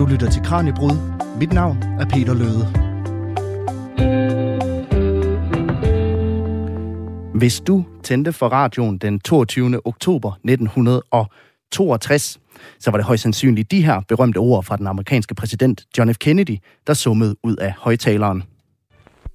Du 0.00 0.06
lytter 0.06 0.30
til 0.30 0.42
Kranjebrud. 0.42 0.90
Mit 1.40 1.52
navn 1.52 1.82
er 2.00 2.04
Peter 2.04 2.34
Løde. 2.34 2.66
Hvis 7.34 7.60
du 7.60 7.84
tændte 8.02 8.32
for 8.32 8.48
radioen 8.48 8.98
den 8.98 9.20
22. 9.20 9.80
oktober 9.84 10.32
1962, 10.32 12.40
så 12.78 12.90
var 12.90 12.98
det 12.98 13.06
højst 13.06 13.22
sandsynligt 13.22 13.70
de 13.70 13.84
her 13.84 14.00
berømte 14.08 14.38
ord 14.38 14.64
fra 14.64 14.76
den 14.76 14.86
amerikanske 14.86 15.34
præsident 15.34 15.84
John 15.98 16.14
F. 16.14 16.18
Kennedy, 16.18 16.56
der 16.86 16.94
summede 16.94 17.36
ud 17.42 17.56
af 17.56 17.74
højtaleren. 17.78 18.42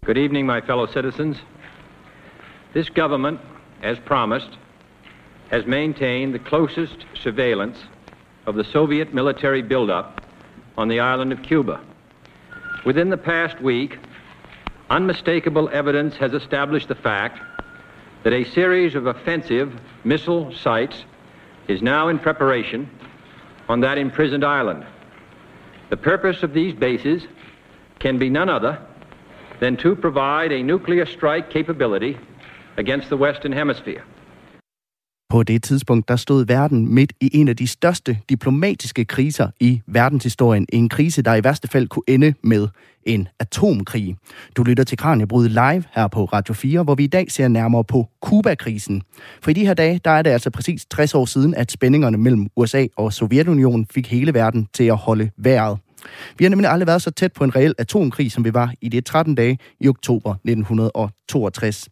Good 0.05 0.17
evening, 0.17 0.47
my 0.47 0.61
fellow 0.65 0.87
citizens. 0.87 1.45
This 2.75 2.89
government, 2.89 3.39
as 3.83 3.97
promised, 4.05 4.51
has 5.49 5.65
maintained 5.67 6.33
the 6.33 6.43
closest 6.49 7.07
surveillance 7.13 7.79
of 8.45 8.53
the 8.53 8.63
Soviet 8.63 9.13
military 9.13 9.61
buildup 9.61 10.24
on 10.77 10.87
the 10.87 10.99
island 10.99 11.31
of 11.31 11.41
Cuba. 11.41 11.81
Within 12.85 13.09
the 13.09 13.17
past 13.17 13.61
week, 13.61 13.97
unmistakable 14.89 15.69
evidence 15.69 16.15
has 16.17 16.33
established 16.33 16.87
the 16.87 16.95
fact 16.95 17.39
that 18.23 18.33
a 18.33 18.43
series 18.43 18.95
of 18.95 19.07
offensive 19.07 19.73
missile 20.03 20.53
sites 20.53 21.03
is 21.67 21.81
now 21.81 22.07
in 22.07 22.19
preparation 22.19 22.89
on 23.67 23.79
that 23.81 23.97
imprisoned 23.97 24.43
island. 24.43 24.85
The 25.89 25.97
purpose 25.97 26.43
of 26.43 26.53
these 26.53 26.73
bases 26.73 27.25
can 27.99 28.17
be 28.17 28.29
none 28.29 28.49
other 28.49 28.79
than 29.59 29.77
to 29.77 29.95
provide 29.95 30.51
a 30.51 30.61
nuclear 30.61 31.05
strike 31.05 31.49
capability 31.49 32.17
against 32.77 33.09
the 33.09 33.17
Western 33.17 33.51
Hemisphere. 33.51 34.03
På 35.29 35.43
det 35.43 35.63
tidspunkt, 35.63 36.07
der 36.07 36.15
stod 36.15 36.45
verden 36.45 36.93
midt 36.93 37.13
i 37.21 37.29
en 37.33 37.47
af 37.47 37.55
de 37.55 37.67
største 37.67 38.17
diplomatiske 38.29 39.05
kriser 39.05 39.47
i 39.59 39.81
verdenshistorien. 39.87 40.65
En 40.73 40.89
krise, 40.89 41.21
der 41.21 41.35
i 41.35 41.43
værste 41.43 41.67
fald 41.67 41.87
kunne 41.87 42.03
ende 42.07 42.33
med 42.43 42.67
en 43.03 43.27
atomkrig. 43.39 44.15
Du 44.57 44.63
lytter 44.63 44.83
til 44.83 44.97
Kranjebrud 44.97 45.49
live 45.49 45.83
her 45.95 46.07
på 46.07 46.25
Radio 46.25 46.53
4, 46.53 46.83
hvor 46.83 46.95
vi 46.95 47.03
i 47.03 47.07
dag 47.07 47.31
ser 47.31 47.47
nærmere 47.47 47.83
på 47.83 48.09
Kuba-krisen. 48.21 49.01
For 49.41 49.51
i 49.51 49.53
de 49.53 49.65
her 49.65 49.73
dage, 49.73 49.99
der 50.05 50.11
er 50.11 50.21
det 50.21 50.29
altså 50.29 50.49
præcis 50.49 50.85
60 50.91 51.15
år 51.15 51.25
siden, 51.25 51.53
at 51.55 51.71
spændingerne 51.71 52.17
mellem 52.17 52.47
USA 52.55 52.85
og 52.95 53.13
Sovjetunionen 53.13 53.87
fik 53.91 54.11
hele 54.11 54.33
verden 54.33 54.67
til 54.73 54.83
at 54.83 54.97
holde 54.97 55.31
vejret. 55.37 55.77
Vi 56.37 56.45
har 56.45 56.49
nemlig 56.49 56.69
aldrig 56.69 56.87
været 56.87 57.01
så 57.01 57.11
tæt 57.11 57.33
på 57.33 57.43
en 57.43 57.55
reel 57.55 57.73
atomkrig, 57.77 58.31
som 58.31 58.45
vi 58.45 58.53
var 58.53 58.73
i 58.81 58.89
de 58.89 59.01
13 59.01 59.35
dage 59.35 59.57
i 59.79 59.87
oktober 59.87 60.31
1962. 60.33 61.89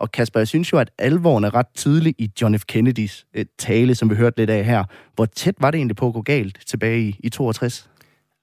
Og 0.00 0.12
Kasper, 0.12 0.40
jeg 0.40 0.48
synes 0.48 0.72
jo, 0.72 0.78
at 0.78 0.90
alvoren 0.98 1.44
er 1.44 1.54
ret 1.54 1.66
tydelig 1.74 2.14
i 2.18 2.30
John 2.42 2.58
F. 2.58 2.64
Kennedys 2.64 3.26
øh, 3.34 3.44
tale, 3.58 3.94
som 3.94 4.10
vi 4.10 4.14
hørte 4.14 4.38
lidt 4.38 4.50
af 4.50 4.64
her. 4.64 4.84
Hvor 5.14 5.24
tæt 5.24 5.54
var 5.58 5.70
det 5.70 5.78
egentlig 5.78 5.96
på 5.96 6.06
at 6.06 6.12
gå 6.12 6.22
galt 6.22 6.58
tilbage 6.66 7.00
i, 7.00 7.16
i 7.18 7.28
62? 7.28 7.90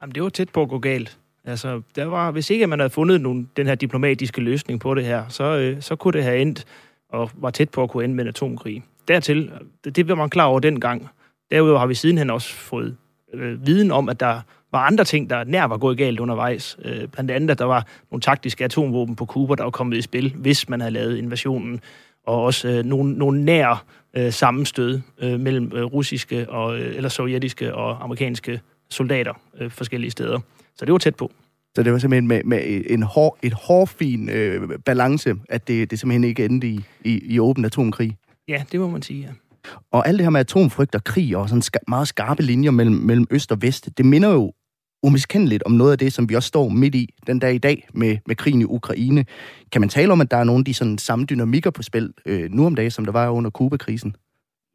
Jamen, 0.01 0.15
det 0.15 0.23
var 0.23 0.29
tæt 0.29 0.49
på 0.49 0.61
at 0.61 0.69
gå 0.69 0.79
galt. 0.79 1.17
Altså, 1.45 1.81
der 1.95 2.05
var, 2.05 2.31
hvis 2.31 2.49
ikke 2.49 2.67
man 2.67 2.79
havde 2.79 2.89
fundet 2.89 3.21
nogen, 3.21 3.49
den 3.57 3.67
her 3.67 3.75
diplomatiske 3.75 4.41
løsning 4.41 4.79
på 4.79 4.95
det 4.95 5.05
her, 5.05 5.23
så, 5.29 5.57
øh, 5.57 5.81
så 5.81 5.95
kunne 5.95 6.13
det 6.13 6.23
have 6.23 6.41
endt, 6.41 6.65
og 7.09 7.31
var 7.33 7.49
tæt 7.49 7.69
på 7.69 7.83
at 7.83 7.89
kunne 7.89 8.03
ende 8.03 8.15
med 8.15 8.23
en 8.23 8.29
atomkrig. 8.29 8.83
Dertil, 9.07 9.51
det, 9.83 9.95
det 9.95 10.07
var 10.07 10.15
man 10.15 10.29
klar 10.29 10.45
over 10.45 10.59
dengang. 10.59 11.09
Derudover 11.51 11.79
har 11.79 11.87
vi 11.87 11.93
sidenhen 11.93 12.29
også 12.29 12.53
fået 12.53 12.97
øh, 13.33 13.65
viden 13.65 13.91
om, 13.91 14.09
at 14.09 14.19
der 14.19 14.41
var 14.71 14.79
andre 14.79 15.03
ting, 15.03 15.29
der 15.29 15.43
nær 15.43 15.63
var 15.63 15.77
gået 15.77 15.97
galt 15.97 16.19
undervejs. 16.19 16.77
Øh, 16.85 17.07
blandt 17.07 17.31
andet, 17.31 17.49
at 17.49 17.59
der 17.59 17.65
var 17.65 17.87
nogle 18.11 18.21
taktiske 18.21 18.63
atomvåben 18.63 19.15
på 19.15 19.25
Kuba, 19.25 19.55
der 19.55 19.63
var 19.63 19.71
kommet 19.71 19.97
i 19.97 20.01
spil, 20.01 20.33
hvis 20.35 20.69
man 20.69 20.81
havde 20.81 20.93
lavet 20.93 21.17
invasionen. 21.17 21.79
Og 22.25 22.43
også 22.43 22.67
øh, 22.67 22.85
nogle, 22.85 23.13
nogle 23.13 23.45
nær 23.45 23.85
øh, 24.13 24.33
sammenstød 24.33 25.01
øh, 25.19 25.39
mellem 25.39 25.71
øh, 25.75 25.83
russiske 25.83 26.49
og, 26.49 26.79
øh, 26.79 26.95
eller 26.95 27.09
sovjetiske 27.09 27.75
og 27.75 28.03
amerikanske 28.03 28.61
soldater 28.89 29.33
øh, 29.59 29.71
forskellige 29.71 30.11
steder. 30.11 30.39
Så 30.75 30.85
det 30.85 30.91
var 30.91 30.97
tæt 30.97 31.15
på. 31.15 31.31
Så 31.75 31.83
det 31.83 31.93
var 31.93 31.99
simpelthen 31.99 32.27
med, 32.27 32.43
med 32.43 32.83
en 32.89 33.03
hår, 33.03 33.37
et 33.41 33.53
hårfin 33.53 34.29
øh, 34.29 34.69
balance, 34.85 35.35
at 35.49 35.67
det, 35.67 35.91
det 35.91 35.99
simpelthen 35.99 36.23
ikke 36.23 36.45
endte 36.45 36.67
i, 36.67 36.83
i, 37.03 37.33
i 37.33 37.39
åben 37.39 37.65
atomkrig. 37.65 38.17
Ja, 38.47 38.63
det 38.71 38.79
må 38.79 38.89
man 38.89 39.01
sige, 39.01 39.21
ja. 39.21 39.29
Og 39.91 40.07
alt 40.07 40.17
det 40.17 40.25
her 40.25 40.29
med 40.29 40.39
atomfrygt 40.39 40.95
og 40.95 41.03
krig 41.03 41.37
og 41.37 41.49
sådan 41.49 41.61
meget 41.87 42.07
skarpe 42.07 42.43
linjer 42.43 42.71
mellem, 42.71 42.95
mellem 42.95 43.27
øst 43.31 43.51
og 43.51 43.61
vest, 43.61 43.89
det 43.97 44.05
minder 44.05 44.29
jo 44.29 44.53
umiskendeligt 45.03 45.63
om 45.63 45.71
noget 45.71 45.91
af 45.91 45.97
det, 45.97 46.13
som 46.13 46.29
vi 46.29 46.35
også 46.35 46.47
står 46.47 46.69
midt 46.69 46.95
i 46.95 47.09
den 47.27 47.39
dag 47.39 47.55
i 47.55 47.57
dag 47.57 47.87
med, 47.93 48.17
med 48.25 48.35
krigen 48.35 48.61
i 48.61 48.65
Ukraine. 48.65 49.25
Kan 49.71 49.81
man 49.81 49.89
tale 49.89 50.11
om, 50.11 50.21
at 50.21 50.31
der 50.31 50.37
er 50.37 50.43
nogle 50.43 50.61
af 50.61 50.65
de 50.65 50.73
sådan, 50.73 50.97
samme 50.97 51.25
dynamikker 51.25 51.69
på 51.69 51.83
spil 51.83 52.13
øh, 52.25 52.51
nu 52.51 52.65
om 52.65 52.75
dagen, 52.75 52.91
som 52.91 53.05
der 53.05 53.11
var 53.11 53.29
under 53.29 53.49
Kuba-krisen? 53.49 54.15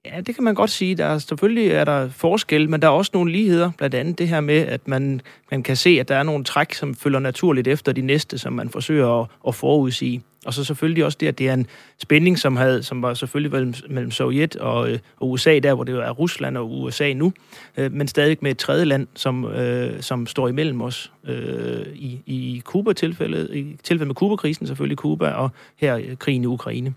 Ja, 0.04 0.20
det 0.20 0.34
kan 0.34 0.44
man 0.44 0.54
godt 0.54 0.70
sige. 0.70 0.94
Der 0.94 1.04
er, 1.04 1.18
selvfølgelig 1.18 1.68
er 1.68 1.84
der 1.84 2.08
forskel, 2.08 2.70
men 2.70 2.82
der 2.82 2.88
er 2.88 2.92
også 2.92 3.10
nogle 3.14 3.32
ligheder. 3.32 3.70
Blandt 3.78 3.94
andet 3.94 4.18
det 4.18 4.28
her 4.28 4.40
med, 4.40 4.58
at 4.58 4.88
man, 4.88 5.20
man 5.50 5.62
kan 5.62 5.76
se, 5.76 5.90
at 6.00 6.08
der 6.08 6.16
er 6.16 6.22
nogle 6.22 6.44
træk, 6.44 6.74
som 6.74 6.94
følger 6.94 7.18
naturligt 7.18 7.68
efter 7.68 7.92
de 7.92 8.00
næste, 8.00 8.38
som 8.38 8.52
man 8.52 8.68
forsøger 8.68 9.20
at, 9.20 9.28
at 9.48 9.54
forudsige. 9.54 10.22
Og 10.46 10.54
så 10.54 10.64
selvfølgelig 10.64 11.04
også 11.04 11.18
det, 11.20 11.26
at 11.26 11.38
det 11.38 11.48
er 11.48 11.54
en 11.54 11.66
spænding, 11.98 12.38
som, 12.38 12.56
havde, 12.56 12.82
som 12.82 13.02
var 13.02 13.14
selvfølgelig 13.14 13.52
mellem, 13.52 13.74
mellem 13.88 14.10
Sovjet 14.10 14.56
og, 14.56 14.90
øh, 14.90 14.98
og 15.16 15.30
USA, 15.30 15.58
der 15.58 15.74
hvor 15.74 15.84
det 15.84 15.94
er 15.94 16.10
Rusland 16.10 16.56
og 16.56 16.80
USA 16.80 17.12
nu, 17.12 17.32
øh, 17.76 17.92
men 17.92 18.08
stadig 18.08 18.38
med 18.40 18.50
et 18.50 18.58
tredje 18.58 18.84
land, 18.84 19.06
som, 19.14 19.44
øh, 19.44 20.02
som 20.02 20.26
står 20.26 20.48
imellem 20.48 20.82
os. 20.82 21.12
Øh, 21.28 21.86
I 21.94 22.20
i 22.26 22.62
Kuba-tilfældet, 22.64 23.54
i 23.54 23.76
tilfældet 23.82 24.06
med 24.06 24.14
Kuba-krisen 24.14 24.66
selvfølgelig 24.66 24.98
Kuba, 24.98 25.30
og 25.30 25.50
her 25.76 25.96
øh, 25.96 26.16
krigen 26.16 26.42
i 26.42 26.46
Ukraine. 26.46 26.94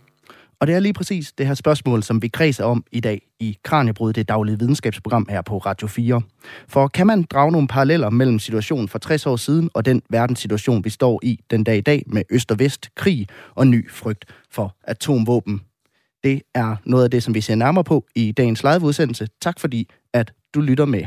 Og 0.59 0.67
det 0.67 0.75
er 0.75 0.79
lige 0.79 0.93
præcis 0.93 1.33
det 1.37 1.47
her 1.47 1.53
spørgsmål, 1.53 2.03
som 2.03 2.21
vi 2.21 2.27
kredser 2.27 2.63
om 2.63 2.83
i 2.91 2.99
dag 2.99 3.21
i 3.39 3.57
Kranjebrud, 3.63 4.13
det 4.13 4.27
daglige 4.27 4.59
videnskabsprogram 4.59 5.27
her 5.29 5.41
på 5.41 5.57
Radio 5.57 5.87
4. 5.87 6.21
For 6.67 6.87
kan 6.87 7.07
man 7.07 7.23
drage 7.23 7.51
nogle 7.51 7.67
paralleller 7.67 8.09
mellem 8.09 8.39
situationen 8.39 8.87
for 8.87 8.99
60 8.99 9.25
år 9.25 9.35
siden 9.35 9.69
og 9.73 9.85
den 9.85 10.01
verdenssituation, 10.09 10.83
vi 10.83 10.89
står 10.89 11.19
i 11.23 11.39
den 11.51 11.63
dag 11.63 11.77
i 11.77 11.81
dag 11.81 12.03
med 12.07 12.23
øst 12.29 12.51
og 12.51 12.59
vest, 12.59 12.89
krig 12.95 13.27
og 13.55 13.67
ny 13.67 13.91
frygt 13.91 14.25
for 14.51 14.75
atomvåben? 14.83 15.61
Det 16.23 16.41
er 16.53 16.75
noget 16.85 17.03
af 17.03 17.11
det, 17.11 17.23
som 17.23 17.33
vi 17.33 17.41
ser 17.41 17.55
nærmere 17.55 17.83
på 17.83 18.05
i 18.15 18.31
dagens 18.31 18.63
live-udsendelse. 18.63 19.27
Tak 19.41 19.59
fordi, 19.59 19.89
at 20.13 20.33
du 20.53 20.61
lytter 20.61 20.85
med. 20.85 21.05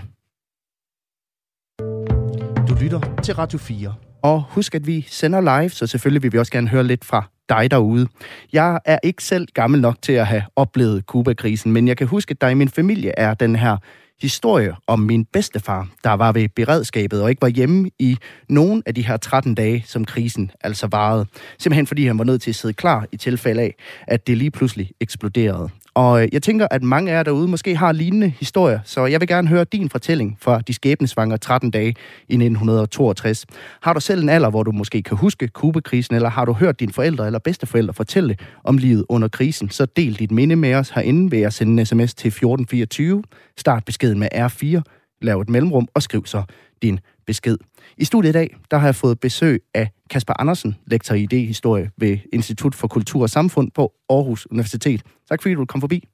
Du 2.69 2.75
lytter 2.75 3.21
til 3.23 3.35
Radio 3.35 3.59
4. 3.59 3.95
Og 4.23 4.45
husk, 4.49 4.75
at 4.75 4.87
vi 4.87 5.07
sender 5.09 5.41
live, 5.41 5.71
så 5.71 5.87
selvfølgelig 5.87 6.23
vil 6.23 6.33
vi 6.33 6.39
også 6.39 6.53
gerne 6.53 6.69
høre 6.69 6.85
lidt 6.85 7.05
fra 7.05 7.31
dig 7.49 7.71
derude. 7.71 8.09
Jeg 8.53 8.81
er 8.85 8.99
ikke 9.03 9.25
selv 9.25 9.49
gammel 9.55 9.81
nok 9.81 9.97
til 10.03 10.13
at 10.13 10.27
have 10.27 10.43
oplevet 10.57 11.07
Kubakrisen, 11.07 11.73
men 11.73 11.89
jeg 11.89 11.97
kan 11.97 12.07
huske, 12.07 12.31
at 12.31 12.41
der 12.41 12.49
i 12.49 12.55
min 12.55 12.69
familie 12.69 13.13
er 13.17 13.35
den 13.35 13.57
her 13.57 13.77
historie 14.23 14.75
om 14.87 15.01
min 15.01 15.25
bedstefar, 15.25 15.89
der 16.05 16.11
var 16.11 16.33
ved 16.33 16.49
beredskabet 16.49 17.23
og 17.23 17.31
ikke 17.31 17.43
var 17.43 17.49
hjemme 17.49 17.91
i 17.99 18.17
nogen 18.49 18.83
af 18.87 18.95
de 18.95 19.07
her 19.07 19.17
13 19.17 19.55
dage, 19.55 19.85
som 19.87 20.05
krisen 20.05 20.51
altså 20.61 20.87
varede. 20.87 21.27
Simpelthen 21.59 21.87
fordi 21.87 22.07
han 22.07 22.19
var 22.19 22.25
nødt 22.25 22.43
til 22.43 22.51
at 22.51 22.55
sidde 22.55 22.75
klar 22.75 23.07
i 23.13 23.17
tilfælde 23.17 23.63
af, 23.63 23.75
at 24.07 24.27
det 24.27 24.37
lige 24.37 24.51
pludselig 24.51 24.91
eksploderede. 25.01 25.71
Og 25.99 26.23
øh, 26.23 26.29
jeg 26.33 26.43
tænker, 26.43 26.67
at 26.71 26.83
mange 26.83 27.13
af 27.13 27.17
jer 27.17 27.23
derude 27.23 27.49
måske 27.49 27.77
har 27.77 27.93
lignende 27.93 28.29
historier, 28.29 28.81
så 28.85 29.07
jeg 29.07 29.21
vil 29.21 29.29
gerne 29.29 29.49
høre 29.49 29.65
din 29.65 29.91
fortælling 29.91 30.37
fra 30.41 30.61
de 30.61 30.75
skæbnesvangre 30.75 31.39
13 31.39 31.71
dage 31.71 31.89
i 32.29 32.35
1962. 32.35 33.47
Har 33.83 33.93
du 33.93 34.01
selv 34.01 34.23
en 34.23 34.29
alder, 34.29 34.51
hvor 34.51 34.63
du 34.63 34.73
måske 34.73 35.03
kan 35.03 35.17
huske 35.17 35.49
Kubekrisen, 35.49 36.15
eller 36.15 36.29
har 36.29 36.45
du 36.45 36.53
hørt 36.53 36.81
dine 36.81 36.93
forældre 36.93 37.27
eller 37.27 37.39
bedsteforældre 37.39 37.95
fortælle 37.95 38.37
om 38.65 38.79
livet 38.79 39.05
under 39.09 39.29
krisen, 39.29 39.71
så 39.71 39.87
del 39.87 40.15
dit 40.19 40.31
minde 40.31 40.57
med 40.57 40.75
os 40.75 40.91
herinde 40.91 41.31
ved 41.31 41.43
at 41.43 41.53
sende 41.53 41.81
en 41.81 41.87
sms 41.87 42.15
til 42.15 42.29
1424. 42.29 43.23
Start 43.57 43.85
beskeden 43.85 44.19
med 44.19 44.29
R4, 44.35 44.83
lav 45.23 45.41
et 45.41 45.49
mellemrum 45.49 45.89
og 45.95 46.03
skriv 46.03 46.27
så 46.27 46.43
din 46.83 47.01
besked. 47.27 47.57
I 47.97 48.05
studiet 48.05 48.31
i 48.31 48.33
dag, 48.33 48.57
der 48.71 48.79
har 48.79 48.87
jeg 48.87 48.95
fået 48.95 49.21
besøg 49.21 49.63
af 49.75 49.91
Kasper 50.11 50.35
Andersen, 50.41 50.77
lektor 50.87 51.15
i 51.15 51.27
idéhistorie 51.33 51.91
ved 51.97 52.19
Institut 52.33 52.75
for 52.75 52.89
Kultur 52.89 53.23
og 53.23 53.31
Samfund 53.31 53.71
på 53.71 53.93
Aarhus 54.11 54.47
Universitet. 54.51 55.03
Tak 55.29 55.43
fordi 55.43 55.55
du 55.55 55.65
kom 55.65 55.81
forbi. 55.81 56.09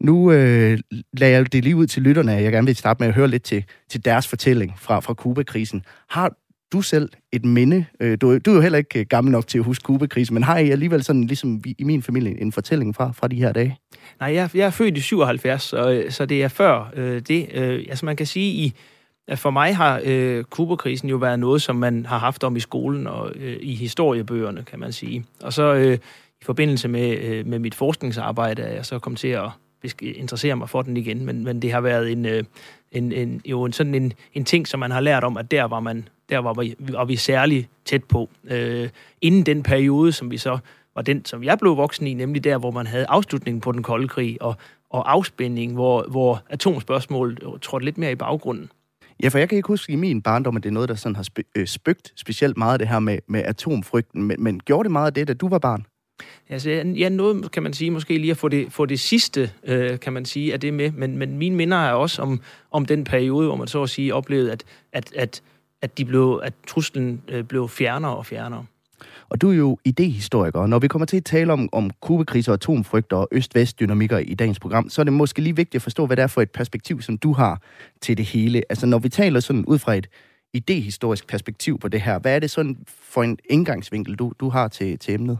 Nu 0.00 0.32
øh, 0.32 0.78
lader 1.12 1.32
jeg 1.32 1.52
det 1.52 1.64
lige 1.64 1.76
ud 1.76 1.86
til 1.86 2.02
lytterne, 2.02 2.32
jeg 2.32 2.52
gerne 2.52 2.66
vil 2.66 2.76
starte 2.76 3.02
med 3.02 3.08
at 3.08 3.14
høre 3.14 3.28
lidt 3.28 3.42
til, 3.42 3.64
til 3.88 4.04
deres 4.04 4.28
fortælling 4.28 4.78
fra, 4.78 5.00
fra 5.00 5.14
Kuba-krisen. 5.14 5.84
Har 6.08 6.36
du 6.72 6.82
selv 6.82 7.08
et 7.32 7.44
minde? 7.44 7.84
Øh, 8.00 8.18
du, 8.20 8.38
du 8.38 8.50
er 8.50 8.54
jo 8.54 8.60
heller 8.60 8.78
ikke 8.78 9.00
øh, 9.00 9.06
gammel 9.06 9.32
nok 9.32 9.46
til 9.46 9.58
at 9.58 9.64
huske 9.64 9.82
Kuba-krisen, 9.82 10.34
men 10.34 10.42
har 10.42 10.58
I 10.58 10.70
alligevel 10.70 11.02
sådan, 11.02 11.24
ligesom 11.24 11.62
i 11.78 11.84
min 11.84 12.02
familie, 12.02 12.40
en 12.40 12.52
fortælling 12.52 12.94
fra, 12.94 13.12
fra 13.12 13.28
de 13.28 13.36
her 13.36 13.52
dage? 13.52 13.78
Nej, 14.20 14.34
jeg, 14.34 14.50
jeg 14.54 14.66
er 14.66 14.70
født 14.70 14.96
i 14.96 15.00
77, 15.00 15.62
så, 15.62 15.90
øh, 15.90 16.10
så 16.10 16.26
det 16.26 16.42
er 16.42 16.48
før 16.48 16.92
øh, 16.96 17.22
det. 17.28 17.48
Øh, 17.54 17.84
altså 17.88 18.06
man 18.06 18.16
kan 18.16 18.26
sige, 18.26 18.52
i 18.52 18.74
at 19.28 19.38
for 19.38 19.50
mig 19.50 19.76
har 19.76 20.00
øh, 20.04 20.44
Kuberkrisen 20.44 21.08
jo 21.08 21.16
været 21.16 21.38
noget, 21.38 21.62
som 21.62 21.76
man 21.76 22.06
har 22.06 22.18
haft 22.18 22.44
om 22.44 22.56
i 22.56 22.60
skolen 22.60 23.06
og 23.06 23.32
øh, 23.34 23.56
i 23.60 23.74
historiebøgerne, 23.74 24.64
kan 24.64 24.78
man 24.80 24.92
sige. 24.92 25.24
Og 25.42 25.52
så 25.52 25.74
øh, 25.74 25.98
i 26.40 26.44
forbindelse 26.44 26.88
med, 26.88 27.18
øh, 27.18 27.46
med 27.46 27.58
mit 27.58 27.74
forskningsarbejde 27.74 28.62
er 28.62 28.74
jeg 28.74 28.86
så 28.86 28.98
kommet 28.98 29.20
til 29.20 29.28
at 29.28 29.50
interessere 30.00 30.56
mig 30.56 30.68
for 30.68 30.82
den 30.82 30.96
igen, 30.96 31.24
men, 31.24 31.44
men 31.44 31.62
det 31.62 31.72
har 31.72 31.80
været 31.80 32.12
en, 32.12 32.26
øh, 32.26 32.44
en, 32.92 33.12
en, 33.12 33.40
jo 33.44 33.64
en, 33.64 33.72
sådan 33.72 33.94
en, 33.94 34.12
en 34.34 34.44
ting, 34.44 34.68
som 34.68 34.80
man 34.80 34.90
har 34.90 35.00
lært 35.00 35.24
om, 35.24 35.36
at 35.36 35.50
der 35.50 35.64
var, 35.64 35.80
man, 35.80 36.08
der 36.28 36.38
var, 36.38 36.52
vi, 36.52 36.74
var 36.78 37.04
vi 37.04 37.16
særlig 37.16 37.68
tæt 37.84 38.04
på. 38.04 38.30
Øh, 38.44 38.88
inden 39.20 39.46
den 39.46 39.62
periode, 39.62 40.12
som 40.12 40.30
vi 40.30 40.36
så 40.36 40.58
var 40.94 41.02
den, 41.02 41.24
som 41.24 41.44
jeg 41.44 41.58
blev 41.58 41.76
voksen 41.76 42.06
i, 42.06 42.14
nemlig 42.14 42.44
der, 42.44 42.58
hvor 42.58 42.70
man 42.70 42.86
havde 42.86 43.06
afslutningen 43.08 43.60
på 43.60 43.72
den 43.72 43.82
kolde 43.82 44.08
krig 44.08 44.42
og, 44.42 44.54
og 44.90 45.12
afspænding, 45.12 45.72
hvor, 45.72 46.02
hvor 46.10 46.42
atomspørgsmålet 46.50 47.62
trådte 47.62 47.84
lidt 47.84 47.98
mere 47.98 48.12
i 48.12 48.14
baggrunden. 48.14 48.70
Ja, 49.22 49.28
for 49.28 49.38
jeg 49.38 49.48
kan 49.48 49.56
ikke 49.56 49.68
huske 49.68 49.92
i 49.92 49.96
min 49.96 50.22
barndom, 50.22 50.56
at 50.56 50.62
det 50.62 50.68
er 50.68 50.72
noget, 50.72 50.88
der 50.88 50.94
sådan 50.94 51.16
har 51.16 51.22
sp- 51.22 51.50
øh, 51.56 51.66
spøgt 51.66 52.12
specielt 52.16 52.56
meget 52.56 52.80
det 52.80 52.88
her 52.88 52.98
med, 52.98 53.18
med 53.28 53.42
atomfrygten. 53.42 54.22
Men, 54.22 54.42
men 54.42 54.60
gjorde 54.60 54.84
det 54.84 54.92
meget 54.92 55.06
af 55.06 55.14
det, 55.14 55.28
da 55.28 55.34
du 55.34 55.48
var 55.48 55.58
barn? 55.58 55.86
Altså, 56.48 56.70
ja, 56.70 57.08
noget 57.08 57.52
kan 57.52 57.62
man 57.62 57.72
sige, 57.72 57.90
måske 57.90 58.18
lige 58.18 58.30
at 58.30 58.36
få 58.36 58.48
det, 58.48 58.72
få 58.72 58.86
det 58.86 59.00
sidste, 59.00 59.50
øh, 59.64 60.00
kan 60.00 60.12
man 60.12 60.24
sige, 60.24 60.52
af 60.52 60.60
det 60.60 60.74
med. 60.74 60.90
Men, 60.90 61.18
men 61.18 61.38
mine 61.38 61.56
minder 61.56 61.76
er 61.76 61.92
også 61.92 62.22
om, 62.22 62.40
om 62.70 62.86
den 62.86 63.04
periode, 63.04 63.46
hvor 63.46 63.56
man 63.56 63.68
så 63.68 63.82
at 63.82 63.90
sige 63.90 64.14
oplevede, 64.14 64.52
at, 64.52 64.64
at, 64.92 65.12
at, 65.16 65.42
at, 65.82 65.98
de 65.98 66.04
blev, 66.04 66.40
at 66.42 66.52
truslen 66.66 67.22
øh, 67.28 67.44
blev 67.44 67.68
fjernere 67.68 68.16
og 68.16 68.26
fjernere. 68.26 68.66
Og 69.34 69.40
du 69.40 69.50
er 69.50 69.54
jo 69.54 69.78
idehistoriker, 69.84 70.58
og 70.58 70.68
når 70.68 70.78
vi 70.78 70.88
kommer 70.88 71.06
til 71.06 71.16
at 71.16 71.24
tale 71.24 71.52
om, 71.52 71.68
om 71.72 71.90
kubekriser 72.00 72.52
atomfrygter 72.52 73.16
og 73.16 73.28
øst-vest-dynamikker 73.32 74.18
i 74.18 74.34
dagens 74.34 74.60
program, 74.60 74.88
så 74.88 75.02
er 75.02 75.04
det 75.04 75.12
måske 75.12 75.40
lige 75.40 75.56
vigtigt 75.56 75.74
at 75.74 75.82
forstå, 75.82 76.06
hvad 76.06 76.16
det 76.16 76.22
er 76.22 76.26
for 76.26 76.42
et 76.42 76.50
perspektiv, 76.50 77.02
som 77.02 77.18
du 77.18 77.32
har 77.32 77.62
til 78.00 78.16
det 78.16 78.24
hele. 78.24 78.62
Altså 78.70 78.86
når 78.86 78.98
vi 78.98 79.08
taler 79.08 79.40
sådan 79.40 79.64
ud 79.64 79.78
fra 79.78 79.94
et 79.94 80.06
idehistorisk 80.52 81.26
perspektiv 81.26 81.78
på 81.78 81.88
det 81.88 82.00
her, 82.00 82.18
hvad 82.18 82.34
er 82.34 82.38
det 82.38 82.50
sådan 82.50 82.76
for 82.86 83.22
en 83.22 83.38
indgangsvinkel, 83.50 84.14
du, 84.14 84.32
du 84.40 84.48
har 84.48 84.68
til, 84.68 84.98
til 84.98 85.14
emnet? 85.14 85.38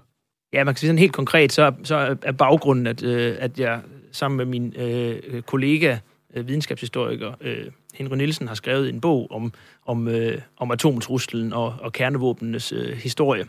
Ja, 0.53 0.65
man 0.65 0.75
kan 0.75 0.79
sige 0.79 0.89
sådan 0.89 0.99
helt 0.99 1.13
konkret, 1.13 1.53
så, 1.53 1.73
så 1.83 2.17
er 2.23 2.33
baggrunden, 2.33 2.87
at, 2.87 3.03
øh, 3.03 3.37
at 3.39 3.59
jeg 3.59 3.81
sammen 4.13 4.37
med 4.37 4.45
min 4.45 4.75
øh, 4.77 5.43
kollega, 5.43 5.99
øh, 6.35 6.49
videnskabshistoriker 6.49 7.33
øh, 7.41 7.67
Henry 7.95 8.17
Nielsen, 8.17 8.49
har 8.49 8.55
skrevet 8.55 8.89
en 8.89 9.01
bog 9.01 9.31
om, 9.31 9.53
om, 9.87 10.09
øh, 10.09 10.39
om 10.57 10.71
atomtruslen 10.71 11.53
og, 11.53 11.75
og 11.81 11.93
kernevåbenes 11.93 12.73
øh, 12.73 12.97
historie. 12.97 13.45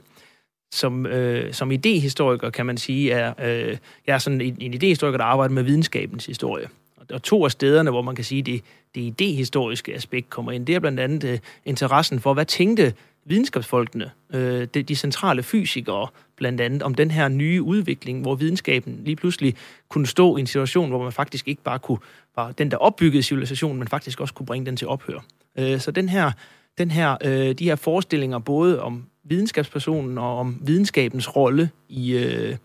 Som, 0.71 1.05
øh, 1.05 1.53
som 1.53 1.71
idehistoriker 1.71 2.49
kan 2.49 2.65
man 2.65 2.77
sige, 2.77 3.11
er 3.11 3.33
øh, 3.43 3.77
jeg 4.07 4.13
er 4.13 4.17
sådan 4.17 4.41
en, 4.41 4.57
en 4.59 4.73
idehistoriker, 4.73 5.17
der 5.17 5.25
arbejder 5.25 5.53
med 5.53 5.63
videnskabens 5.63 6.25
historie. 6.25 6.67
Og 7.09 7.23
to 7.23 7.45
af 7.45 7.51
stederne, 7.51 7.89
hvor 7.89 8.01
man 8.01 8.15
kan 8.15 8.23
sige, 8.23 8.41
det, 8.41 8.61
det 8.95 9.01
idehistoriske 9.01 9.95
aspekt 9.95 10.29
kommer 10.29 10.51
ind, 10.51 10.65
det 10.65 10.75
er 10.75 10.79
blandt 10.79 10.99
andet 10.99 11.23
øh, 11.23 11.39
interessen 11.65 12.19
for, 12.19 12.33
hvad 12.33 12.45
tænkte 12.45 12.93
videnskabsfolkene, 13.25 14.11
øh, 14.33 14.67
de, 14.73 14.83
de 14.83 14.95
centrale 14.95 15.43
fysikere 15.43 16.07
blandt 16.35 16.61
andet, 16.61 16.83
om 16.83 16.95
den 16.95 17.11
her 17.11 17.27
nye 17.27 17.61
udvikling, 17.61 18.21
hvor 18.21 18.35
videnskaben 18.35 19.01
lige 19.03 19.15
pludselig 19.15 19.55
kunne 19.89 20.07
stå 20.07 20.37
i 20.37 20.39
en 20.39 20.47
situation, 20.47 20.89
hvor 20.89 21.03
man 21.03 21.11
faktisk 21.11 21.47
ikke 21.47 21.63
bare 21.63 21.79
kunne, 21.79 21.97
bare 22.35 22.53
den 22.57 22.71
der 22.71 22.77
opbyggede 22.77 23.23
civilisation, 23.23 23.77
men 23.77 23.87
faktisk 23.87 24.21
også 24.21 24.33
kunne 24.33 24.45
bringe 24.45 24.65
den 24.65 24.77
til 24.77 24.87
ophør. 24.87 25.25
Øh, 25.57 25.79
så 25.79 25.91
den 25.91 26.09
her, 26.09 26.31
den 26.77 26.91
her, 26.91 27.17
øh, 27.23 27.55
de 27.55 27.63
her 27.63 27.75
forestillinger, 27.75 28.39
både 28.39 28.81
om 28.81 29.03
videnskabspersonen 29.23 30.17
og 30.17 30.37
om 30.37 30.57
videnskabens 30.61 31.35
rolle 31.35 31.69
i, 31.89 32.13
øh, 32.13 32.55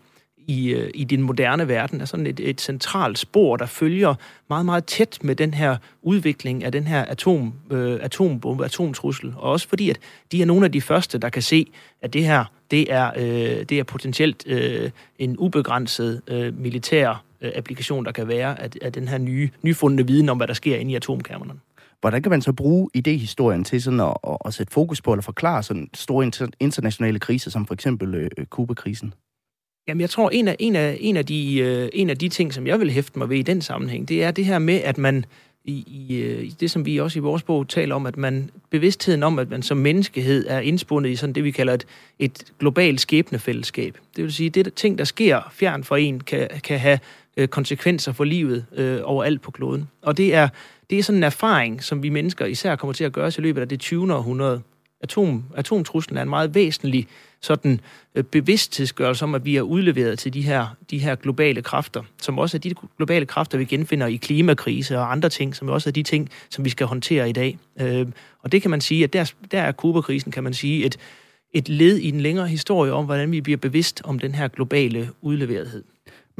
i, 0.47 0.69
øh, 0.69 0.91
i 0.93 1.03
den 1.03 1.21
moderne 1.21 1.67
verden 1.67 2.01
er 2.01 2.05
sådan 2.05 2.27
et, 2.27 2.39
et 2.39 2.61
centralt 2.61 3.19
spor, 3.19 3.57
der 3.57 3.65
følger 3.65 4.15
meget, 4.49 4.65
meget 4.65 4.85
tæt 4.85 5.19
med 5.21 5.35
den 5.35 5.53
her 5.53 5.77
udvikling 6.01 6.63
af 6.63 6.71
den 6.71 6.87
her 6.87 7.05
atom, 7.05 7.53
øh, 7.71 7.99
atombombe, 8.01 8.65
atomtrussel. 8.65 9.33
Og 9.37 9.51
også 9.51 9.67
fordi, 9.67 9.89
at 9.89 9.99
de 10.31 10.41
er 10.41 10.45
nogle 10.45 10.65
af 10.65 10.71
de 10.71 10.81
første, 10.81 11.17
der 11.17 11.29
kan 11.29 11.41
se, 11.41 11.67
at 12.01 12.13
det 12.13 12.23
her, 12.23 12.45
det 12.71 12.93
er, 12.93 13.11
øh, 13.17 13.63
det 13.63 13.71
er 13.71 13.83
potentielt 13.83 14.43
øh, 14.47 14.91
en 15.19 15.37
ubegrænset 15.37 16.21
øh, 16.27 16.59
militær 16.59 17.23
øh, 17.41 17.51
applikation, 17.55 18.05
der 18.05 18.11
kan 18.11 18.27
være 18.27 18.61
af, 18.61 18.69
af 18.81 18.93
den 18.93 19.07
her 19.07 19.17
nye, 19.17 19.49
nyfundne 19.61 20.07
viden 20.07 20.29
om, 20.29 20.37
hvad 20.37 20.47
der 20.47 20.53
sker 20.53 20.75
inde 20.75 20.91
i 20.91 20.95
atomkammerne. 20.95 21.53
Hvordan 22.01 22.21
kan 22.21 22.29
man 22.29 22.41
så 22.41 22.53
bruge 22.53 22.89
idehistorien 22.93 23.63
til 23.63 23.81
sådan 23.81 23.99
at, 23.99 24.13
at, 24.27 24.37
at 24.45 24.53
sætte 24.53 24.73
fokus 24.73 25.01
på 25.01 25.13
eller 25.13 25.21
forklare 25.21 25.63
sådan 25.63 25.89
store 25.93 26.31
internationale 26.59 27.19
kriser, 27.19 27.51
som 27.51 27.65
for 27.65 27.73
eksempel 27.73 28.15
øh, 28.15 28.29
øh 28.37 28.45
Kuba-krisen? 28.45 29.13
Jamen, 29.87 30.01
jeg 30.01 30.09
tror, 30.09 30.29
en 30.29 30.47
af, 30.47 30.55
en 30.59 30.75
af, 30.75 30.97
en 30.99 31.17
af, 31.17 31.25
de, 31.25 31.59
øh, 31.59 31.89
en 31.93 32.09
af 32.09 32.17
de 32.17 32.29
ting, 32.29 32.53
som 32.53 32.67
jeg 32.67 32.79
vil 32.79 32.91
hæfte 32.91 33.19
mig 33.19 33.29
ved 33.29 33.37
i 33.37 33.41
den 33.41 33.61
sammenhæng, 33.61 34.09
det 34.09 34.23
er 34.23 34.31
det 34.31 34.45
her 34.45 34.59
med, 34.59 34.75
at 34.75 34.97
man 34.97 35.25
i, 35.63 35.83
i, 35.87 36.15
øh, 36.15 36.43
i 36.43 36.49
det, 36.59 36.71
som 36.71 36.85
vi 36.85 36.97
også 36.97 37.19
i 37.19 37.21
vores 37.21 37.43
bog 37.43 37.67
taler 37.67 37.95
om, 37.95 38.05
at 38.05 38.17
man 38.17 38.49
bevidstheden 38.69 39.23
om, 39.23 39.39
at 39.39 39.49
man 39.49 39.61
som 39.61 39.77
menneskehed 39.77 40.45
er 40.47 40.59
indspundet 40.59 41.09
i 41.09 41.15
sådan 41.15 41.35
det, 41.35 41.43
vi 41.43 41.51
kalder 41.51 41.73
et, 41.73 41.85
et 42.19 42.45
globalt 42.59 43.01
skæbnefællesskab. 43.01 43.97
Det 44.15 44.23
vil 44.23 44.33
sige, 44.33 44.47
at 44.47 44.55
det 44.55 44.73
ting, 44.73 44.97
der 44.97 45.03
sker 45.03 45.51
fjern 45.51 45.83
for 45.83 45.95
en, 45.95 46.19
kan, 46.19 46.47
kan 46.63 46.79
have 46.79 46.99
øh, 47.37 47.47
konsekvenser 47.47 48.11
for 48.11 48.23
livet 48.23 48.65
øh, 48.75 48.99
overalt 49.03 49.41
på 49.41 49.51
kloden. 49.51 49.87
Og 50.01 50.17
det 50.17 50.35
er, 50.35 50.49
det 50.89 50.99
er 50.99 51.03
sådan 51.03 51.17
en 51.17 51.23
erfaring, 51.23 51.83
som 51.83 52.03
vi 52.03 52.09
mennesker 52.09 52.45
især 52.45 52.75
kommer 52.75 52.93
til 52.93 53.03
at 53.03 53.11
gøre 53.11 53.31
i 53.37 53.41
løbet 53.41 53.61
af 53.61 53.69
det 53.69 53.79
20. 53.79 54.13
århundrede. 54.15 54.61
Atom, 55.03 55.43
atomtruslen 55.55 56.17
er 56.17 56.21
en 56.21 56.29
meget 56.29 56.55
væsentlig 56.55 57.07
sådan 57.41 57.79
øh, 58.15 58.23
bevidsthedsgørelse 58.23 59.25
om, 59.25 59.35
at 59.35 59.45
vi 59.45 59.55
er 59.55 59.61
udleveret 59.61 60.19
til 60.19 60.33
de 60.33 60.41
her, 60.41 60.67
de 60.91 60.99
her 60.99 61.15
globale 61.15 61.61
kræfter, 61.61 62.03
som 62.21 62.39
også 62.39 62.57
er 62.57 62.59
de 62.59 62.73
globale 62.97 63.25
kræfter, 63.25 63.57
vi 63.57 63.65
genfinder 63.65 64.07
i 64.07 64.15
klimakrise 64.15 64.97
og 64.97 65.11
andre 65.11 65.29
ting, 65.29 65.55
som 65.55 65.69
også 65.69 65.89
er 65.89 65.91
de 65.91 66.03
ting, 66.03 66.29
som 66.49 66.65
vi 66.65 66.69
skal 66.69 66.87
håndtere 66.87 67.29
i 67.29 67.33
dag. 67.33 67.57
Øh, 67.79 68.07
og 68.39 68.51
det 68.51 68.61
kan 68.61 68.71
man 68.71 68.81
sige, 68.81 69.03
at 69.03 69.13
der, 69.13 69.31
der 69.51 69.61
er 69.61 69.71
Kuba-krisen, 69.71 70.31
kan 70.31 70.43
man 70.43 70.53
sige, 70.53 70.85
et, 70.85 70.97
et 71.53 71.69
led 71.69 71.97
i 71.97 72.09
en 72.09 72.21
længere 72.21 72.47
historie 72.47 72.93
om, 72.93 73.05
hvordan 73.05 73.31
vi 73.31 73.41
bliver 73.41 73.57
bevidst 73.57 74.01
om 74.03 74.19
den 74.19 74.35
her 74.35 74.47
globale 74.47 75.09
udleverethed. 75.21 75.83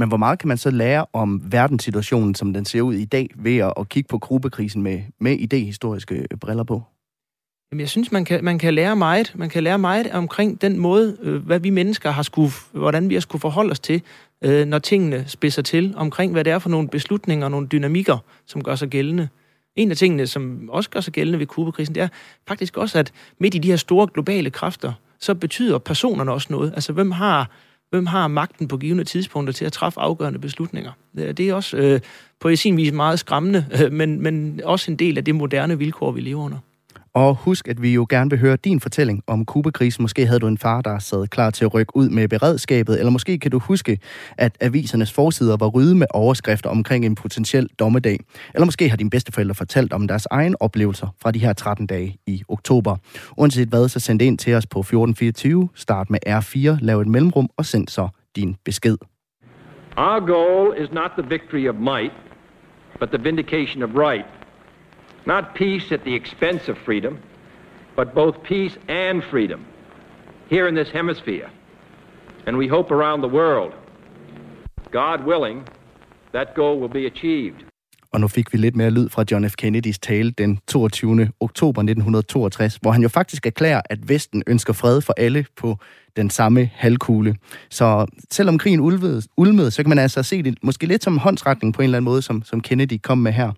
Men 0.01 0.07
hvor 0.07 0.17
meget 0.17 0.39
kan 0.39 0.47
man 0.47 0.57
så 0.57 0.71
lære 0.71 1.05
om 1.13 1.41
verdenssituationen, 1.51 2.35
som 2.35 2.53
den 2.53 2.65
ser 2.65 2.81
ud 2.81 2.93
i 2.93 3.05
dag, 3.05 3.29
ved 3.35 3.57
at, 3.57 3.73
at 3.77 3.89
kigge 3.89 4.07
på 4.07 4.17
Kuba-krisen 4.17 4.81
med, 4.81 5.01
med 5.19 5.31
idehistoriske 5.39 6.15
øh, 6.15 6.37
briller 6.37 6.63
på? 6.63 6.83
Jamen, 7.71 7.79
jeg 7.79 7.89
synes, 7.89 8.11
man 8.11 8.25
kan, 8.25 8.43
man 8.43 8.59
kan 8.59 8.73
lære 8.73 8.95
meget. 8.95 9.31
Man 9.35 9.49
kan 9.49 9.63
lære 9.63 9.79
meget 9.79 10.11
omkring 10.11 10.61
den 10.61 10.79
måde, 10.79 11.17
øh, 11.21 11.45
hvad 11.45 11.59
vi 11.59 11.69
mennesker 11.69 12.11
har 12.11 12.23
skulle, 12.23 12.51
hvordan 12.71 13.09
vi 13.09 13.13
har 13.13 13.21
skulle 13.21 13.39
forholde 13.39 13.71
os 13.71 13.79
til, 13.79 14.01
øh, 14.41 14.67
når 14.67 14.79
tingene 14.79 15.23
spidser 15.27 15.61
til, 15.61 15.93
omkring 15.97 16.31
hvad 16.31 16.43
det 16.43 16.53
er 16.53 16.59
for 16.59 16.69
nogle 16.69 16.87
beslutninger 16.87 17.45
og 17.45 17.51
nogle 17.51 17.67
dynamikker, 17.67 18.17
som 18.45 18.63
gør 18.63 18.75
sig 18.75 18.89
gældende. 18.89 19.29
En 19.75 19.91
af 19.91 19.97
tingene, 19.97 20.27
som 20.27 20.69
også 20.71 20.89
gør 20.89 20.99
sig 20.99 21.13
gældende 21.13 21.39
ved 21.39 21.45
Kubakrisen, 21.45 21.95
det 21.95 22.03
er 22.03 22.07
faktisk 22.47 22.77
også, 22.77 22.99
at 22.99 23.13
midt 23.39 23.55
i 23.55 23.57
de 23.57 23.67
her 23.67 23.75
store 23.75 24.07
globale 24.13 24.49
kræfter, 24.49 24.93
så 25.19 25.35
betyder 25.35 25.77
personerne 25.77 26.31
også 26.31 26.47
noget. 26.51 26.71
Altså, 26.75 26.93
hvem 26.93 27.11
har, 27.11 27.49
hvem 27.91 28.05
har 28.05 28.27
magten 28.27 28.67
på 28.67 28.77
givende 28.77 29.03
tidspunkter 29.03 29.53
til 29.53 29.65
at 29.65 29.73
træffe 29.73 29.99
afgørende 29.99 30.39
beslutninger? 30.39 30.91
Øh, 31.17 31.31
det 31.33 31.49
er 31.49 31.53
også 31.53 31.77
øh, 31.77 31.99
på 32.39 32.55
sin 32.55 32.77
vis 32.77 32.91
meget 32.91 33.19
skræmmende, 33.19 33.65
øh, 33.83 33.91
men, 33.91 34.21
men 34.21 34.61
også 34.63 34.91
en 34.91 34.97
del 34.97 35.17
af 35.17 35.25
det 35.25 35.35
moderne 35.35 35.77
vilkår, 35.77 36.11
vi 36.11 36.21
lever 36.21 36.43
under. 36.43 36.57
Og 37.13 37.35
husk, 37.35 37.67
at 37.67 37.81
vi 37.81 37.93
jo 37.93 38.05
gerne 38.09 38.29
vil 38.29 38.39
høre 38.39 38.55
din 38.55 38.79
fortælling 38.79 39.23
om 39.27 39.45
Kubekrisen. 39.45 40.03
Måske 40.03 40.25
havde 40.25 40.39
du 40.39 40.47
en 40.47 40.57
far, 40.57 40.81
der 40.81 40.99
sad 40.99 41.27
klar 41.27 41.49
til 41.49 41.65
at 41.65 41.73
rykke 41.73 41.95
ud 41.95 42.09
med 42.09 42.27
beredskabet, 42.27 42.99
eller 42.99 43.11
måske 43.11 43.39
kan 43.39 43.51
du 43.51 43.59
huske, 43.59 43.99
at 44.37 44.57
avisernes 44.61 45.13
forsider 45.13 45.57
var 45.57 45.67
rydde 45.67 45.95
med 45.95 46.07
overskrifter 46.13 46.69
omkring 46.69 47.05
en 47.05 47.15
potentiel 47.15 47.69
dommedag. 47.79 48.19
Eller 48.53 48.65
måske 48.65 48.89
har 48.89 48.97
dine 48.97 49.09
bedsteforældre 49.09 49.55
fortalt 49.55 49.93
om 49.93 50.07
deres 50.07 50.27
egen 50.31 50.55
oplevelser 50.59 51.07
fra 51.21 51.31
de 51.31 51.39
her 51.39 51.53
13 51.53 51.87
dage 51.87 52.17
i 52.27 52.43
oktober. 52.49 52.97
Uanset 53.37 53.67
hvad, 53.67 53.89
så 53.89 53.99
send 53.99 54.19
det 54.19 54.25
ind 54.25 54.37
til 54.37 54.53
os 54.55 54.67
på 54.67 54.79
1424, 54.79 55.69
start 55.75 56.09
med 56.09 56.19
R4, 56.27 56.77
lav 56.81 56.99
et 56.99 57.07
mellemrum 57.07 57.49
og 57.57 57.65
send 57.65 57.87
så 57.87 58.07
din 58.35 58.55
besked. 58.65 58.97
Our 59.97 60.19
goal 60.19 60.83
is 60.83 60.91
not 60.91 61.11
the 61.17 61.29
victory 61.29 61.69
of 61.69 61.75
might, 61.75 62.13
but 62.99 63.09
the 63.09 63.23
vindication 63.23 63.83
of 63.83 63.89
right. 63.95 64.40
Not 65.25 65.55
peace 65.55 65.91
at 65.91 66.03
the 66.03 66.13
expense 66.13 66.67
of 66.67 66.77
freedom, 66.79 67.21
but 67.95 68.15
both 68.15 68.41
peace 68.43 68.75
and 68.87 69.23
freedom 69.23 69.65
here 70.49 70.67
in 70.67 70.75
this 70.75 70.89
hemisphere. 70.89 71.49
And 72.45 72.57
we 72.57 72.67
hope 72.67 72.91
around 72.91 73.21
the 73.21 73.27
world. 73.27 73.73
God 74.91 75.25
willing, 75.25 75.67
that 76.31 76.55
goal 76.55 76.79
will 76.79 76.89
be 76.89 77.05
achieved. 77.05 77.63
Og 78.13 78.21
nu 78.21 78.27
fik 78.27 78.53
vi 78.53 78.57
lidt 78.57 78.75
mere 78.75 78.89
lyd 78.89 79.09
fra 79.09 79.23
John 79.31 79.49
F. 79.49 79.55
Kennedys 79.55 79.99
tale 79.99 80.31
den 80.31 80.59
22. 80.67 81.29
oktober 81.39 81.81
1962, 81.81 82.75
hvor 82.81 82.91
han 82.91 83.01
jo 83.01 83.09
faktisk 83.09 83.45
erklærer, 83.45 83.81
at 83.85 84.09
Vesten 84.09 84.43
ønsker 84.47 84.73
fred 84.73 85.01
for 85.01 85.13
alle 85.17 85.45
på 85.57 85.77
den 86.15 86.29
samme 86.29 86.69
halvkugle. 86.73 87.35
Så 87.69 88.05
selvom 88.31 88.57
krigen 88.57 88.79
ulvede, 88.79 89.21
ulmede 89.37 89.71
så 89.71 89.83
kan 89.83 89.89
man 89.89 89.99
altså 89.99 90.23
se 90.23 90.43
det 90.43 90.57
måske 90.63 90.85
lidt 90.85 91.03
som 91.03 91.17
håndsretning 91.17 91.73
på 91.73 91.81
en 91.81 91.83
eller 91.83 91.97
anden 91.97 92.05
måde, 92.05 92.21
som, 92.21 92.43
som 92.43 92.61
Kennedy 92.61 92.99
kom 93.03 93.17
med 93.17 93.31
her. 93.31 93.51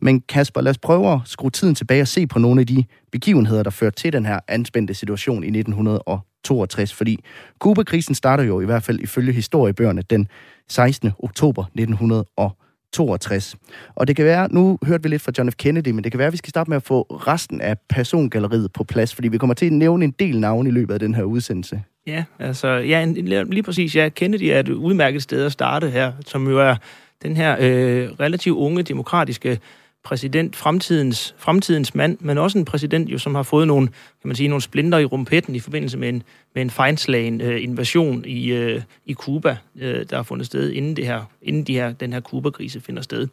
Men 0.00 0.20
Kasper, 0.20 0.60
lad 0.60 0.70
os 0.70 0.78
prøve 0.78 1.12
at 1.12 1.20
skrue 1.24 1.50
tiden 1.50 1.74
tilbage 1.74 2.02
og 2.02 2.08
se 2.08 2.26
på 2.26 2.38
nogle 2.38 2.60
af 2.60 2.66
de 2.66 2.84
begivenheder, 3.12 3.62
der 3.62 3.70
førte 3.70 3.96
til 3.96 4.12
den 4.12 4.26
her 4.26 4.40
anspændte 4.48 4.94
situation 4.94 5.44
i 5.44 5.46
1962, 5.46 6.94
fordi 6.94 7.24
Kuba-krisen 7.58 8.14
starter 8.14 8.44
jo 8.44 8.60
i 8.60 8.64
hvert 8.64 8.82
fald 8.82 9.00
ifølge 9.00 9.32
historiebøgerne 9.32 10.02
den 10.02 10.28
16. 10.68 11.12
oktober 11.18 11.62
1962. 11.62 12.69
62. 12.92 13.56
Og 13.94 14.08
det 14.08 14.16
kan 14.16 14.24
være, 14.24 14.48
nu 14.52 14.78
hørte 14.86 15.02
vi 15.02 15.08
lidt 15.08 15.22
fra 15.22 15.32
John 15.38 15.52
F. 15.52 15.54
Kennedy, 15.54 15.88
men 15.88 16.04
det 16.04 16.12
kan 16.12 16.18
være, 16.18 16.26
at 16.26 16.32
vi 16.32 16.38
skal 16.38 16.50
starte 16.50 16.70
med 16.70 16.76
at 16.76 16.82
få 16.82 17.02
resten 17.02 17.60
af 17.60 17.76
persongalleriet 17.88 18.72
på 18.72 18.84
plads, 18.84 19.14
fordi 19.14 19.28
vi 19.28 19.38
kommer 19.38 19.54
til 19.54 19.66
at 19.66 19.72
nævne 19.72 20.04
en 20.04 20.10
del 20.10 20.40
navne 20.40 20.68
i 20.68 20.72
løbet 20.72 20.94
af 20.94 21.00
den 21.00 21.14
her 21.14 21.22
udsendelse. 21.22 21.82
Ja, 22.06 22.24
altså, 22.38 22.68
ja, 22.68 23.04
lige 23.44 23.62
præcis. 23.62 23.96
Ja, 23.96 24.08
Kennedy 24.08 24.42
er 24.42 24.60
et 24.60 24.68
udmærket 24.68 25.22
sted 25.22 25.46
at 25.46 25.52
starte 25.52 25.90
her, 25.90 26.12
som 26.26 26.48
jo 26.48 26.58
er 26.58 26.76
den 27.22 27.36
her 27.36 27.56
øh, 27.60 28.08
relativt 28.20 28.56
unge 28.56 28.82
demokratiske 28.82 29.58
præsident, 30.04 30.56
fremtidens, 30.56 31.34
fremtidens 31.38 31.94
mand, 31.94 32.18
men 32.20 32.38
også 32.38 32.58
en 32.58 32.64
præsident, 32.64 33.08
jo, 33.08 33.18
som 33.18 33.34
har 33.34 33.42
fået 33.42 33.66
nogle, 33.66 33.88
kan 33.88 34.28
man 34.28 34.36
sige, 34.36 34.48
nogle 34.48 34.62
splinter 34.62 34.98
i 34.98 35.04
rumpetten 35.04 35.54
i 35.54 35.60
forbindelse 35.60 35.98
med 35.98 36.08
en, 36.08 36.22
med 36.54 36.62
en 36.62 36.70
fejnslagen 36.70 37.40
øh, 37.40 37.62
invasion 37.62 38.24
i, 38.24 38.52
øh, 38.52 38.82
i 39.06 39.14
Cuba, 39.14 39.56
øh, 39.78 40.06
der 40.10 40.16
har 40.16 40.22
fundet 40.22 40.46
sted, 40.46 40.70
inden, 40.70 40.96
det 40.96 41.06
her, 41.06 41.22
inden 41.42 41.64
de 41.64 41.74
her, 41.74 41.92
den 41.92 42.12
her 42.12 42.20
Kuba-krise 42.20 42.80
finder 42.80 43.02
sted, 43.02 43.28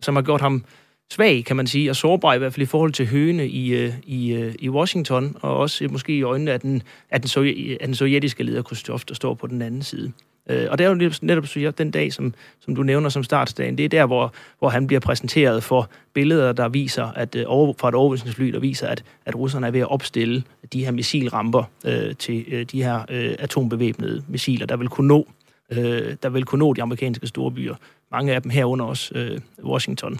som 0.00 0.14
har 0.14 0.22
gjort 0.22 0.40
ham 0.40 0.64
svag, 1.12 1.44
kan 1.44 1.56
man 1.56 1.66
sige, 1.66 1.90
og 1.90 1.96
sårbar 1.96 2.34
i 2.34 2.38
hvert 2.38 2.54
fald 2.54 2.62
i 2.62 2.66
forhold 2.66 2.92
til 2.92 3.06
høne 3.06 3.48
i, 3.48 3.74
øh, 3.74 3.94
i, 4.04 4.32
øh, 4.32 4.54
i 4.58 4.68
Washington, 4.68 5.36
og 5.40 5.56
også 5.56 5.88
måske 5.90 6.16
i 6.16 6.22
øjnene 6.22 6.52
af 6.52 6.60
den, 6.60 6.82
af 7.10 7.20
den, 7.20 7.28
sovje, 7.28 7.76
af 7.80 7.86
den 7.86 7.94
sovjetiske 7.94 8.42
leder 8.42 8.62
Khrushchev, 8.62 8.98
der 9.08 9.14
står 9.14 9.34
på 9.34 9.46
den 9.46 9.62
anden 9.62 9.82
side. 9.82 10.12
Øh, 10.50 10.66
og 10.70 10.78
det 10.78 10.84
er 10.84 10.88
jo 10.88 11.12
netop 11.22 11.46
så 11.46 11.72
den 11.78 11.90
dag, 11.90 12.12
som, 12.12 12.34
som 12.60 12.74
du 12.74 12.82
nævner 12.82 13.08
som 13.08 13.24
startsdagen, 13.24 13.78
det 13.78 13.84
er 13.84 13.88
der, 13.88 14.06
hvor, 14.06 14.34
hvor 14.58 14.68
han 14.68 14.86
bliver 14.86 15.00
præsenteret 15.00 15.62
for 15.62 15.90
billeder, 16.14 16.52
der 16.52 16.68
viser, 16.68 17.04
at 17.04 17.36
øh, 17.36 17.44
over, 17.46 17.72
fra 17.78 17.88
et 17.88 17.94
overvågningsfly, 17.94 18.52
der 18.52 18.60
viser, 18.60 18.88
at, 18.88 19.04
at 19.26 19.34
russerne 19.34 19.66
er 19.66 19.70
ved 19.70 19.80
at 19.80 19.90
opstille 19.90 20.42
de 20.72 20.84
her 20.84 20.90
missilramper 20.90 21.62
øh, 21.86 22.14
til 22.14 22.44
øh, 22.48 22.66
de 22.72 22.82
her 22.82 23.04
øh, 23.10 23.34
atombevæbnede 23.38 24.24
missiler, 24.28 24.66
der 24.66 24.76
vil 24.76 24.88
kunne 24.88 25.08
nå 25.08 25.26
øh, 25.72 26.16
der 26.22 26.28
vil 26.28 26.44
kunne 26.44 26.58
nå 26.58 26.72
de 26.72 26.82
amerikanske 26.82 27.26
store 27.26 27.50
byer. 27.50 27.74
Mange 28.12 28.34
af 28.34 28.42
dem 28.42 28.50
herunder 28.50 28.84
også 28.84 29.14
øh, 29.14 29.38
Washington. 29.64 30.18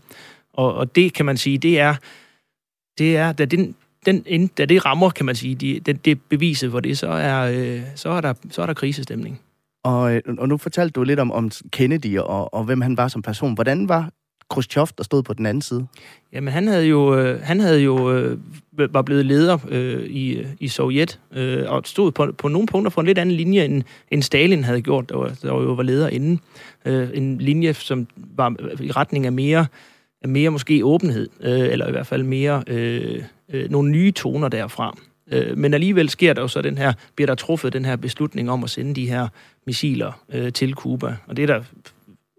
Og, 0.53 0.75
og 0.75 0.97
det 0.97 1.15
kan 1.15 1.27
man 1.27 1.37
sige, 1.37 1.59
det 1.59 1.81
er, 1.81 1.95
det 2.99 3.17
er 3.17 3.33
da, 3.33 3.45
den, 3.45 3.75
den, 4.07 4.47
da 4.47 4.65
det 4.65 4.85
rammer, 4.85 5.11
kan 5.11 5.27
man 5.27 5.35
sige, 5.35 5.55
de, 5.55 5.81
det, 5.81 6.05
det 6.05 6.23
beviset 6.23 6.71
for 6.71 6.81
det, 6.81 6.99
så 6.99 7.09
er, 7.09 7.51
øh, 7.55 7.83
så 7.95 8.09
er, 8.09 8.21
der, 8.21 8.35
så 8.51 8.63
er 8.63 8.67
der 8.67 8.75
krisestemning. 8.75 9.41
Og, 9.87 10.15
øh, 10.15 10.23
og 10.39 10.49
nu 10.49 10.57
fortalte 10.57 10.93
du 10.93 11.03
lidt 11.03 11.21
om, 11.21 11.33
om 11.33 11.51
Kennedy 11.71 12.19
og, 12.19 12.55
og 12.55 12.65
hvem 12.65 12.81
han 12.81 12.97
var 12.97 13.09
som 13.09 13.23
person. 13.23 13.55
Hvordan 13.55 13.89
var 13.89 14.11
Khrushchev, 14.51 14.87
der 14.99 15.05
stod 15.05 15.23
på 15.23 15.33
den 15.35 15.47
anden 15.47 15.63
side? 15.63 15.87
Jamen, 16.33 16.53
han 16.53 16.67
havde 16.67 16.87
jo, 16.87 17.19
øh, 17.19 17.41
han 17.43 17.61
havde 17.61 17.81
jo 17.81 18.13
øh, 18.13 18.39
var 18.73 19.03
blevet 19.03 19.27
leder 19.27 19.59
øh, 19.69 20.03
i, 20.03 20.33
øh, 20.37 20.47
i 20.61 20.69
Sovjet, 20.69 21.21
øh, 21.33 21.65
og 21.69 21.83
stod 21.85 22.13
på, 22.13 22.33
på 22.39 22.49
nogle 22.49 22.67
punkter 22.67 22.91
på 22.91 23.01
en 23.01 23.07
lidt 23.07 23.19
anden 23.19 23.35
linje, 23.37 23.65
end, 23.65 23.83
end 24.11 24.23
Stalin 24.23 24.65
havde 24.65 24.81
gjort, 24.81 25.09
der, 25.09 25.17
var, 25.17 25.39
der 25.43 25.49
jo 25.49 25.73
var 25.73 25.83
leder 25.83 26.09
inden. 26.09 26.41
Øh, 26.85 27.09
en 27.15 27.39
linje, 27.39 27.75
som 27.75 28.07
var 28.17 28.55
i 28.81 28.91
retning 28.91 29.27
af 29.27 29.33
mere, 29.33 29.67
mere 30.25 30.51
måske 30.51 30.85
åbenhed, 30.85 31.29
øh, 31.41 31.61
eller 31.61 31.89
i 31.89 31.91
hvert 31.91 32.07
fald 32.07 32.23
mere 32.23 32.63
øh, 32.67 33.23
øh, 33.53 33.71
nogle 33.71 33.91
nye 33.91 34.13
toner 34.13 34.49
derfra. 34.49 34.97
Øh, 35.33 35.59
men 35.59 35.75
alligevel 35.75 36.09
sker 36.09 36.33
der 36.33 36.43
jo 36.43 36.49
så 36.49 36.63
den 36.63 36.79
her, 36.79 36.93
bliver 37.15 37.27
der 37.27 37.35
truffet 37.35 37.73
den 37.73 37.85
her 37.85 37.97
beslutning 37.97 38.51
om 38.51 38.65
at 38.65 38.71
sende 38.71 38.95
de 38.95 39.09
her 39.09 39.29
missiler 39.67 40.23
øh, 40.33 40.53
til 40.53 40.75
Cuba. 40.75 41.17
Og 41.27 41.37
det 41.37 41.43
er 41.43 41.47
der 41.47 41.63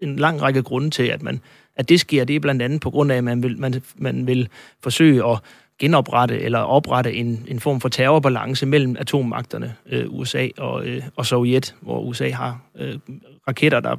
en 0.02 0.16
lang 0.16 0.42
række 0.42 0.62
grunde 0.62 0.90
til, 0.90 1.02
at, 1.02 1.22
man, 1.22 1.40
at 1.76 1.88
det 1.88 2.00
sker. 2.00 2.24
Det 2.24 2.36
er 2.36 2.40
blandt 2.40 2.62
andet 2.62 2.80
på 2.80 2.90
grund 2.90 3.12
af, 3.12 3.16
at 3.16 3.24
man 3.24 3.42
vil, 3.42 3.60
man, 3.60 3.82
man 3.96 4.26
vil 4.26 4.48
forsøge 4.82 5.30
at 5.30 5.38
genoprette 5.78 6.40
eller 6.40 6.58
oprette 6.58 7.12
en, 7.14 7.44
en 7.48 7.60
form 7.60 7.80
for 7.80 7.88
terrorbalance 7.88 8.66
mellem 8.66 8.96
atommagterne, 8.98 9.74
øh, 9.86 10.06
USA 10.08 10.48
og, 10.58 10.86
øh, 10.86 11.02
og 11.16 11.26
Sovjet, 11.26 11.74
hvor 11.80 12.00
USA 12.00 12.30
har 12.30 12.60
øh, 12.78 12.98
raketter, 13.48 13.80
der 13.80 13.96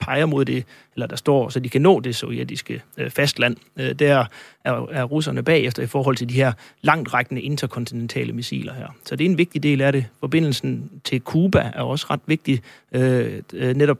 peger 0.00 0.26
mod 0.26 0.44
det, 0.44 0.64
eller 0.94 1.06
der 1.06 1.16
står, 1.16 1.48
så 1.48 1.60
de 1.60 1.68
kan 1.68 1.82
nå 1.82 2.00
det 2.00 2.16
sovjetiske 2.16 2.82
øh, 2.96 3.10
fastland. 3.10 3.56
Øh, 3.76 3.92
der 3.92 4.24
er, 4.64 4.86
er 4.90 5.04
russerne 5.04 5.42
bagefter 5.42 5.82
i 5.82 5.86
forhold 5.86 6.16
til 6.16 6.28
de 6.28 6.34
her 6.34 6.52
langtrækkende 6.82 7.42
interkontinentale 7.42 8.32
missiler 8.32 8.74
her. 8.74 8.86
Så 9.04 9.16
det 9.16 9.24
er 9.24 9.30
en 9.30 9.38
vigtig 9.38 9.62
del 9.62 9.80
af 9.80 9.92
det. 9.92 10.06
Forbindelsen 10.20 10.90
til 11.04 11.20
Kuba 11.20 11.72
er 11.74 11.82
også 11.82 12.06
ret 12.10 12.20
vigtig. 12.26 12.62
Øh, 12.92 13.42
øh 13.52 13.76
netop 13.76 13.98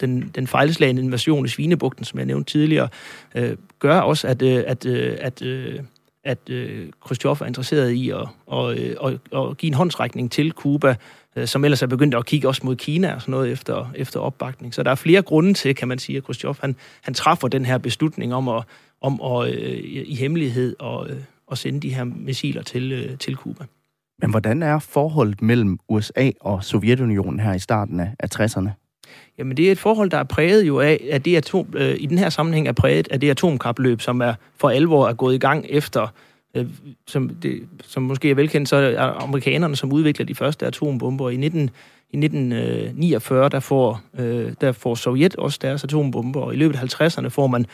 den, 0.00 0.30
den 0.34 0.46
fejlslagende 0.46 1.02
invasion 1.02 1.44
i 1.44 1.48
Svinebugten, 1.48 2.04
som 2.04 2.18
jeg 2.18 2.26
nævnte 2.26 2.52
tidligere, 2.52 2.88
øh, 3.34 3.56
gør 3.78 4.00
også, 4.00 4.28
at, 4.28 4.42
øh, 4.42 4.64
at, 4.66 4.86
øh, 4.86 5.16
at, 5.20 5.42
øh, 5.42 5.80
at 6.24 6.50
øh, 6.50 6.88
Khrushchev 7.02 7.30
er 7.32 7.46
interesseret 7.46 7.90
i 7.90 8.10
at, 8.10 8.26
og, 8.46 8.76
at, 8.76 8.96
og, 8.96 9.18
og 9.30 9.56
give 9.56 9.68
en 9.68 9.74
håndsrækning 9.74 10.30
til 10.30 10.52
Kuba, 10.52 10.96
som 11.44 11.64
ellers 11.64 11.82
er 11.82 11.86
begyndt 11.86 12.14
at 12.14 12.26
kigge 12.26 12.48
også 12.48 12.60
mod 12.64 12.76
Kina 12.76 13.14
og 13.14 13.20
sådan 13.20 13.30
noget 13.30 13.52
efter, 13.52 13.92
efter 13.94 14.20
opbakning. 14.20 14.74
Så 14.74 14.82
der 14.82 14.90
er 14.90 14.94
flere 14.94 15.22
grunde 15.22 15.54
til, 15.54 15.74
kan 15.74 15.88
man 15.88 15.98
sige, 15.98 16.16
at 16.16 16.24
Khrushchev 16.24 16.56
han, 16.60 16.76
han 17.02 17.14
træffer 17.14 17.48
den 17.48 17.64
her 17.64 17.78
beslutning 17.78 18.34
om 18.34 18.48
at, 18.48 18.64
om 19.00 19.20
at 19.22 19.54
øh, 19.54 19.78
i 20.06 20.14
hemmelighed 20.14 20.76
og, 20.78 21.10
øh, 21.10 21.16
at 21.50 21.58
sende 21.58 21.80
de 21.80 21.94
her 21.94 22.04
missiler 22.04 22.62
til, 22.62 22.92
øh, 22.92 23.18
til 23.18 23.36
Kuba. 23.36 23.64
Men 24.20 24.30
hvordan 24.30 24.62
er 24.62 24.78
forholdet 24.78 25.42
mellem 25.42 25.78
USA 25.88 26.30
og 26.40 26.64
Sovjetunionen 26.64 27.40
her 27.40 27.54
i 27.54 27.58
starten 27.58 28.00
af 28.00 28.40
60'erne? 28.40 28.68
Jamen 29.38 29.56
det 29.56 29.68
er 29.68 29.72
et 29.72 29.78
forhold, 29.78 30.10
der 30.10 30.18
er 30.18 30.24
præget 30.24 30.66
jo 30.66 30.80
af, 30.80 31.08
at 31.10 31.24
det 31.24 31.36
atom, 31.36 31.66
øh, 31.76 31.96
i 31.98 32.06
den 32.06 32.18
her 32.18 32.28
sammenhæng 32.28 32.68
er 32.68 32.72
præget 32.72 33.08
af 33.10 33.20
det 33.20 33.30
atomkapløb, 33.30 34.00
som 34.00 34.20
er 34.20 34.34
for 34.56 34.70
alvor 34.70 35.08
er 35.08 35.12
gået 35.12 35.34
i 35.34 35.38
gang 35.38 35.66
efter, 35.68 36.12
øh, 36.54 36.66
som, 37.06 37.28
det, 37.28 37.68
som 37.82 38.02
måske 38.02 38.30
er 38.30 38.34
velkendt, 38.34 38.68
så 38.68 38.76
er 38.76 39.22
amerikanerne, 39.22 39.76
som 39.76 39.92
udvikler 39.92 40.26
de 40.26 40.34
første 40.34 40.66
atombomber. 40.66 41.30
I, 41.30 41.36
19, 41.36 41.70
i 42.10 42.16
1949, 42.16 43.44
øh, 43.44 43.50
der 43.50 43.60
får, 43.60 44.00
øh, 44.18 44.52
der 44.60 44.72
får 44.72 44.94
Sovjet 44.94 45.36
også 45.36 45.58
deres 45.62 45.84
atombomber, 45.84 46.40
og 46.40 46.54
i 46.54 46.56
løbet 46.56 46.76
af 46.76 46.82
50'erne 46.82 47.28
får 47.28 47.46
man 47.46 47.66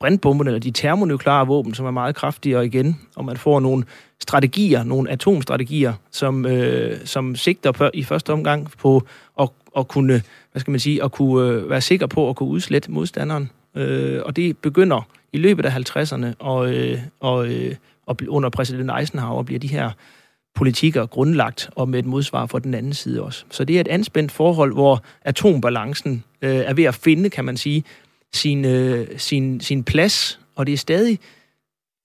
brintbomberne, 0.00 0.50
eller 0.50 0.60
de 0.60 0.70
termonukleare 0.70 1.46
våben, 1.46 1.74
som 1.74 1.86
er 1.86 1.90
meget 1.90 2.14
kraftigere 2.14 2.66
igen, 2.66 3.00
og 3.16 3.24
man 3.24 3.36
får 3.36 3.60
nogle 3.60 3.84
strategier, 4.20 4.82
nogle 4.82 5.10
atomstrategier, 5.10 5.92
som, 6.10 6.46
øh, 6.46 6.98
som 7.04 7.36
sigter 7.36 7.72
på, 7.72 7.90
i 7.94 8.02
første 8.02 8.32
omgang 8.32 8.70
på 8.78 9.02
at, 9.40 9.48
at 9.76 9.88
kunne 9.88 10.22
hvad 10.52 10.60
skal 10.60 10.70
man 10.70 10.80
sige, 10.80 11.04
at 11.04 11.12
kunne 11.12 11.48
øh, 11.48 11.70
være 11.70 11.80
sikker 11.80 12.06
på 12.06 12.28
at 12.28 12.36
kunne 12.36 12.48
udslette 12.48 12.90
modstanderen. 12.90 13.50
Øh, 13.74 14.22
og 14.24 14.36
det 14.36 14.58
begynder 14.58 15.08
i 15.32 15.38
løbet 15.38 15.66
af 15.66 15.70
50'erne, 15.70 16.26
og, 16.38 16.74
øh, 16.74 16.98
og, 17.20 17.48
øh, 17.48 17.74
og 18.06 18.16
under 18.28 18.50
præsident 18.50 18.90
Eisenhower 18.98 19.42
bliver 19.42 19.58
de 19.58 19.66
her 19.66 19.90
politikker 20.54 21.06
grundlagt, 21.06 21.70
og 21.76 21.88
med 21.88 21.98
et 21.98 22.06
modsvar 22.06 22.46
fra 22.46 22.58
den 22.58 22.74
anden 22.74 22.94
side 22.94 23.22
også. 23.22 23.44
Så 23.50 23.64
det 23.64 23.76
er 23.76 23.80
et 23.80 23.88
anspændt 23.88 24.32
forhold, 24.32 24.72
hvor 24.72 25.02
atombalancen 25.24 26.24
øh, 26.42 26.56
er 26.56 26.74
ved 26.74 26.84
at 26.84 26.94
finde, 26.94 27.30
kan 27.30 27.44
man 27.44 27.56
sige, 27.56 27.84
sin, 28.32 28.64
øh, 28.64 29.08
sin, 29.16 29.60
sin 29.60 29.84
plads, 29.84 30.40
og 30.56 30.66
det 30.66 30.72
er 30.72 30.76
stadig 30.76 31.18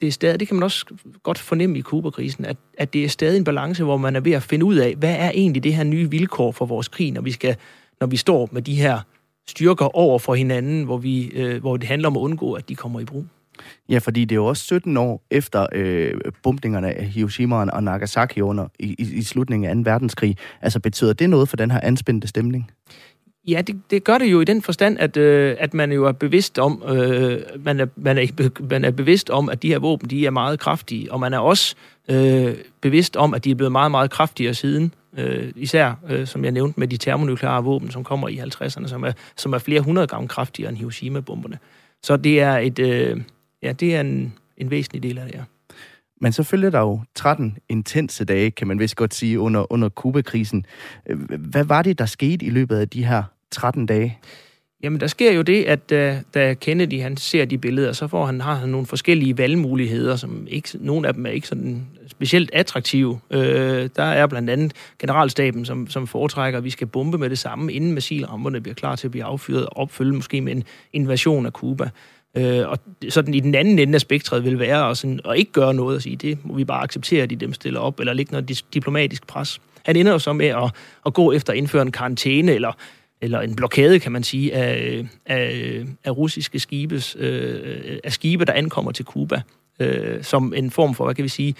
det 0.01 0.08
er 0.08 0.12
stadig, 0.12 0.39
det 0.39 0.48
kan 0.48 0.56
man 0.56 0.63
også 0.63 0.86
godt 1.24 1.39
fornemme 1.39 1.77
i 1.77 1.82
Kuba-krisen, 1.82 2.46
at, 2.46 2.58
at 2.77 2.94
det 2.94 3.04
er 3.04 3.10
stadig 3.10 3.38
en 3.38 3.44
balance, 3.44 3.84
hvor 3.84 3.98
man 3.98 4.16
er 4.16 4.20
ved 4.20 4.32
at 4.32 4.44
finde 4.44 4.66
ud 4.66 4.75
af, 4.75 4.96
hvad 4.96 5.16
er 5.16 5.32
egentlig 5.32 5.63
det 5.63 5.74
her 5.74 5.84
nye 5.84 6.10
vilkår 6.10 6.51
for 6.51 6.66
vores 6.66 6.88
krig, 6.88 7.12
når 7.12 7.22
vi 7.22 7.32
skal 7.32 7.56
når 8.00 8.08
vi 8.08 8.18
står 8.18 8.50
med 8.51 8.62
de 8.62 8.75
her 8.75 9.00
styrker 9.48 9.96
over 9.96 10.20
for 10.20 10.36
hinanden, 10.36 10.84
hvor, 10.84 10.98
vi, 10.98 11.25
øh, 11.25 11.62
hvor 11.62 11.77
det 11.77 11.88
handler 11.88 12.08
om 12.08 12.18
at 12.18 12.22
undgå, 12.22 12.54
at 12.54 12.70
de 12.70 12.75
kommer 12.75 13.00
i 13.00 13.06
brug. 13.06 13.25
Ja, 13.89 13.97
fordi 13.97 14.25
det 14.25 14.31
er 14.31 14.35
jo 14.35 14.45
også 14.45 14.63
17 14.63 14.97
år 14.97 15.21
efter 15.31 15.65
øh, 15.71 16.13
bombningerne 16.43 16.93
af 16.93 17.05
Hiroshima 17.05 17.55
og 17.55 17.83
Nagasaki 17.83 18.41
under 18.41 18.67
i, 18.79 18.95
i, 18.99 19.15
i 19.15 19.23
slutningen 19.23 19.69
af 19.69 19.75
2. 19.75 19.91
verdenskrig. 19.91 20.37
Altså 20.61 20.79
betyder 20.79 21.13
det 21.13 21.29
noget 21.29 21.49
for 21.49 21.57
den 21.57 21.71
her 21.71 21.79
anspændte 21.83 22.27
stemning? 22.27 22.71
Ja, 23.47 23.61
det, 23.61 23.81
det 23.91 24.03
gør 24.03 24.17
det 24.17 24.31
jo 24.31 24.41
i 24.41 24.45
den 24.45 24.61
forstand, 24.61 24.99
at, 24.99 25.17
øh, 25.17 25.55
at 25.59 25.73
man 25.73 25.91
jo 25.91 26.05
er 26.05 26.11
bevidst 26.11 26.59
om, 26.59 26.83
øh, 26.87 27.41
man, 27.59 27.79
er, 27.79 27.85
man, 27.95 28.17
er, 28.17 28.49
man 28.69 28.85
er 28.85 28.91
bevidst 28.91 29.29
om, 29.29 29.49
at 29.49 29.63
de 29.63 29.67
her 29.67 29.79
våben, 29.79 30.09
de 30.09 30.25
er 30.25 30.31
meget 30.31 30.59
kraftige, 30.59 31.11
og 31.11 31.19
man 31.19 31.33
er 31.33 31.39
også 31.39 31.75
øh, 32.09 32.55
bevidst 32.81 33.15
om, 33.15 33.33
at 33.33 33.43
de 33.43 33.51
er 33.51 33.55
blevet 33.55 33.71
meget, 33.71 33.91
meget 33.91 34.11
kraftigere 34.11 34.53
siden. 34.53 34.93
Øh, 35.17 35.51
især, 35.55 35.93
øh, 36.09 36.27
som 36.27 36.43
jeg 36.43 36.51
nævnte, 36.51 36.79
med 36.79 36.87
de 36.87 36.97
termonukleare 36.97 37.63
våben, 37.63 37.91
som 37.91 38.03
kommer 38.03 38.27
i 38.27 38.37
50'erne, 38.37 38.87
som 38.87 39.03
er, 39.03 39.11
som 39.35 39.53
er 39.53 39.57
flere 39.57 39.81
hundrede 39.81 40.07
gange 40.07 40.27
kraftigere 40.27 40.69
end 40.69 40.77
Hiroshima-bomberne. 40.77 41.57
Så 42.03 42.17
det 42.17 42.41
er 42.41 42.57
et, 42.57 42.79
øh, 42.79 43.17
ja, 43.67 43.71
det 43.71 43.95
er 43.95 44.01
en, 44.01 44.33
en 44.57 44.71
væsentlig 44.71 45.03
del 45.03 45.17
af 45.17 45.25
det, 45.25 45.36
ja. 45.36 45.43
Men 46.21 46.33
så 46.33 46.43
følger 46.43 46.69
der 46.69 46.79
jo 46.79 47.01
13 47.15 47.57
intense 47.69 48.25
dage, 48.25 48.51
kan 48.51 48.67
man 48.67 48.79
vist 48.79 48.95
godt 48.95 49.13
sige, 49.13 49.39
under, 49.39 49.71
under 49.71 49.89
Kuba-krisen. 49.89 50.65
Øh, 51.09 51.33
hvad 51.39 51.63
var 51.63 51.81
det, 51.81 52.00
der 52.00 52.05
skete 52.05 52.45
i 52.45 52.50
løbet 52.50 52.77
af 52.77 52.89
de 52.89 53.05
her 53.05 53.24
13 53.51 53.86
dage? 53.86 54.19
Jamen, 54.83 55.00
der 55.00 55.07
sker 55.07 55.31
jo 55.31 55.41
det, 55.41 55.63
at 55.63 55.89
da, 55.89 56.21
da 56.33 56.53
Kennedy 56.53 57.01
han 57.01 57.17
ser 57.17 57.45
de 57.45 57.57
billeder, 57.57 57.91
så 57.91 58.07
får 58.07 58.25
han, 58.25 58.41
har 58.41 58.55
han 58.55 58.69
nogle 58.69 58.88
forskellige 58.88 59.38
valgmuligheder, 59.38 60.15
som 60.15 60.47
ikke, 60.50 60.69
nogle 60.79 61.07
af 61.07 61.13
dem 61.13 61.25
er 61.25 61.29
ikke 61.29 61.47
sådan 61.47 61.88
specielt 62.07 62.50
attraktive. 62.53 63.19
Øh, 63.31 63.89
der 63.95 64.03
er 64.03 64.27
blandt 64.27 64.50
andet 64.50 64.74
generalstaben, 65.00 65.65
som, 65.65 65.88
som 65.88 66.07
foretrækker, 66.07 66.57
at 66.57 66.63
vi 66.63 66.69
skal 66.69 66.88
bombe 66.88 67.17
med 67.17 67.29
det 67.29 67.38
samme, 67.38 67.74
inden 67.74 67.91
missilrammerne 67.91 68.62
bliver 68.62 68.75
klar 68.75 68.95
til 68.95 69.07
at 69.07 69.12
blive 69.12 69.24
affyret, 69.24 69.65
og 69.65 69.77
opfylde 69.77 70.13
måske 70.13 70.41
med 70.41 70.55
en 70.55 70.63
invasion 70.93 71.45
af 71.45 71.51
Cuba. 71.51 71.89
Øh, 72.38 72.70
og 72.70 72.79
sådan 73.10 73.34
i 73.34 73.39
den 73.39 73.56
anden 73.56 73.79
ende 73.79 73.96
af 73.96 74.01
spektret 74.01 74.44
vil 74.44 74.60
være 74.60 74.89
at, 74.89 74.98
sådan, 74.98 75.20
at 75.29 75.38
ikke 75.38 75.51
gøre 75.51 75.74
noget 75.74 75.96
og 75.96 76.01
sige, 76.01 76.15
det 76.15 76.46
må 76.46 76.56
vi 76.56 76.65
bare 76.65 76.84
acceptere, 76.84 77.24
at 77.24 77.29
de 77.29 77.36
dem 77.36 77.53
stiller 77.53 77.79
op, 77.79 78.00
eller 78.00 78.13
lægge 78.13 78.32
noget 78.32 78.63
diplomatisk 78.74 79.27
pres. 79.27 79.62
Han 79.86 79.96
ender 79.96 80.12
jo 80.12 80.20
så 80.20 80.34
med 80.34 80.48
at, 80.48 80.72
at 81.06 81.13
gå 81.13 81.32
efter 81.32 81.53
at 81.53 81.58
indføre 81.58 81.82
en 81.82 81.91
karantæne, 81.91 82.51
eller 82.51 82.72
eller 83.22 83.41
en 83.41 83.56
blokade, 83.56 84.00
kan 84.00 84.12
man 84.12 84.24
sige, 84.24 84.53
af, 84.53 85.06
af, 85.25 85.86
af 86.03 86.17
russiske 86.17 86.60
skibes, 86.60 87.15
øh, 87.20 88.00
af 88.03 88.13
skibe, 88.13 88.46
der 88.46 88.53
ankommer 88.53 88.91
til 88.91 89.06
Kuba, 89.06 89.41
øh, 89.79 90.24
som 90.24 90.53
en 90.53 90.72
form 90.72 90.96
for, 90.96 91.06
hvad 91.06 91.15
kan 91.15 91.24
vi 91.24 91.29
sige, 91.29 91.56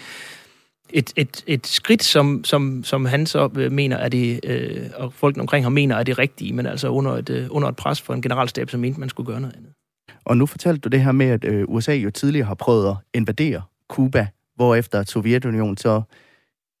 et, 0.90 1.12
et, 1.16 1.44
et 1.46 1.66
skridt, 1.66 2.04
som, 2.04 2.44
som, 2.44 2.84
som 2.84 3.04
han 3.04 3.26
så 3.26 3.50
øh, 3.56 3.72
mener 3.72 3.96
er 3.96 4.08
det, 4.08 4.40
øh, 4.44 4.90
og 4.94 5.12
folk 5.12 5.38
omkring 5.38 5.64
ham 5.64 5.72
mener 5.72 5.96
er 5.96 6.02
det 6.02 6.18
rigtige, 6.18 6.52
men 6.52 6.66
altså 6.66 6.88
under 6.88 7.12
et, 7.12 7.30
øh, 7.30 7.46
under 7.50 7.68
et 7.68 7.76
pres 7.76 8.00
for 8.00 8.14
en 8.14 8.22
generalstab, 8.22 8.70
som 8.70 8.80
mente, 8.80 9.00
man 9.00 9.08
skulle 9.08 9.26
gøre 9.26 9.40
noget 9.40 9.56
andet. 9.56 9.72
Og 10.28 10.36
nu 10.36 10.46
fortalte 10.46 10.80
du 10.80 10.88
det 10.88 11.00
her 11.00 11.12
med, 11.12 11.26
at 11.26 11.44
øh, 11.44 11.64
USA 11.68 11.94
jo 11.94 12.10
tidligere 12.10 12.46
har 12.46 12.54
prøvet 12.54 12.88
at 12.90 12.96
invadere 13.14 13.62
Kuba, 13.88 14.26
hvorefter 14.56 15.04
Sovjetunionen 15.04 15.76
så 15.76 16.02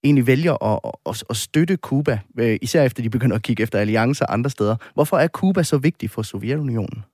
egentlig 0.04 0.26
vælger 0.26 0.64
at, 0.64 0.92
at, 1.06 1.22
at 1.30 1.36
støtte 1.36 1.76
Kuba, 1.76 2.18
øh, 2.38 2.58
især 2.62 2.82
efter 2.82 3.02
de 3.02 3.10
begynder 3.10 3.36
at 3.36 3.42
kigge 3.42 3.62
efter 3.62 3.78
alliancer 3.78 4.26
andre 4.26 4.50
steder. 4.50 4.76
Hvorfor 4.94 5.18
er 5.18 5.26
Kuba 5.26 5.62
så 5.62 5.78
vigtig 5.78 6.10
for 6.10 6.22
Sovjetunionen? 6.22 7.04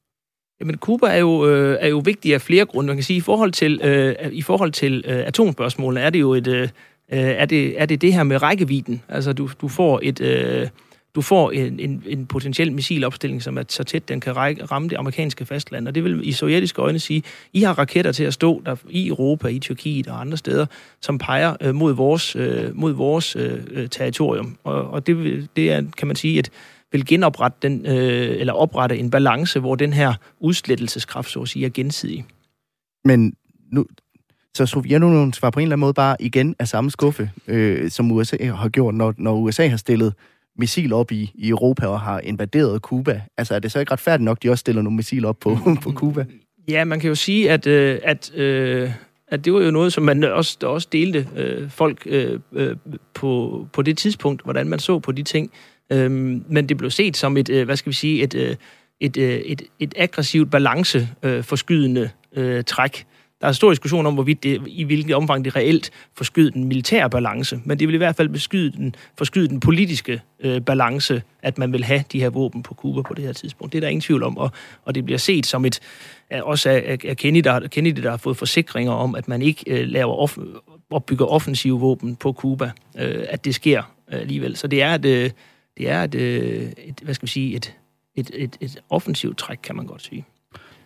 Jamen, 0.60 0.76
Cuba 0.76 1.06
er 1.06 1.16
jo, 1.16 1.46
øh, 1.48 1.78
er 1.80 1.88
jo 1.88 2.02
vigtig 2.04 2.34
af 2.34 2.40
flere 2.40 2.66
grunde. 2.66 2.86
Man 2.86 2.96
kan 2.96 3.04
sige, 3.04 3.16
i 3.16 3.20
forhold 3.20 3.52
til, 3.52 3.80
øh, 3.84 4.14
i 4.32 4.42
forhold 4.42 4.72
til 4.72 5.04
øh, 5.06 5.26
atomspørgsmålene 5.26 6.00
er 6.00 6.10
det 6.10 6.20
jo 6.20 6.34
et... 6.34 6.46
Øh, 6.46 6.62
øh 6.62 6.68
er, 7.18 7.46
det, 7.46 7.80
er 7.80 7.86
det 7.86 8.02
det 8.02 8.14
her 8.14 8.22
med 8.22 8.42
rækkevidden? 8.42 9.02
Altså, 9.08 9.32
du, 9.32 9.48
du 9.60 9.68
får 9.68 10.00
et... 10.02 10.20
Øh, 10.20 10.68
du 11.14 11.22
får 11.22 11.50
en, 11.50 11.80
en, 11.80 12.02
en 12.06 12.26
potentiel 12.26 12.72
missilopstilling, 12.72 13.42
som 13.42 13.58
er 13.58 13.62
så 13.68 13.84
tæt, 13.84 14.08
den 14.08 14.20
kan 14.20 14.36
række, 14.36 14.64
ramme 14.64 14.88
det 14.88 14.96
amerikanske 14.96 15.46
fastland. 15.46 15.88
Og 15.88 15.94
det 15.94 16.04
vil 16.04 16.28
i 16.28 16.32
sovjetiske 16.32 16.82
øjne 16.82 16.98
sige, 16.98 17.22
I 17.52 17.62
har 17.62 17.78
raketter 17.78 18.12
til 18.12 18.24
at 18.24 18.34
stå 18.34 18.62
der 18.66 18.76
i 18.90 19.08
Europa, 19.08 19.48
i 19.48 19.58
Tyrkiet 19.58 20.08
og 20.08 20.20
andre 20.20 20.36
steder, 20.36 20.66
som 21.00 21.18
peger 21.18 21.56
øh, 21.60 21.74
mod 21.74 21.92
vores, 21.92 22.36
øh, 22.36 22.76
mod 22.76 22.92
vores 22.92 23.36
øh, 23.36 23.62
øh 23.70 23.88
territorium. 23.88 24.56
Og, 24.64 24.90
og 24.90 25.06
det, 25.06 25.48
det 25.56 25.72
er, 25.72 25.82
kan 25.96 26.06
man 26.06 26.16
sige, 26.16 26.38
at 26.38 26.50
vil 26.92 27.06
genoprette 27.06 27.58
den, 27.62 27.86
øh, 27.86 28.40
eller 28.40 28.52
oprette 28.52 28.98
en 28.98 29.10
balance, 29.10 29.60
hvor 29.60 29.74
den 29.74 29.92
her 29.92 30.14
udslettelseskraft, 30.40 31.30
så 31.30 31.40
at 31.40 31.48
sige, 31.48 31.66
er 31.66 31.70
gensidig. 31.70 32.24
Men 33.04 33.34
nu, 33.72 33.86
så 34.54 34.66
Sovjetunionen 34.66 35.32
svarer 35.32 35.50
på 35.50 35.60
en 35.60 35.62
eller 35.62 35.74
anden 35.74 35.80
måde 35.80 35.94
bare 35.94 36.16
igen 36.20 36.56
af 36.58 36.68
samme 36.68 36.90
skuffe, 36.90 37.30
øh, 37.46 37.90
som 37.90 38.12
USA 38.12 38.36
har 38.44 38.68
gjort, 38.68 38.94
når, 38.94 39.14
når 39.18 39.34
USA 39.34 39.68
har 39.68 39.76
stillet 39.76 40.14
missil 40.58 40.92
op 40.92 41.12
i, 41.12 41.32
i 41.34 41.48
Europa 41.48 41.86
og 41.86 42.00
har 42.00 42.20
invaderet 42.20 42.80
Cuba. 42.80 43.22
Altså 43.36 43.54
er 43.54 43.58
det 43.58 43.72
så 43.72 43.80
ikke 43.80 43.92
retfærdigt 43.92 44.24
nok, 44.24 44.42
de 44.42 44.50
også 44.50 44.60
stiller 44.60 44.82
nogle 44.82 44.96
missil 44.96 45.24
op 45.24 45.38
på, 45.40 45.58
på 45.82 45.92
Cuba? 45.92 46.26
Ja, 46.68 46.84
man 46.84 47.00
kan 47.00 47.08
jo 47.08 47.14
sige, 47.14 47.50
at, 47.50 47.66
øh, 47.66 47.98
at, 48.02 48.34
øh, 48.34 48.90
at 49.28 49.44
det 49.44 49.52
var 49.52 49.60
jo 49.60 49.70
noget, 49.70 49.92
som 49.92 50.04
man 50.04 50.24
også, 50.24 50.58
der 50.60 50.66
også 50.66 50.88
delte 50.92 51.28
øh, 51.36 51.70
folk 51.70 52.02
øh, 52.06 52.40
øh, 52.52 52.76
på, 53.14 53.66
på 53.72 53.82
det 53.82 53.98
tidspunkt, 53.98 54.42
hvordan 54.42 54.68
man 54.68 54.78
så 54.78 54.98
på 54.98 55.12
de 55.12 55.22
ting. 55.22 55.50
Øh, 55.92 56.10
men 56.48 56.68
det 56.68 56.76
blev 56.76 56.90
set 56.90 57.16
som 57.16 57.36
et, 57.36 57.48
øh, 57.48 57.64
hvad 57.64 57.76
skal 57.76 57.90
vi 57.90 57.96
sige, 57.96 58.22
et, 58.22 58.34
øh, 58.34 58.56
et, 59.00 59.16
øh, 59.16 59.38
et, 59.38 59.62
et 59.78 59.94
aggressivt 59.96 60.50
balanceforskydende 60.50 62.10
øh, 62.36 62.64
træk. 62.64 63.06
Der 63.44 63.48
er 63.48 63.52
stor 63.52 63.70
diskussion 63.70 64.06
om, 64.06 64.14
hvorvidt 64.14 64.42
det, 64.42 64.62
i 64.66 64.84
hvilket 64.84 65.14
omfang 65.14 65.44
det 65.44 65.56
reelt 65.56 65.90
forskyder 66.16 66.50
den 66.50 66.64
militære 66.64 67.10
balance, 67.10 67.60
men 67.64 67.78
det 67.78 67.88
vil 67.88 67.94
i 67.94 67.98
hvert 67.98 68.16
fald 68.16 68.28
beskyde 68.28 68.72
den, 68.72 68.94
forskyde 69.18 69.48
den 69.48 69.60
politiske 69.60 70.20
øh, 70.40 70.60
balance, 70.60 71.22
at 71.42 71.58
man 71.58 71.72
vil 71.72 71.84
have 71.84 72.04
de 72.12 72.20
her 72.20 72.28
våben 72.30 72.62
på 72.62 72.74
Cuba 72.74 73.02
på 73.02 73.14
det 73.14 73.24
her 73.24 73.32
tidspunkt. 73.32 73.72
Det 73.72 73.78
er 73.78 73.80
der 73.80 73.88
ingen 73.88 74.00
tvivl 74.00 74.22
om, 74.22 74.38
og, 74.38 74.50
og 74.84 74.94
det 74.94 75.04
bliver 75.04 75.18
set 75.18 75.46
som 75.46 75.64
et, 75.64 75.80
også 76.30 76.70
af, 76.70 76.98
af 77.04 77.16
Kennedy, 77.16 77.44
der, 77.44 77.68
Kennedy, 77.68 78.02
der 78.02 78.10
har 78.10 78.16
fået 78.16 78.36
forsikringer 78.36 78.92
om, 78.92 79.14
at 79.14 79.28
man 79.28 79.42
ikke 79.42 79.64
øh, 79.66 79.88
laver 79.88 80.14
off, 80.14 80.38
opbygger 80.90 81.26
offensive 81.26 81.80
våben 81.80 82.16
på 82.16 82.32
Cuba, 82.32 82.70
øh, 82.98 83.24
at 83.28 83.44
det 83.44 83.54
sker 83.54 83.82
øh, 84.12 84.20
alligevel. 84.20 84.56
Så 84.56 84.66
det 84.66 84.82
er 84.82 84.94
et, 84.94 85.04
øh, 85.04 85.30
det 85.78 85.90
er 85.90 86.02
et, 86.02 86.14
øh, 86.14 86.72
et, 86.84 87.00
hvad 87.02 87.14
skal 87.14 87.26
vi 87.26 87.30
sige, 87.30 87.56
et, 87.56 87.74
et, 88.16 88.30
et, 88.34 88.56
et 88.60 88.78
offensivt 88.90 89.38
træk, 89.38 89.58
kan 89.62 89.76
man 89.76 89.86
godt 89.86 90.02
sige. 90.02 90.24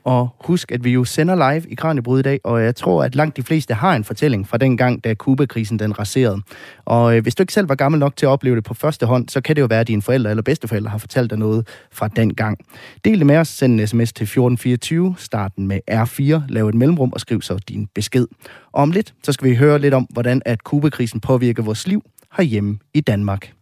Og 0.09 0.29
husk, 0.41 0.73
at 0.73 0.85
vi 0.85 0.91
jo 0.91 1.05
sender 1.05 1.53
live 1.53 1.71
i 1.71 1.75
Kranjebryd 1.75 2.19
i 2.19 2.23
dag, 2.23 2.41
og 2.45 2.65
jeg 2.65 2.77
tror, 2.77 3.05
at 3.05 3.15
langt 3.15 3.37
de 3.37 3.43
fleste 3.43 3.75
har 3.75 3.97
en 3.97 4.05
fortælling 4.05 4.49
fra 4.49 4.59
den 4.59 4.77
gang, 4.77 5.05
da 5.05 5.15
Kuba-krisen 5.15 5.79
den 5.79 5.99
raserede. 5.99 6.41
Og 6.85 7.17
øh, 7.17 7.23
hvis 7.23 7.35
du 7.35 7.43
ikke 7.43 7.53
selv 7.53 7.69
var 7.69 7.75
gammel 7.75 7.99
nok 7.99 8.17
til 8.17 8.27
at 8.27 8.31
opleve 8.31 8.57
det 8.57 8.65
på 8.65 8.75
første 8.75 9.07
hånd, 9.07 9.29
så 9.29 9.41
kan 9.41 9.57
det 9.57 9.63
jo 9.63 9.67
være, 9.67 9.81
at 9.81 9.89
dine 9.89 10.03
forældre 10.03 10.31
eller 10.31 10.43
bedsteforældre 10.43 10.91
har 10.91 10.99
fortalt 10.99 11.31
dig 11.31 11.39
noget 11.39 11.69
fra 11.93 12.09
den 12.09 12.35
gang. 12.35 12.59
Del 13.05 13.19
det 13.19 13.27
med 13.27 13.37
os, 13.37 13.49
send 13.49 13.81
en 13.81 13.87
sms 13.87 14.13
til 14.13 14.25
1424, 14.25 15.15
starten 15.19 15.67
med 15.67 15.81
R4, 15.91 16.43
lav 16.49 16.69
et 16.69 16.75
mellemrum 16.75 17.13
og 17.13 17.21
skriv 17.21 17.43
så 17.43 17.59
din 17.69 17.89
besked. 17.95 18.27
Og 18.73 18.83
om 18.83 18.91
lidt, 18.91 19.15
så 19.23 19.33
skal 19.33 19.51
vi 19.51 19.55
høre 19.55 19.79
lidt 19.79 19.95
om, 19.95 20.07
hvordan 20.11 20.43
at 20.45 20.65
Kuba-krisen 20.65 21.21
påvirker 21.21 21.63
vores 21.63 21.87
liv 21.87 22.03
herhjemme 22.37 22.79
i 22.95 23.01
Danmark. 23.01 23.53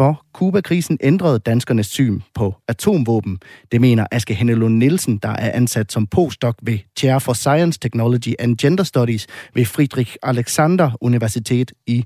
For 0.00 0.26
Kuba-krisen 0.34 0.98
ændrede 1.00 1.38
danskernes 1.38 1.86
syn 1.86 2.20
på 2.34 2.54
atomvåben. 2.68 3.38
Det 3.72 3.80
mener 3.80 4.06
Aske 4.10 4.34
Hennelund 4.34 4.76
Nielsen, 4.76 5.18
der 5.18 5.28
er 5.28 5.52
ansat 5.52 5.92
som 5.92 6.06
postdoc 6.06 6.54
ved 6.62 6.78
Chair 6.98 7.18
for 7.18 7.32
Science, 7.32 7.78
Technology 7.78 8.32
and 8.38 8.56
Gender 8.56 8.84
Studies 8.84 9.26
ved 9.54 9.64
Friedrich 9.64 10.16
Alexander 10.22 10.90
Universitet 11.00 11.72
i 11.86 12.04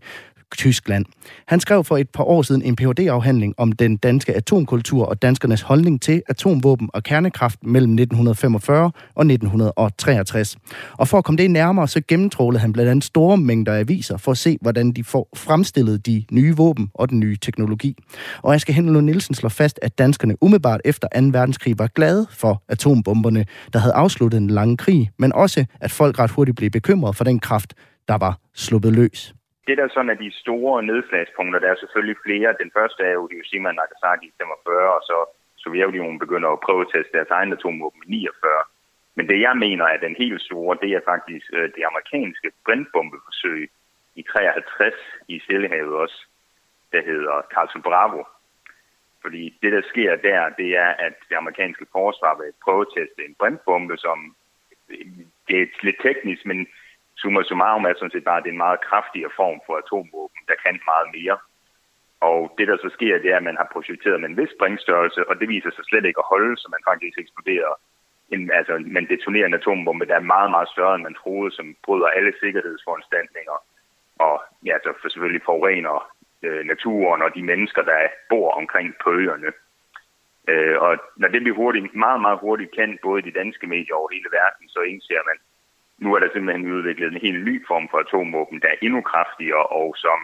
Tyskland. 0.57 1.05
Han 1.47 1.61
skrev 1.61 1.85
for 1.85 1.97
et 1.97 2.11
par 2.11 2.25
år 2.25 2.43
siden 2.43 2.63
en 2.63 2.77
Ph.D.-afhandling 2.77 3.55
om 3.57 3.73
den 3.73 3.97
danske 3.97 4.35
atomkultur 4.37 5.07
og 5.07 5.23
danskernes 5.23 5.63
holdning 5.63 6.03
til 6.03 6.23
atomvåben 6.29 6.91
og 6.93 7.03
kernekraft 7.03 7.59
mellem 7.63 7.93
1945 7.93 8.91
og 9.15 9.27
1963. 9.27 10.57
Og 10.93 11.09
for 11.09 11.19
at 11.19 11.25
komme 11.25 11.39
det 11.39 11.51
nærmere, 11.51 11.89
så 11.89 12.01
gennemtrålede 12.09 12.61
han 12.61 12.73
blandt 12.73 12.91
andet 12.91 13.05
store 13.05 13.37
mængder 13.37 13.79
aviser 13.79 14.17
for 14.17 14.31
at 14.31 14.39
se, 14.39 14.59
hvordan 14.61 14.93
de 14.93 15.05
får 15.05 15.29
fremstillet 15.37 16.07
de 16.07 16.25
nye 16.33 16.57
våben 16.57 16.91
og 16.95 17.11
den 17.11 17.21
nye 17.21 17.37
teknologi. 17.37 17.97
Og 18.43 18.53
jeg 18.53 18.61
skal 18.61 18.75
Henrik 18.75 19.05
Nielsen 19.05 19.35
slår 19.35 19.49
fast, 19.49 19.79
at 19.83 19.99
danskerne 19.99 20.43
umiddelbart 20.43 20.81
efter 20.85 21.09
2. 21.21 21.27
verdenskrig 21.33 21.79
var 21.79 21.87
glade 21.87 22.27
for 22.31 22.63
atombomberne, 22.69 23.47
der 23.73 23.79
havde 23.79 23.95
afsluttet 23.95 24.39
en 24.39 24.51
lang 24.51 24.79
krig, 24.79 25.11
men 25.19 25.33
også 25.33 25.65
at 25.81 25.91
folk 25.91 26.19
ret 26.19 26.31
hurtigt 26.31 26.57
blev 26.57 26.71
bekymret 26.71 27.17
for 27.17 27.25
den 27.25 27.41
kraft, 27.41 27.75
der 28.09 28.15
var 28.15 28.39
sluppet 28.55 28.93
løs 28.93 29.35
det 29.67 29.79
der 29.79 29.89
sådan 29.89 30.11
er 30.11 30.15
de 30.15 30.31
store 30.43 30.83
nedslagspunkter, 30.83 31.61
der 31.61 31.71
er 31.71 31.79
selvfølgelig 31.83 32.17
flere. 32.27 32.61
Den 32.63 32.71
første 32.77 33.03
er 33.03 33.13
jo 33.19 33.29
Hiroshima 33.33 33.69
og 33.69 33.75
Nagasaki 33.75 34.27
i 34.27 34.37
45, 34.39 34.95
og 34.97 35.03
så 35.11 35.19
Sovjetunionen 35.57 36.19
begynder 36.19 36.49
at 36.51 36.65
prøve 36.67 36.81
at 36.81 36.91
teste 36.95 37.17
deres 37.17 37.31
egen 37.39 37.53
atomvåben 37.53 38.03
i 38.07 38.11
49. 38.11 38.63
Men 39.17 39.29
det 39.29 39.41
jeg 39.41 39.57
mener 39.57 39.85
er 39.85 39.97
den 39.97 40.17
helt 40.19 40.43
store, 40.43 40.79
det 40.83 40.91
er 40.91 41.09
faktisk 41.13 41.47
øh, 41.53 41.69
det 41.77 41.85
amerikanske 41.91 42.49
brintbombeforsøg 42.65 43.71
i 44.15 44.23
53 44.23 44.95
i 45.29 45.39
Stillehavet 45.39 45.95
også, 46.05 46.19
der 46.93 47.03
hedder 47.03 47.43
Carlson 47.55 47.83
Bravo. 47.83 48.23
Fordi 49.23 49.59
det, 49.63 49.73
der 49.73 49.83
sker 49.93 50.17
der, 50.17 50.49
det 50.49 50.77
er, 50.77 50.91
at 51.07 51.15
det 51.29 51.37
amerikanske 51.37 51.87
forsvar 51.93 52.35
vil 52.37 52.53
prøve 52.65 52.81
at 52.81 52.93
teste 52.97 53.25
en 53.29 53.35
brintbombe, 53.39 53.97
som 53.97 54.37
det 55.49 55.57
er 55.63 55.67
lidt 55.83 55.97
teknisk, 56.03 56.47
men 56.47 56.67
summa 57.17 57.43
summarum 57.43 57.85
er 57.85 57.95
sådan 57.97 58.15
set 58.15 58.25
bare, 58.25 58.39
at 58.39 58.45
det 58.45 58.51
er 58.51 58.59
en 58.59 58.67
meget 58.67 58.85
kraftigere 58.89 59.37
form 59.37 59.59
for 59.67 59.75
atomvåben, 59.83 60.41
der 60.51 60.57
kan 60.65 60.77
meget 60.93 61.09
mere. 61.19 61.37
Og 62.21 62.39
det, 62.59 62.69
der 62.69 62.77
så 62.77 62.91
sker, 62.97 63.19
det 63.19 63.31
er, 63.31 63.37
at 63.37 63.49
man 63.51 63.61
har 63.61 63.69
projekteret 63.73 64.21
med 64.21 64.29
en 64.29 64.37
vis 64.41 64.53
springstørrelse, 64.57 65.29
og 65.29 65.35
det 65.41 65.49
viser 65.49 65.71
sig 65.71 65.85
slet 65.85 66.05
ikke 66.05 66.23
at 66.23 66.31
holde, 66.33 66.57
så 66.57 66.67
man 66.75 66.87
faktisk 66.91 67.17
eksploderer 67.19 67.73
en, 68.35 68.51
altså, 68.51 68.75
man 68.97 69.07
detonerer 69.13 69.47
en 69.47 69.55
atombombe, 69.55 70.07
der 70.07 70.17
er 70.17 70.33
meget, 70.35 70.51
meget 70.51 70.69
større, 70.69 70.95
end 70.95 71.03
man 71.03 71.21
troede, 71.23 71.51
som 71.57 71.77
bryder 71.85 72.07
alle 72.07 72.33
sikkerhedsforanstaltninger, 72.43 73.57
og 74.19 74.43
ja, 74.69 74.75
så 74.83 74.93
for 75.01 75.09
selvfølgelig 75.09 75.43
forurener 75.45 75.97
øh, 76.43 76.65
naturen 76.73 77.23
og 77.23 77.35
de 77.35 77.43
mennesker, 77.43 77.83
der 77.83 78.09
bor 78.29 78.51
omkring 78.61 78.95
på 79.05 79.11
øerne. 79.13 79.51
Øh, 80.49 80.77
og 80.87 80.93
når 81.17 81.29
det 81.29 81.41
bliver 81.43 81.57
hurtigt, 81.57 81.95
meget, 81.95 82.21
meget 82.21 82.39
hurtigt 82.39 82.75
kendt, 82.79 83.01
både 83.01 83.19
i 83.21 83.27
de 83.29 83.39
danske 83.41 83.67
medier 83.67 83.95
over 83.95 84.09
hele 84.13 84.29
verden, 84.33 84.69
så 84.69 84.81
indser 84.81 85.29
man, 85.31 85.39
nu 85.99 86.15
er 86.15 86.19
der 86.21 86.29
simpelthen 86.33 86.73
udviklet 86.73 87.13
en 87.13 87.25
helt 87.27 87.45
ny 87.45 87.67
form 87.67 87.87
for 87.91 87.99
atomvåben, 87.99 88.61
der 88.63 88.69
er 88.69 88.83
endnu 88.83 89.01
kraftigere 89.01 89.67
og 89.81 89.95
som 90.05 90.19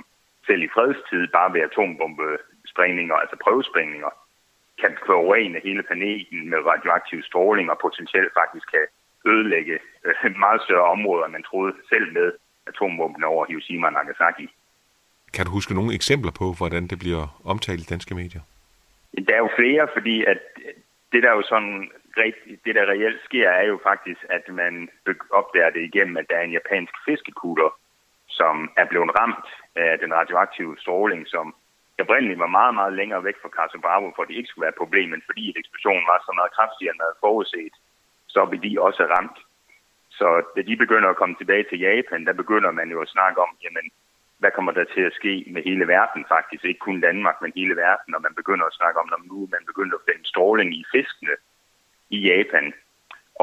selv 0.47 0.63
i 0.63 0.73
fredstid 0.75 1.23
bare 1.37 1.53
ved 1.55 1.61
atombombesprængninger, 1.61 3.15
altså 3.15 3.37
prøvesprængninger, 3.45 4.13
kan 4.81 4.93
forurene 5.07 5.61
hele 5.65 5.83
planeten 5.83 6.51
med 6.51 6.59
radioaktiv 6.71 7.23
stråling 7.23 7.71
og 7.71 7.79
potentielt 7.87 8.33
faktisk 8.41 8.67
kan 8.75 8.87
ødelægge 9.33 9.79
øh, 10.07 10.37
meget 10.45 10.61
større 10.67 10.91
områder, 10.97 11.25
end 11.25 11.33
man 11.33 11.49
troede 11.51 11.75
selv 11.93 12.13
med 12.13 12.33
atomvåben 12.67 13.25
over 13.25 13.47
Hiroshima 13.49 13.87
og 13.87 13.93
Nagasaki. 13.93 14.47
Kan 15.35 15.47
du 15.47 15.51
huske 15.51 15.75
nogle 15.75 15.95
eksempler 15.95 16.33
på, 16.41 16.47
hvordan 16.59 16.87
det 16.87 16.99
bliver 16.99 17.41
omtalt 17.45 17.81
i 17.81 17.91
danske 17.95 18.15
medier? 18.15 18.43
Der 19.27 19.35
er 19.35 19.43
jo 19.47 19.51
flere, 19.61 19.89
fordi 19.97 20.25
at 20.25 20.41
det 21.13 21.23
der 21.23 21.33
jo 21.39 21.43
sådan 21.43 21.91
det 22.65 22.75
der 22.75 22.87
reelt 22.93 23.21
sker, 23.25 23.49
er 23.51 23.67
jo 23.73 23.81
faktisk, 23.83 24.21
at 24.31 24.45
man 24.49 24.89
opdager 25.31 25.71
det 25.71 25.83
igennem, 25.83 26.17
at 26.17 26.29
der 26.31 26.37
er 26.37 26.43
en 26.43 26.59
japansk 26.59 26.95
fiskekutter, 27.05 27.71
som 28.29 28.71
er 28.77 28.85
blevet 28.85 29.11
ramt 29.21 29.49
af 29.77 29.99
den 29.99 30.15
radioaktive 30.15 30.77
stråling, 30.79 31.27
som 31.29 31.55
oprindeligt 32.01 32.39
var 32.39 32.57
meget, 32.59 32.75
meget 32.75 32.93
længere 32.93 33.25
væk 33.25 33.37
fra 33.43 33.55
Casa 33.57 33.79
Bravo, 33.79 34.13
for 34.17 34.25
det 34.25 34.35
ikke 34.35 34.49
skulle 34.49 34.65
være 34.67 34.75
et 34.77 34.83
problem, 34.83 35.09
men 35.11 35.23
fordi 35.27 35.45
eksplosionen 35.57 36.07
var 36.13 36.19
så 36.27 36.33
meget 36.39 36.55
kraftigere, 36.57 36.91
end 36.93 36.99
man 36.99 37.07
havde 37.07 37.23
forudset, 37.27 37.75
så 38.35 38.41
blev 38.47 38.61
de 38.63 38.81
også 38.87 39.03
ramt. 39.15 39.39
Så 40.19 40.29
da 40.57 40.61
de 40.63 40.77
begynder 40.77 41.09
at 41.11 41.21
komme 41.21 41.35
tilbage 41.39 41.65
til 41.69 41.79
Japan, 41.81 42.27
der 42.29 42.33
begynder 42.43 42.71
man 42.71 42.89
jo 42.95 43.01
at 43.03 43.13
snakke 43.17 43.41
om, 43.41 43.51
jamen, 43.65 43.87
hvad 44.39 44.51
kommer 44.51 44.73
der 44.73 44.85
til 44.85 45.01
at 45.01 45.17
ske 45.21 45.45
med 45.55 45.63
hele 45.63 45.87
verden 45.89 46.25
faktisk? 46.29 46.65
Ikke 46.65 46.87
kun 46.87 47.01
Danmark, 47.01 47.37
men 47.43 47.53
hele 47.57 47.77
verden, 47.77 48.15
og 48.15 48.23
man 48.23 48.35
begynder 48.35 48.67
at 48.67 48.79
snakke 48.81 49.01
om, 49.01 49.09
når 49.09 49.21
nu 49.31 49.49
man 49.55 49.65
begynder 49.67 49.95
at 49.97 50.07
finde 50.09 50.29
stråling 50.33 50.69
i 50.81 50.85
fiskene, 50.95 51.35
i 52.11 52.19
Japan 52.29 52.73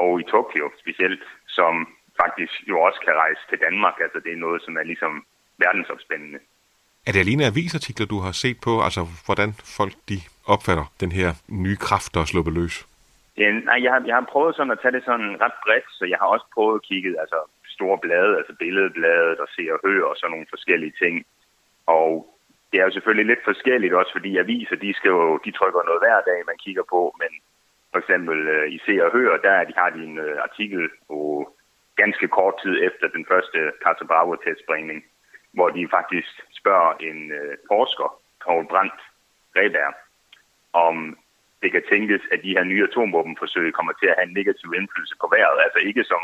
og 0.01 0.19
i 0.21 0.23
Tokyo 0.23 0.65
specielt, 0.82 1.23
som 1.47 1.73
faktisk 2.21 2.53
jo 2.69 2.75
også 2.88 2.99
kan 3.06 3.13
rejse 3.13 3.41
til 3.49 3.60
Danmark. 3.65 3.95
Altså 4.06 4.19
det 4.23 4.32
er 4.34 4.43
noget, 4.45 4.62
som 4.62 4.77
er 4.77 4.84
ligesom 4.84 5.25
verdensopspændende. 5.58 6.39
Er 7.08 7.12
det 7.12 7.19
alene 7.19 7.45
avisartikler, 7.45 8.06
du 8.06 8.19
har 8.25 8.32
set 8.43 8.58
på, 8.67 8.73
altså 8.88 9.01
hvordan 9.25 9.49
folk 9.77 9.93
de 10.10 10.17
opfatter 10.53 10.86
den 11.03 11.12
her 11.12 11.30
nye 11.63 11.77
kraft, 11.88 12.13
der 12.13 12.21
er 12.21 12.32
sluppet 12.32 12.53
løs? 12.53 12.75
Ja, 13.38 13.49
nej, 13.69 13.80
jeg 13.84 13.91
har, 13.93 14.01
jeg 14.10 14.15
har 14.15 14.25
prøvet 14.34 14.56
sådan 14.56 14.75
at 14.75 14.80
tage 14.82 14.95
det 14.97 15.03
sådan 15.06 15.30
ret 15.43 15.58
bredt, 15.65 15.88
så 15.97 16.03
jeg 16.12 16.17
har 16.21 16.27
også 16.36 16.45
prøvet 16.56 16.75
at 16.80 16.86
kigge 16.89 17.10
altså 17.23 17.39
store 17.75 17.97
blade, 18.06 18.38
altså 18.39 18.53
billedbladet 18.62 19.39
og 19.43 19.47
se 19.56 19.63
og 19.73 19.80
høre 19.86 20.08
og 20.12 20.15
sådan 20.17 20.32
nogle 20.32 20.53
forskellige 20.56 20.93
ting. 21.01 21.15
Og 21.97 22.10
det 22.69 22.77
er 22.80 22.86
jo 22.86 22.95
selvfølgelig 22.95 23.27
lidt 23.30 23.47
forskelligt 23.51 23.93
også, 23.99 24.12
fordi 24.17 24.32
aviser, 24.38 24.75
de, 24.75 24.93
skal 24.93 25.10
jo, 25.10 25.38
de 25.45 25.51
trykker 25.51 25.84
noget 25.84 26.03
hver 26.03 26.19
dag, 26.30 26.39
man 26.49 26.58
kigger 26.65 26.86
på, 26.93 27.01
men 27.21 27.32
for 27.91 28.00
eksempel 28.00 28.47
øh, 28.47 28.71
i 28.76 28.78
Se 28.86 29.06
og 29.06 29.12
Hør, 29.12 29.38
der 29.38 29.63
de 29.63 29.73
har 29.78 29.89
de 29.89 30.04
en 30.04 30.17
øh, 30.17 30.38
artikel 30.47 30.89
og 31.10 31.58
ganske 31.95 32.28
kort 32.28 32.56
tid 32.63 32.84
efter 32.88 33.08
den 33.08 33.26
første 33.32 33.60
Casa 33.84 34.04
Bravo-testspringning, 34.06 35.06
hvor 35.52 35.69
de 35.69 35.88
faktisk 35.97 36.32
spørger 36.60 36.93
en 37.10 37.32
øh, 37.32 37.58
forsker, 37.71 38.10
Paul 38.45 38.67
Brandt 38.67 39.00
Reberg, 39.56 39.93
om 40.73 41.17
det 41.62 41.71
kan 41.71 41.84
tænkes, 41.91 42.21
at 42.32 42.39
de 42.43 42.56
her 42.58 42.63
nye 42.63 42.84
atomvåbenforsøg 42.84 43.73
kommer 43.73 43.93
til 43.93 44.08
at 44.08 44.15
have 44.17 44.28
en 44.28 44.38
negativ 44.39 44.69
indflydelse 44.80 45.15
på 45.21 45.28
vejret. 45.36 45.58
Altså 45.65 45.80
ikke 45.80 46.04
som 46.04 46.23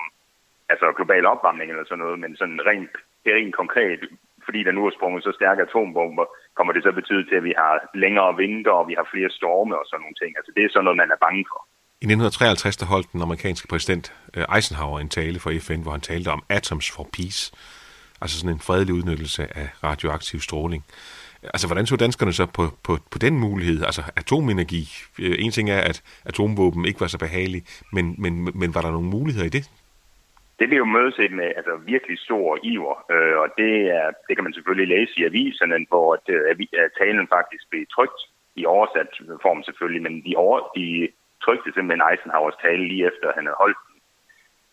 altså 0.69 0.91
global 0.97 1.26
opvarmning 1.26 1.71
eller 1.71 1.86
sådan 1.86 2.04
noget, 2.06 2.19
men 2.19 2.36
sådan 2.36 2.65
rent, 2.65 2.91
rent 3.26 3.56
konkret, 3.56 4.02
fordi 4.47 4.60
der 4.67 4.73
nu 4.77 4.82
er 4.88 4.93
sprunget 4.97 5.21
så 5.23 5.32
stærke 5.39 5.62
atombomber, 5.65 6.25
kommer 6.58 6.71
det 6.73 6.84
så 6.84 6.91
betyde 6.99 7.23
til, 7.29 7.36
at 7.39 7.45
vi 7.49 7.53
har 7.62 7.73
længere 8.03 8.32
vinter, 8.43 8.73
og 8.79 8.86
vi 8.89 8.95
har 8.99 9.08
flere 9.13 9.32
storme 9.39 9.75
og 9.82 9.86
sådan 9.88 10.01
nogle 10.03 10.19
ting. 10.21 10.32
Altså 10.39 10.51
det 10.56 10.62
er 10.63 10.69
sådan 10.71 10.86
noget, 10.88 11.01
man 11.03 11.13
er 11.15 11.19
bange 11.25 11.43
for. 11.51 11.62
I 12.03 12.06
1953 12.06 12.77
der 12.77 12.86
holdt 12.86 13.12
den 13.13 13.21
amerikanske 13.21 13.67
præsident 13.67 14.06
øh, 14.36 14.56
Eisenhower 14.56 14.99
en 14.99 15.10
tale 15.10 15.39
for 15.39 15.51
FN, 15.65 15.82
hvor 15.84 15.91
han 15.91 16.01
talte 16.01 16.29
om 16.38 16.43
Atoms 16.49 16.91
for 16.95 17.06
Peace, 17.15 17.41
altså 18.21 18.36
sådan 18.39 18.56
en 18.56 18.60
fredelig 18.60 18.93
udnyttelse 18.93 19.43
af 19.58 19.67
radioaktiv 19.84 20.39
stråling. 20.39 20.84
Altså, 21.53 21.67
hvordan 21.67 21.86
så 21.86 21.95
danskerne 21.95 22.34
så 22.34 22.45
på, 22.45 22.63
på, 22.84 22.97
på 23.12 23.17
den 23.17 23.39
mulighed? 23.39 23.84
Altså, 23.84 24.03
atomenergi. 24.15 24.89
Øh, 25.19 25.36
en 25.39 25.51
ting 25.51 25.69
er, 25.69 25.82
at 25.82 26.03
atomvåben 26.25 26.86
ikke 26.86 27.01
var 27.01 27.08
så 27.08 27.17
behagelige, 27.17 27.65
men, 27.91 28.15
men, 28.17 28.49
men 28.60 28.75
var 28.75 28.82
der 28.82 28.91
nogle 28.91 29.10
muligheder 29.10 29.45
i 29.45 29.49
det? 29.49 29.69
Det 30.59 30.67
bliver 30.67 30.83
jo 30.85 30.95
mødes 30.97 31.17
med 31.31 31.49
altså, 31.59 31.75
virkelig 31.75 32.19
stor 32.19 32.59
iver, 32.63 32.95
øh, 33.13 33.37
og 33.43 33.47
det, 33.57 33.73
er, 33.99 34.11
det 34.27 34.33
kan 34.35 34.43
man 34.43 34.53
selvfølgelig 34.53 34.87
læse 34.97 35.13
i 35.19 35.25
aviserne, 35.25 35.85
hvor 35.89 36.13
at, 36.13 36.25
øh, 36.35 36.55
at 36.83 36.91
talen 36.97 37.27
faktisk 37.27 37.63
blev 37.69 37.85
trygt 37.95 38.19
i 38.55 38.65
oversat 38.65 39.09
form 39.41 39.63
selvfølgelig, 39.63 40.03
men 40.03 40.15
de, 40.25 40.33
over, 40.35 40.59
de 40.77 41.09
trykte 41.45 41.69
simpelthen 41.73 42.07
Eisenhowers 42.09 42.57
tale 42.61 42.83
lige 42.87 43.07
efter, 43.11 43.25
at 43.29 43.35
han 43.35 43.45
havde 43.45 43.61
holdt 43.63 43.79
den. 43.87 43.97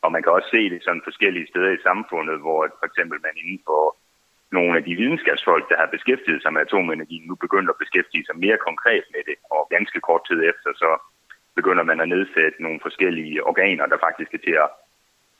Og 0.05 0.13
man 0.13 0.23
kan 0.23 0.33
også 0.33 0.51
se 0.57 0.71
det 0.71 0.81
sådan 0.83 1.07
forskellige 1.09 1.51
steder 1.51 1.71
i 1.75 1.85
samfundet, 1.89 2.37
hvor 2.45 2.59
for 2.79 2.87
eksempel 2.87 3.19
man 3.27 3.35
inden 3.43 3.61
for 3.69 3.97
nogle 4.57 4.73
af 4.79 4.85
de 4.85 4.95
videnskabsfolk, 5.01 5.65
der 5.71 5.77
har 5.83 5.89
beskæftiget 5.97 6.43
sig 6.43 6.53
med 6.53 6.61
atomenergi, 6.61 7.19
nu 7.29 7.35
begynder 7.35 7.71
at 7.73 7.83
beskæftige 7.83 8.27
sig 8.27 8.37
mere 8.45 8.59
konkret 8.69 9.05
med 9.15 9.23
det. 9.29 9.37
Og 9.55 9.61
ganske 9.71 10.01
kort 10.01 10.23
tid 10.29 10.41
efter, 10.53 10.71
så 10.83 10.91
begynder 11.59 11.85
man 11.91 12.01
at 12.01 12.09
nedsætte 12.09 12.63
nogle 12.63 12.81
forskellige 12.83 13.45
organer, 13.51 13.87
der 13.87 14.05
faktisk 14.07 14.35
er 14.35 14.43
til 14.47 14.57
at 14.65 14.71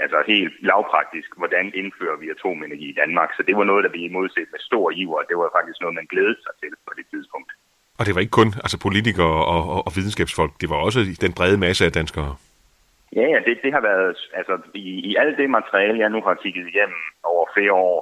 altså 0.05 0.19
helt 0.33 0.55
lavpraktisk, 0.71 1.31
hvordan 1.41 1.67
indfører 1.81 2.17
vi 2.23 2.27
atomenergi 2.35 2.87
i 2.91 2.99
Danmark. 3.03 3.31
Så 3.37 3.43
det 3.49 3.55
var 3.59 3.65
noget, 3.65 3.85
der 3.85 3.91
blev 3.95 4.05
imodset 4.11 4.47
med 4.53 4.61
stor 4.69 4.87
iver, 5.01 5.29
det 5.31 5.37
var 5.43 5.51
faktisk 5.57 5.79
noget, 5.81 5.99
man 6.01 6.11
glædede 6.13 6.41
sig 6.45 6.55
til 6.61 6.73
på 6.89 6.93
det 6.99 7.07
tidspunkt. 7.13 7.51
Og 7.99 8.03
det 8.07 8.15
var 8.15 8.21
ikke 8.25 8.39
kun 8.41 8.51
altså 8.65 8.79
politikere 8.87 9.37
og, 9.55 9.63
og, 9.75 9.81
og 9.87 9.93
videnskabsfolk, 9.97 10.53
det 10.61 10.69
var 10.73 10.79
også 10.87 11.01
den 11.25 11.33
brede 11.39 11.59
masse 11.67 11.83
af 11.89 11.93
danskere. 12.01 12.33
Ja, 13.19 13.25
ja, 13.33 13.39
det, 13.47 13.55
det 13.65 13.73
har 13.77 13.83
været, 13.91 14.17
altså 14.39 14.55
i, 14.75 14.87
i 15.11 15.13
alt 15.23 15.39
det 15.39 15.51
materiale, 15.51 15.99
jeg 15.99 16.11
nu 16.11 16.21
har 16.27 16.35
kigget 16.35 16.67
igennem 16.69 17.03
over 17.33 17.45
flere 17.55 17.73
år, 17.73 17.99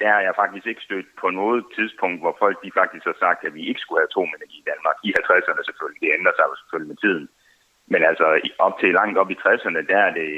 der 0.00 0.10
er 0.16 0.22
jeg 0.26 0.34
faktisk 0.42 0.66
ikke 0.66 0.86
stødt 0.88 1.08
på 1.20 1.26
noget 1.30 1.64
tidspunkt, 1.76 2.18
hvor 2.22 2.34
folk 2.38 2.56
de 2.64 2.78
faktisk 2.80 3.04
har 3.10 3.16
sagt, 3.24 3.40
at 3.46 3.54
vi 3.54 3.62
ikke 3.70 3.80
skulle 3.80 4.00
have 4.00 4.10
atomenergi 4.10 4.56
i 4.60 4.68
Danmark. 4.70 4.96
I 5.06 5.10
50'erne 5.20 5.62
selvfølgelig, 5.64 6.02
det 6.02 6.16
ændrer 6.18 6.34
sig 6.36 6.46
jo 6.50 6.56
selvfølgelig 6.56 6.92
med 6.92 7.00
tiden. 7.04 7.26
Men 7.92 8.00
altså 8.10 8.26
op 8.66 8.74
til 8.78 8.96
langt 9.00 9.18
op 9.20 9.30
i 9.30 9.40
60'erne, 9.44 9.80
der 9.92 10.00
er 10.08 10.12
det 10.20 10.30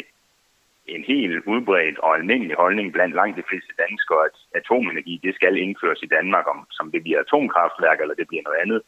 en 0.94 1.04
helt 1.12 1.44
udbredt 1.52 1.98
og 2.04 2.10
almindelig 2.18 2.56
holdning 2.56 2.92
blandt 2.92 3.14
langt 3.14 3.36
de 3.40 3.48
fleste 3.48 3.72
danskere, 3.84 4.22
at 4.28 4.36
atomenergi 4.58 5.14
det 5.24 5.34
skal 5.34 5.54
indføres 5.64 6.00
i 6.02 6.12
Danmark, 6.16 6.46
om 6.52 6.58
som 6.70 6.86
det 6.92 7.00
bliver 7.02 7.20
atomkraftværk 7.20 7.98
eller 8.00 8.14
det 8.20 8.28
bliver 8.28 8.44
noget 8.46 8.60
andet. 8.64 8.80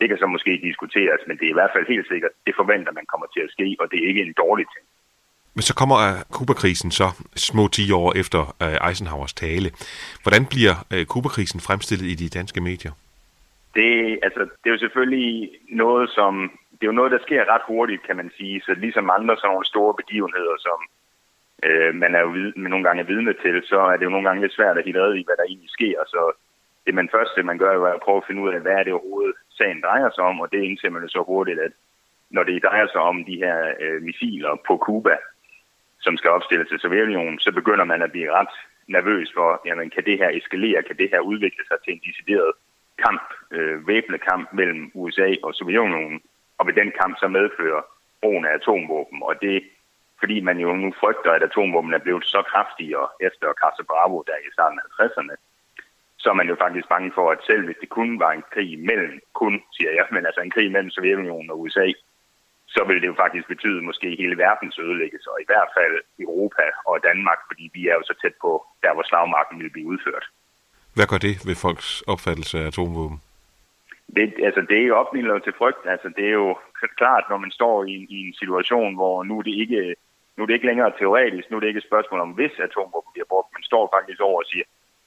Det 0.00 0.08
kan 0.08 0.18
så 0.18 0.26
måske 0.26 0.52
diskuteres, 0.68 1.20
men 1.26 1.36
det 1.38 1.46
er 1.46 1.54
i 1.54 1.58
hvert 1.60 1.74
fald 1.74 1.86
helt 1.94 2.08
sikkert, 2.12 2.32
det 2.46 2.54
forventer 2.60 2.92
man 2.92 3.06
kommer 3.12 3.26
til 3.34 3.42
at 3.46 3.50
ske, 3.54 3.76
og 3.80 3.86
det 3.90 3.98
er 3.98 4.08
ikke 4.10 4.22
en 4.22 4.34
dårlig 4.44 4.66
ting. 4.74 4.86
Men 5.56 5.62
så 5.62 5.74
kommer 5.80 5.98
Kuba-krisen 6.36 6.90
så 6.90 7.08
små 7.36 7.68
10 7.68 7.92
år 7.92 8.08
efter 8.22 8.40
uh, 8.64 8.88
Eisenhowers 8.88 9.34
tale. 9.34 9.68
Hvordan 10.22 10.44
bliver 10.52 10.74
Kuba-krisen 11.12 11.60
fremstillet 11.60 12.06
i 12.12 12.14
de 12.14 12.28
danske 12.38 12.60
medier? 12.60 12.92
Det, 13.78 14.18
altså, 14.26 14.40
det 14.40 14.66
er 14.68 14.74
jo 14.76 14.84
selvfølgelig 14.86 15.50
noget, 15.68 16.10
som... 16.10 16.32
Det 16.72 16.82
er 16.82 16.92
jo 16.92 17.00
noget, 17.00 17.12
der 17.12 17.22
sker 17.26 17.52
ret 17.54 17.64
hurtigt, 17.66 18.06
kan 18.06 18.16
man 18.16 18.30
sige. 18.38 18.62
Så 18.66 18.74
ligesom 18.84 19.10
andre 19.18 19.36
sådan 19.36 19.50
nogle 19.50 19.66
store 19.72 19.94
begivenheder, 20.00 20.56
som 20.66 20.78
øh, 21.62 21.94
man 21.94 22.14
er 22.14 22.20
jo 22.20 22.28
vid, 22.28 22.52
nogle 22.56 22.84
gange 22.84 23.02
er 23.02 23.06
vidne 23.06 23.34
til, 23.42 23.62
så 23.64 23.78
er 23.80 23.96
det 23.96 24.04
jo 24.04 24.10
nogle 24.10 24.28
gange 24.28 24.42
lidt 24.42 24.54
svært 24.54 24.78
at 24.78 24.84
hitte 24.84 25.00
i, 25.00 25.24
hvad 25.24 25.36
der 25.36 25.44
egentlig 25.48 25.70
sker. 25.70 25.98
Så 26.06 26.32
det 26.86 26.94
man 26.94 27.08
første, 27.12 27.42
man 27.42 27.58
gør, 27.58 27.72
er 27.72 27.94
at 27.94 28.00
prøve 28.00 28.16
at 28.16 28.26
finde 28.26 28.42
ud 28.42 28.52
af, 28.54 28.60
hvad 28.60 28.72
er 28.72 28.84
det 28.84 28.92
overhovedet 28.92 29.34
sagen 29.58 29.80
drejer 29.80 30.10
sig 30.10 30.24
om, 30.24 30.40
og 30.40 30.52
det 30.52 30.62
indser 30.62 30.90
man 30.90 31.08
så 31.08 31.22
hurtigt, 31.26 31.60
at 31.60 31.72
når 32.30 32.42
det 32.42 32.62
drejer 32.62 32.86
sig 32.86 33.00
om 33.00 33.24
de 33.24 33.36
her 33.36 33.74
øh, 33.80 34.02
missiler 34.02 34.56
på 34.66 34.76
Cuba, 34.86 35.16
som 36.00 36.16
skal 36.16 36.30
opstilles 36.30 36.68
til 36.68 36.80
Sovjetunionen, 36.80 37.38
så 37.38 37.52
begynder 37.52 37.84
man 37.84 38.02
at 38.02 38.10
blive 38.10 38.32
ret 38.32 38.54
nervøs 38.86 39.32
for, 39.34 39.62
jamen 39.66 39.90
kan 39.90 40.04
det 40.04 40.18
her 40.18 40.30
eskalere, 40.30 40.82
kan 40.82 40.96
det 40.96 41.10
her 41.12 41.20
udvikle 41.20 41.64
sig 41.68 41.76
til 41.84 41.92
en 41.92 42.02
decideret 42.06 42.52
kamp, 43.04 43.22
øh, 43.50 43.88
væbnet 43.88 44.20
kamp 44.20 44.52
mellem 44.52 44.90
USA 44.94 45.34
og 45.42 45.54
Sovjetunionen, 45.54 46.20
og 46.58 46.66
vil 46.66 46.76
den 46.76 46.92
kamp 47.00 47.14
så 47.18 47.28
medfører 47.28 47.82
brugen 48.22 48.44
af 48.46 48.54
atomvåben, 48.54 49.22
og 49.22 49.34
det 49.42 49.62
fordi 50.20 50.36
man 50.48 50.58
jo 50.64 50.68
nu 50.82 50.88
frygter, 51.00 51.30
at 51.32 51.42
atomvåben 51.42 51.94
er 51.94 52.04
blevet 52.04 52.24
så 52.24 52.40
kraftigere 52.52 53.08
efter 53.20 53.46
Casa 53.62 53.82
Bravo, 53.90 54.18
der 54.28 54.36
i 54.36 54.52
starten 54.56 54.80
af 54.82 54.86
50'erne, 54.86 55.34
så 56.22 56.26
er 56.30 56.36
man 56.40 56.48
jo 56.52 56.56
faktisk 56.64 56.88
bange 56.88 57.10
for, 57.14 57.26
at 57.34 57.40
selv 57.48 57.64
hvis 57.64 57.80
det 57.82 57.88
kun 57.98 58.10
var 58.24 58.32
en 58.32 58.44
krig 58.54 58.70
mellem, 58.90 59.20
kun 59.32 59.54
siger 59.76 59.92
jeg, 59.98 60.06
men 60.10 60.26
altså 60.26 60.40
en 60.40 60.54
krig 60.54 60.72
mellem 60.72 60.90
Sovjetunionen 60.90 61.50
og 61.50 61.60
USA, 61.60 61.86
så 62.74 62.80
ville 62.86 63.00
det 63.02 63.06
jo 63.12 63.20
faktisk 63.24 63.46
betyde 63.48 63.82
måske 63.88 64.08
hele 64.20 64.36
verdens 64.46 64.78
ødelæggelse, 64.78 65.30
og 65.30 65.38
i 65.40 65.48
hvert 65.50 65.70
fald 65.76 65.94
Europa 66.26 66.64
og 66.86 66.96
Danmark, 67.08 67.40
fordi 67.48 67.64
vi 67.74 67.82
er 67.90 67.94
jo 67.98 68.04
så 68.10 68.14
tæt 68.22 68.36
på 68.44 68.52
der, 68.82 68.94
hvor 68.94 69.06
slagmarken 69.10 69.58
ville 69.58 69.74
blive 69.76 69.90
udført. 69.92 70.26
Hvad 70.96 71.06
gør 71.06 71.20
det 71.26 71.34
ved 71.48 71.56
folks 71.64 71.88
opfattelse 72.12 72.58
af 72.58 72.66
atomvåben? 72.66 73.18
Det, 74.16 74.34
altså, 74.42 74.60
det 74.68 74.78
er 74.78 74.86
jo 74.86 74.96
opnildet 74.96 75.42
til 75.42 75.52
frygt. 75.58 75.86
Altså, 75.86 76.08
det 76.16 76.24
er 76.26 76.36
jo 76.42 76.58
klart, 76.96 77.24
når 77.30 77.36
man 77.36 77.50
står 77.50 77.84
i, 77.84 78.06
i 78.10 78.18
en 78.26 78.34
situation, 78.34 78.94
hvor 78.94 79.24
nu 79.24 79.38
er 79.38 79.42
det 79.42 79.54
ikke 79.54 79.94
nu 80.36 80.42
er 80.42 80.46
det 80.46 80.54
ikke 80.54 80.66
længere 80.66 80.92
teoretisk, 80.98 81.50
nu 81.50 81.56
er 81.56 81.60
det 81.60 81.68
ikke 81.68 81.78
et 81.78 81.90
spørgsmål 81.90 82.20
om, 82.20 82.30
hvis 82.30 82.52
atomvåben 82.58 83.12
bliver 83.12 83.30
brugt, 83.32 83.52
Man 83.52 83.62
står 83.62 83.84
faktisk 83.96 84.20
over 84.20 84.38
og 84.42 84.48
siger, 84.52 84.64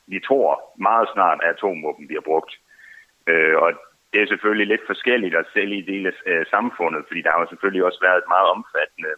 vi 0.07 0.19
tror 0.27 0.73
meget 0.77 1.07
snart, 1.13 1.39
at 1.43 1.49
atomvåben 1.49 2.07
bliver 2.07 2.21
brugt. 2.21 2.51
Øh, 3.27 3.55
og 3.63 3.69
det 4.13 4.21
er 4.21 4.27
selvfølgelig 4.27 4.67
lidt 4.67 4.85
forskelligt 4.87 5.35
at 5.35 5.49
sælge 5.53 5.77
i 5.77 5.87
dele 5.91 6.13
af 6.25 6.31
øh, 6.31 6.45
samfundet, 6.45 7.03
fordi 7.07 7.21
der 7.21 7.31
har 7.31 7.39
jo 7.39 7.49
selvfølgelig 7.49 7.83
også 7.85 7.99
været 8.01 8.17
et 8.17 8.31
meget 8.33 8.47
omfattende 8.55 9.11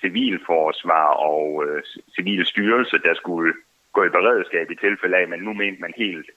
civilforsvar 0.00 1.08
og 1.30 1.64
øh, 1.66 1.82
civil 2.16 2.46
styrelse, 2.46 2.98
der 2.98 3.14
skulle 3.14 3.54
gå 3.92 4.04
i 4.04 4.14
beredskab 4.16 4.70
i 4.70 4.76
tilfælde 4.76 5.16
af, 5.16 5.28
men 5.28 5.40
nu 5.40 5.52
mente 5.52 5.80
man 5.80 5.94
helt, 5.96 6.30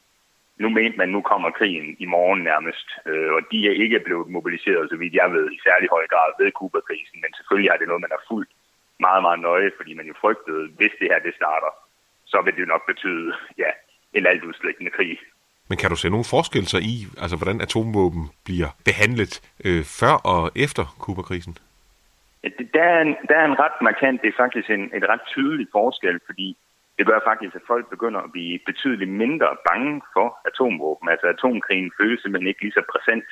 nu 0.64 0.68
mente 0.70 0.98
man, 0.98 1.10
nu 1.10 1.22
kommer 1.22 1.50
krigen 1.60 1.96
i 2.00 2.06
morgen 2.06 2.42
nærmest, 2.52 2.88
øh, 3.10 3.30
og 3.36 3.42
de 3.52 3.58
er 3.70 3.76
ikke 3.84 4.00
blevet 4.08 4.28
mobiliseret, 4.38 4.90
så 4.90 4.96
vidt 5.02 5.14
jeg 5.22 5.30
ved, 5.36 5.46
i 5.52 5.60
særlig 5.68 5.88
høj 5.96 6.06
grad 6.14 6.30
ved 6.40 6.52
Kuba-krisen, 6.52 7.18
men 7.24 7.32
selvfølgelig 7.38 7.70
er 7.70 7.78
det 7.78 7.88
noget, 7.88 8.06
man 8.06 8.16
har 8.16 8.24
fulgt 8.32 8.52
meget, 9.00 9.22
meget 9.28 9.40
nøje, 9.40 9.72
fordi 9.78 9.92
man 10.00 10.08
jo 10.12 10.16
frygtede, 10.22 10.64
hvis 10.78 10.94
det 11.00 11.08
her 11.12 11.20
det 11.20 11.34
starter, 11.42 11.72
så 12.32 12.38
vil 12.44 12.54
det 12.56 12.62
jo 12.66 12.74
nok 12.74 12.86
betyde, 12.92 13.28
ja, 13.58 13.72
en 14.14 14.26
altudslæggende 14.26 14.92
krig. 14.92 15.20
Men 15.70 15.78
kan 15.78 15.90
du 15.90 15.96
se 15.96 16.10
nogle 16.10 16.32
forskelser 16.36 16.80
i, 16.92 16.96
altså 17.22 17.36
hvordan 17.38 17.62
atomvåben 17.62 18.24
bliver 18.48 18.70
behandlet 18.86 19.34
øh, 19.66 19.84
før 20.00 20.16
og 20.34 20.52
efter 20.56 20.84
Kuba-krisen? 21.04 21.58
Ja, 22.44 22.50
der, 22.74 22.84
er 22.84 23.02
en, 23.02 23.16
der 23.30 23.36
er 23.42 23.46
en 23.46 23.60
ret 23.60 23.78
markant, 23.82 24.22
det 24.22 24.28
er 24.30 24.38
faktisk 24.44 24.70
en, 24.70 24.84
et 24.98 25.06
ret 25.12 25.24
tydeligt 25.34 25.70
forskel, 25.72 26.20
fordi 26.26 26.58
det 26.98 27.06
gør 27.06 27.20
faktisk, 27.30 27.56
at 27.56 27.68
folk 27.68 27.90
begynder 27.90 28.22
at 28.22 28.32
blive 28.32 28.60
betydeligt 28.66 29.12
mindre 29.24 29.50
bange 29.70 30.02
for 30.14 30.28
atomvåben. 30.50 31.10
Altså 31.10 31.28
atomkrigen 31.28 31.92
føles 32.00 32.22
simpelthen 32.22 32.48
ikke 32.48 32.62
lige 32.62 32.78
så 32.80 32.84
præsent. 32.92 33.30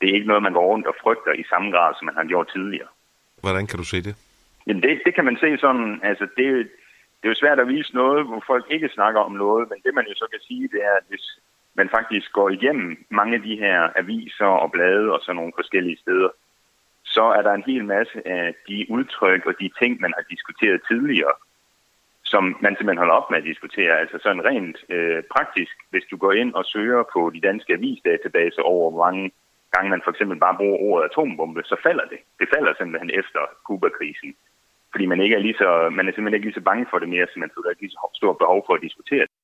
Det 0.00 0.06
er 0.08 0.14
ikke 0.14 0.26
noget, 0.26 0.42
man 0.42 0.52
går 0.52 0.66
rundt 0.72 0.86
og 0.86 0.96
frygter 1.02 1.32
i 1.32 1.44
samme 1.50 1.70
grad, 1.70 1.94
som 1.94 2.06
man 2.06 2.14
har 2.14 2.24
gjort 2.24 2.48
tidligere. 2.54 2.88
Hvordan 3.40 3.66
kan 3.66 3.78
du 3.78 3.84
se 3.84 4.02
det? 4.02 4.14
Jamen 4.66 4.82
det, 4.82 5.00
det 5.06 5.14
kan 5.14 5.24
man 5.24 5.36
se 5.40 5.58
sådan, 5.58 6.00
altså 6.02 6.24
det, 6.36 6.46
det 7.18 7.24
er 7.24 7.28
jo 7.28 7.42
svært 7.42 7.60
at 7.60 7.68
vise 7.68 7.94
noget, 7.94 8.26
hvor 8.26 8.42
folk 8.46 8.66
ikke 8.70 8.88
snakker 8.88 9.20
om 9.20 9.32
noget, 9.32 9.68
men 9.70 9.78
det 9.84 9.94
man 9.94 10.06
jo 10.08 10.14
så 10.14 10.26
kan 10.32 10.40
sige, 10.40 10.68
det 10.68 10.80
er, 10.84 10.94
at 11.00 11.06
hvis 11.08 11.26
man 11.74 11.88
faktisk 11.88 12.32
går 12.32 12.48
igennem 12.48 13.04
mange 13.10 13.34
af 13.34 13.42
de 13.42 13.56
her 13.56 13.88
aviser 13.96 14.50
og 14.62 14.72
blade 14.72 15.12
og 15.12 15.20
sådan 15.22 15.36
nogle 15.36 15.52
forskellige 15.56 15.98
steder, 16.04 16.28
så 17.04 17.22
er 17.22 17.42
der 17.42 17.52
en 17.52 17.68
hel 17.70 17.84
masse 17.84 18.28
af 18.28 18.54
de 18.68 18.86
udtryk 18.88 19.46
og 19.46 19.54
de 19.60 19.70
ting, 19.80 20.00
man 20.00 20.12
har 20.16 20.24
diskuteret 20.30 20.80
tidligere, 20.88 21.34
som 22.32 22.44
man 22.64 22.74
simpelthen 22.74 23.02
holder 23.02 23.20
op 23.20 23.30
med 23.30 23.38
at 23.38 23.48
diskutere. 23.50 23.92
Altså 24.02 24.16
sådan 24.22 24.44
rent 24.50 24.78
øh, 24.94 25.22
praktisk, 25.34 25.74
hvis 25.90 26.06
du 26.10 26.16
går 26.16 26.32
ind 26.32 26.50
og 26.54 26.64
søger 26.64 27.02
på 27.14 27.20
de 27.34 27.40
danske 27.48 27.72
avisdatabaser 27.72 28.62
over, 28.62 28.90
hvor 28.90 29.04
mange 29.06 29.30
gange 29.74 29.90
man 29.90 30.02
for 30.04 30.10
eksempel 30.10 30.38
bare 30.44 30.58
bruger 30.60 30.78
ordet 30.88 31.04
atombombe, 31.08 31.62
så 31.64 31.76
falder 31.86 32.06
det. 32.12 32.20
Det 32.40 32.48
falder 32.54 32.72
simpelthen 32.74 33.10
efter 33.20 33.40
Kuba-krisen 33.66 34.34
fordi 34.92 35.06
man 35.06 35.20
ikke 35.20 35.36
er 35.36 35.44
lige 35.46 35.60
så, 35.62 35.70
man 35.98 36.06
er 36.08 36.12
simpelthen 36.12 36.38
ikke 36.38 36.48
lige 36.48 36.60
så 36.60 36.68
bange 36.70 36.86
for 36.90 36.98
det 36.98 37.08
mere, 37.08 37.26
så 37.26 37.36
man 37.38 37.50
føler 37.54 37.70
ikke 37.70 37.82
lige 37.82 37.96
så 37.96 38.00
stort 38.20 38.38
behov 38.42 38.60
for 38.66 38.74
at 38.74 38.84
diskutere 38.86 39.24
det 39.28 39.34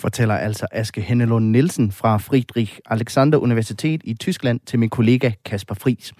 fortæller 0.00 0.34
altså 0.34 0.66
Aske 0.72 1.00
Hennelund 1.00 1.50
Nielsen 1.50 1.92
fra 1.92 2.18
Friedrich 2.18 2.78
Alexander 2.86 3.38
Universitet 3.38 4.00
i 4.04 4.14
Tyskland 4.14 4.60
til 4.66 4.78
min 4.78 4.90
kollega 4.90 5.30
Kasper 5.44 5.74
Fris. 5.74 6.12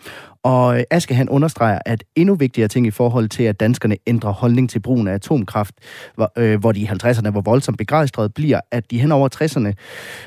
Og 0.43 0.79
øh, 0.79 0.85
Aske 0.91 1.15
han 1.15 1.29
understreger, 1.29 1.79
at 1.87 2.05
endnu 2.17 2.35
vigtigere 2.35 2.69
ting 2.69 2.87
i 2.87 2.91
forhold 2.91 3.29
til, 3.29 3.43
at 3.43 3.61
danskerne 3.61 3.97
ændrer 4.07 4.33
holdning 4.33 4.71
til 4.71 4.81
brugen 4.81 5.09
af 5.09 5.13
atomkraft, 5.13 5.75
hvor, 6.15 6.33
øh, 6.39 6.61
hvor 6.61 6.73
de 6.73 6.81
i 6.81 6.87
50'erne 6.87 7.31
var 7.31 7.41
voldsomt 7.41 7.79
begejstrede, 7.79 8.29
bliver, 8.29 8.61
at 8.71 8.91
de 8.91 9.01
hen 9.01 9.13
over 9.13 9.29
60'erne 9.43 9.73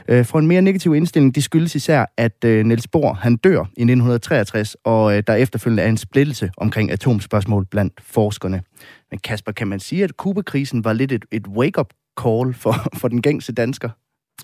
øh, 0.07 0.25
får 0.25 0.39
en 0.39 0.47
mere 0.47 0.61
negativ 0.61 0.95
indstilling. 0.95 1.35
De 1.35 1.41
skyldes 1.41 1.75
især, 1.75 2.05
at 2.17 2.43
øh, 2.45 2.65
Niels 2.65 2.87
Bohr 2.87 3.13
han 3.13 3.37
dør 3.37 3.59
i 3.59 3.81
1963, 3.81 4.75
og 4.83 5.17
øh, 5.17 5.23
der 5.27 5.33
efterfølgende 5.33 5.83
er 5.83 5.89
en 5.89 5.97
splittelse 5.97 6.51
omkring 6.57 6.91
atomspørgsmål 6.91 7.65
blandt 7.65 7.93
forskerne. 8.01 8.61
Men 9.11 9.19
Kasper, 9.19 9.51
kan 9.51 9.67
man 9.67 9.79
sige, 9.79 10.03
at 10.03 10.17
Kubakrisen 10.17 10.83
var 10.83 10.93
lidt 10.93 11.11
et, 11.11 11.25
et 11.31 11.47
wake-up 11.47 11.93
call 12.21 12.53
for, 12.53 12.75
for 12.99 13.07
den 13.07 13.21
gængse 13.21 13.53
dansker? 13.53 13.89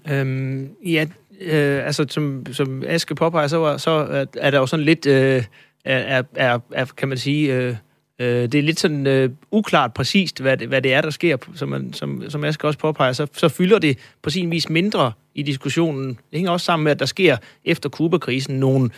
Øhm, 0.10 0.70
ja, 0.86 1.06
øh, 1.42 1.86
altså 1.86 2.06
som, 2.10 2.46
som 2.52 2.84
Aske 2.88 3.16
påpeger, 3.16 3.48
så, 3.48 3.78
så 3.78 3.92
er, 3.92 4.26
er 4.38 4.52
der 4.52 4.60
jo 4.60 4.66
sådan 4.66 4.86
lidt, 4.86 5.06
øh, 5.06 5.44
er, 5.86 6.24
er, 6.36 6.60
er, 6.72 6.86
kan 6.86 7.08
man 7.08 7.18
sige, 7.18 7.54
øh, 7.56 7.76
øh, 8.20 8.28
det 8.28 8.56
er 8.56 8.62
lidt 8.62 8.80
sådan 8.80 9.08
øh, 9.08 9.30
uklart 9.52 9.94
præcist, 9.94 10.42
hvad 10.42 10.58
det, 10.58 10.68
hvad 10.68 10.82
det 10.82 10.94
er, 10.94 11.02
der 11.02 11.10
sker, 11.10 11.38
som, 11.56 11.70
man, 11.70 11.94
som, 11.94 12.30
som 12.30 12.44
Aske 12.44 12.68
også 12.68 12.80
påpeger, 12.80 13.14
så, 13.14 13.28
så 13.34 13.50
fylder 13.50 13.80
det 13.80 13.98
på 14.22 14.30
sin 14.30 14.52
vis 14.52 14.70
mindre 14.70 15.12
i 15.36 15.44
diskussionen. 15.44 16.08
Det 16.08 16.18
hænger 16.34 16.52
også 16.52 16.66
sammen 16.66 16.84
med, 16.84 16.92
at 16.92 17.00
der 17.00 17.06
sker 17.06 17.38
efter 17.66 17.90
Kubakrisen 17.90 18.60
nogle 18.60 18.90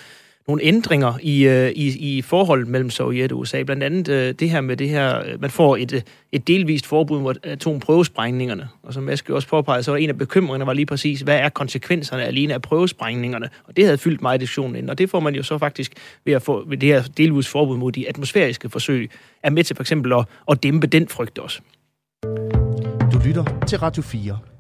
nogle 0.48 0.64
ændringer 0.64 1.14
i, 1.22 1.48
øh, 1.48 1.70
i, 1.70 2.18
i 2.18 2.22
forholdet 2.22 2.68
mellem 2.68 2.90
Sovjet 2.90 3.32
og 3.32 3.40
USA. 3.40 3.64
Blandt 3.64 3.84
andet 3.84 4.08
øh, 4.08 4.34
det 4.40 4.50
her 4.50 4.62
med 4.62 4.78
det 4.78 4.90
her, 4.90 5.20
øh, 5.20 5.42
man 5.42 5.50
får 5.50 5.78
et, 5.78 5.94
øh, 5.94 6.02
et 6.32 6.48
delvist 6.48 6.86
forbud 6.86 7.22
mod 7.22 7.36
atomprøvesprængningerne. 7.44 8.70
Og 8.84 8.94
som 8.94 9.10
jeg 9.10 9.20
også 9.30 9.48
påpege, 9.48 9.84
så 9.84 9.92
var 9.92 9.98
en 9.98 10.10
af 10.10 10.18
bekymringerne 10.18 10.66
var 10.66 10.74
lige 10.74 10.86
præcis, 10.86 11.22
hvad 11.22 11.40
er 11.40 11.50
konsekvenserne 11.50 12.24
alene 12.24 12.54
af 12.54 12.62
prøvesprængningerne? 12.62 13.50
Og 13.64 13.78
det 13.78 13.86
havde 13.86 13.98
fyldt 13.98 14.22
meget 14.22 14.38
i 14.38 14.42
diskussionen 14.42 14.76
ind. 14.76 14.90
Og 14.90 14.98
det 14.98 15.10
får 15.10 15.20
man 15.20 15.36
jo 15.36 15.44
så 15.44 15.58
faktisk 15.58 15.94
ved 16.26 16.34
at 16.34 16.42
få 16.42 16.64
ved 16.68 16.78
det 16.78 16.90
her 16.90 17.04
delvist 17.18 17.50
forbud 17.50 17.78
mod 17.78 17.92
de 17.92 18.10
atmosfæriske 18.10 18.70
forsøg, 18.70 19.10
er 19.44 19.50
med 19.50 19.64
til 19.64 19.76
for 19.76 19.84
eksempel 19.84 20.14
at, 20.14 20.26
at 20.52 20.64
dæmpe 20.64 20.88
den 20.88 21.08
frygt 21.08 21.40
også. 21.40 21.62
Du 23.14 23.20
lytter 23.26 23.66
til 23.68 23.80
Radio 23.80 24.02
4. 24.04 24.55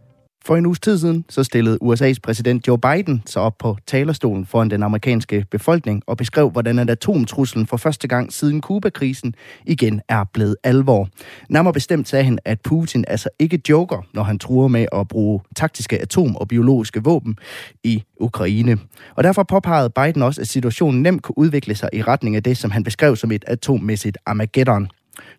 For 0.45 0.55
en 0.55 0.65
uges 0.65 0.79
tid 0.79 0.99
siden 0.99 1.25
så 1.29 1.43
stillede 1.43 1.77
USA's 1.83 2.19
præsident 2.23 2.67
Joe 2.67 2.77
Biden 2.77 3.23
sig 3.25 3.41
op 3.41 3.57
på 3.57 3.77
talerstolen 3.87 4.45
foran 4.45 4.69
den 4.69 4.83
amerikanske 4.83 5.45
befolkning 5.51 6.03
og 6.07 6.17
beskrev, 6.17 6.49
hvordan 6.49 6.79
at 6.79 6.89
atomtruslen 6.89 7.67
for 7.67 7.77
første 7.77 8.07
gang 8.07 8.33
siden 8.33 8.61
Kuba-krisen 8.61 9.35
igen 9.65 10.01
er 10.09 10.23
blevet 10.33 10.55
alvor. 10.63 11.09
Nærmere 11.49 11.73
bestemt 11.73 12.07
sagde 12.07 12.25
han, 12.25 12.39
at 12.45 12.61
Putin 12.61 13.05
altså 13.07 13.29
ikke 13.39 13.61
joker, 13.69 14.05
når 14.13 14.23
han 14.23 14.39
truer 14.39 14.67
med 14.67 14.85
at 14.91 15.07
bruge 15.07 15.41
taktiske 15.55 16.01
atom- 16.01 16.35
og 16.35 16.47
biologiske 16.47 17.03
våben 17.03 17.37
i 17.83 18.03
Ukraine. 18.19 18.77
Og 19.15 19.23
derfor 19.23 19.43
påpegede 19.43 19.89
Biden 19.89 20.21
også, 20.21 20.41
at 20.41 20.47
situationen 20.47 21.01
nemt 21.01 21.23
kunne 21.23 21.37
udvikle 21.37 21.75
sig 21.75 21.89
i 21.93 22.01
retning 22.01 22.35
af 22.35 22.43
det, 22.43 22.57
som 22.57 22.71
han 22.71 22.83
beskrev 22.83 23.15
som 23.15 23.31
et 23.31 23.43
atommæssigt 23.47 24.17
Armageddon. 24.25 24.89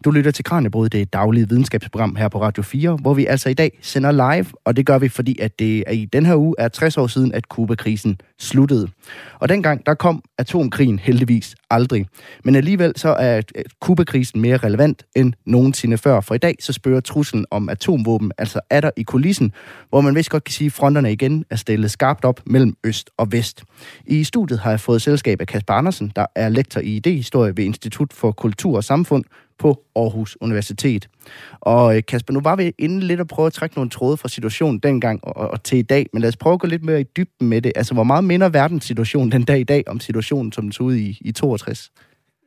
Du 0.04 0.10
lytter 0.10 0.30
til 0.30 0.44
Kranjebrud, 0.44 0.88
det 0.88 1.12
daglige 1.12 1.48
videnskabsprogram 1.48 2.16
her 2.16 2.28
på 2.28 2.42
Radio 2.42 2.62
4, 2.62 2.96
hvor 2.96 3.14
vi 3.14 3.26
altså 3.26 3.48
i 3.48 3.54
dag 3.54 3.78
sender 3.82 4.12
live, 4.12 4.46
og 4.64 4.76
det 4.76 4.86
gør 4.86 4.98
vi, 4.98 5.08
fordi 5.08 5.38
at 5.40 5.58
det 5.58 5.84
er 5.86 5.92
i 5.92 6.04
den 6.04 6.26
her 6.26 6.36
uge 6.36 6.54
er 6.58 6.68
60 6.68 6.96
år 6.96 7.06
siden, 7.06 7.32
at 7.34 7.48
Kuba-krisen 7.48 8.18
sluttede. 8.38 8.88
Og 9.38 9.48
dengang, 9.48 9.86
der 9.86 9.94
kom 9.94 10.22
atomkrigen 10.38 10.98
heldigvis 10.98 11.54
aldrig. 11.70 12.06
Men 12.44 12.54
alligevel 12.54 12.92
så 12.96 13.08
er 13.08 13.42
Kuba-krisen 13.80 14.40
mere 14.40 14.56
relevant 14.56 15.02
end 15.16 15.32
nogensinde 15.46 15.98
før, 15.98 16.20
for 16.20 16.34
i 16.34 16.38
dag 16.38 16.54
så 16.60 16.72
spørger 16.72 17.00
truslen 17.00 17.46
om 17.50 17.68
atomvåben 17.68 18.32
altså 18.38 18.60
er 18.70 18.80
der 18.80 18.90
i 18.96 19.02
kulissen, 19.02 19.52
hvor 19.88 20.00
man 20.00 20.14
vist 20.14 20.30
godt 20.30 20.44
kan 20.44 20.52
sige, 20.52 20.66
at 20.66 20.72
fronterne 20.72 21.12
igen 21.12 21.44
er 21.50 21.56
stillet 21.56 21.90
skarpt 21.90 22.24
op 22.24 22.40
mellem 22.46 22.76
øst 22.84 23.10
og 23.18 23.32
vest. 23.32 23.64
I 24.06 24.24
studiet 24.24 24.58
har 24.58 24.70
jeg 24.70 24.80
fået 24.80 25.02
selskab 25.02 25.40
af 25.40 25.46
Kasper 25.46 25.74
Andersen, 25.74 26.12
der 26.16 26.26
er 26.34 26.48
lektor 26.48 26.80
i 26.80 26.96
idehistorie 26.96 27.56
ved 27.56 27.64
Institut 27.64 28.12
for 28.12 28.32
Kultur 28.32 28.76
og 28.76 28.84
Samfund, 28.84 29.24
på 29.58 29.84
Aarhus 29.96 30.36
Universitet. 30.40 31.08
Og 31.60 31.96
øh, 31.96 32.02
Kasper, 32.08 32.32
nu 32.32 32.40
var 32.40 32.56
vi 32.56 32.72
inde 32.78 33.00
lidt 33.00 33.20
og 33.20 33.28
prøve 33.28 33.46
at 33.46 33.52
trække 33.52 33.76
nogle 33.76 33.90
tråde 33.90 34.16
fra 34.16 34.28
situationen 34.28 34.78
dengang 34.78 35.20
og, 35.24 35.50
og 35.50 35.62
til 35.62 35.78
i 35.78 35.82
dag, 35.82 36.06
men 36.12 36.22
lad 36.22 36.28
os 36.28 36.36
prøve 36.36 36.54
at 36.54 36.60
gå 36.60 36.66
lidt 36.66 36.84
mere 36.84 37.00
i 37.00 37.04
dybden 37.16 37.48
med 37.48 37.62
det. 37.62 37.72
Altså, 37.76 37.94
hvor 37.94 38.04
meget 38.04 38.24
minder 38.24 38.48
verdenssituationen 38.48 39.32
den 39.32 39.44
dag 39.44 39.60
i 39.60 39.64
dag 39.64 39.84
om 39.86 40.00
situationen, 40.00 40.52
som 40.52 40.64
den 40.64 40.72
så 40.72 40.82
ud 40.82 40.94
i, 40.94 41.18
i 41.20 41.32
62? 41.32 41.90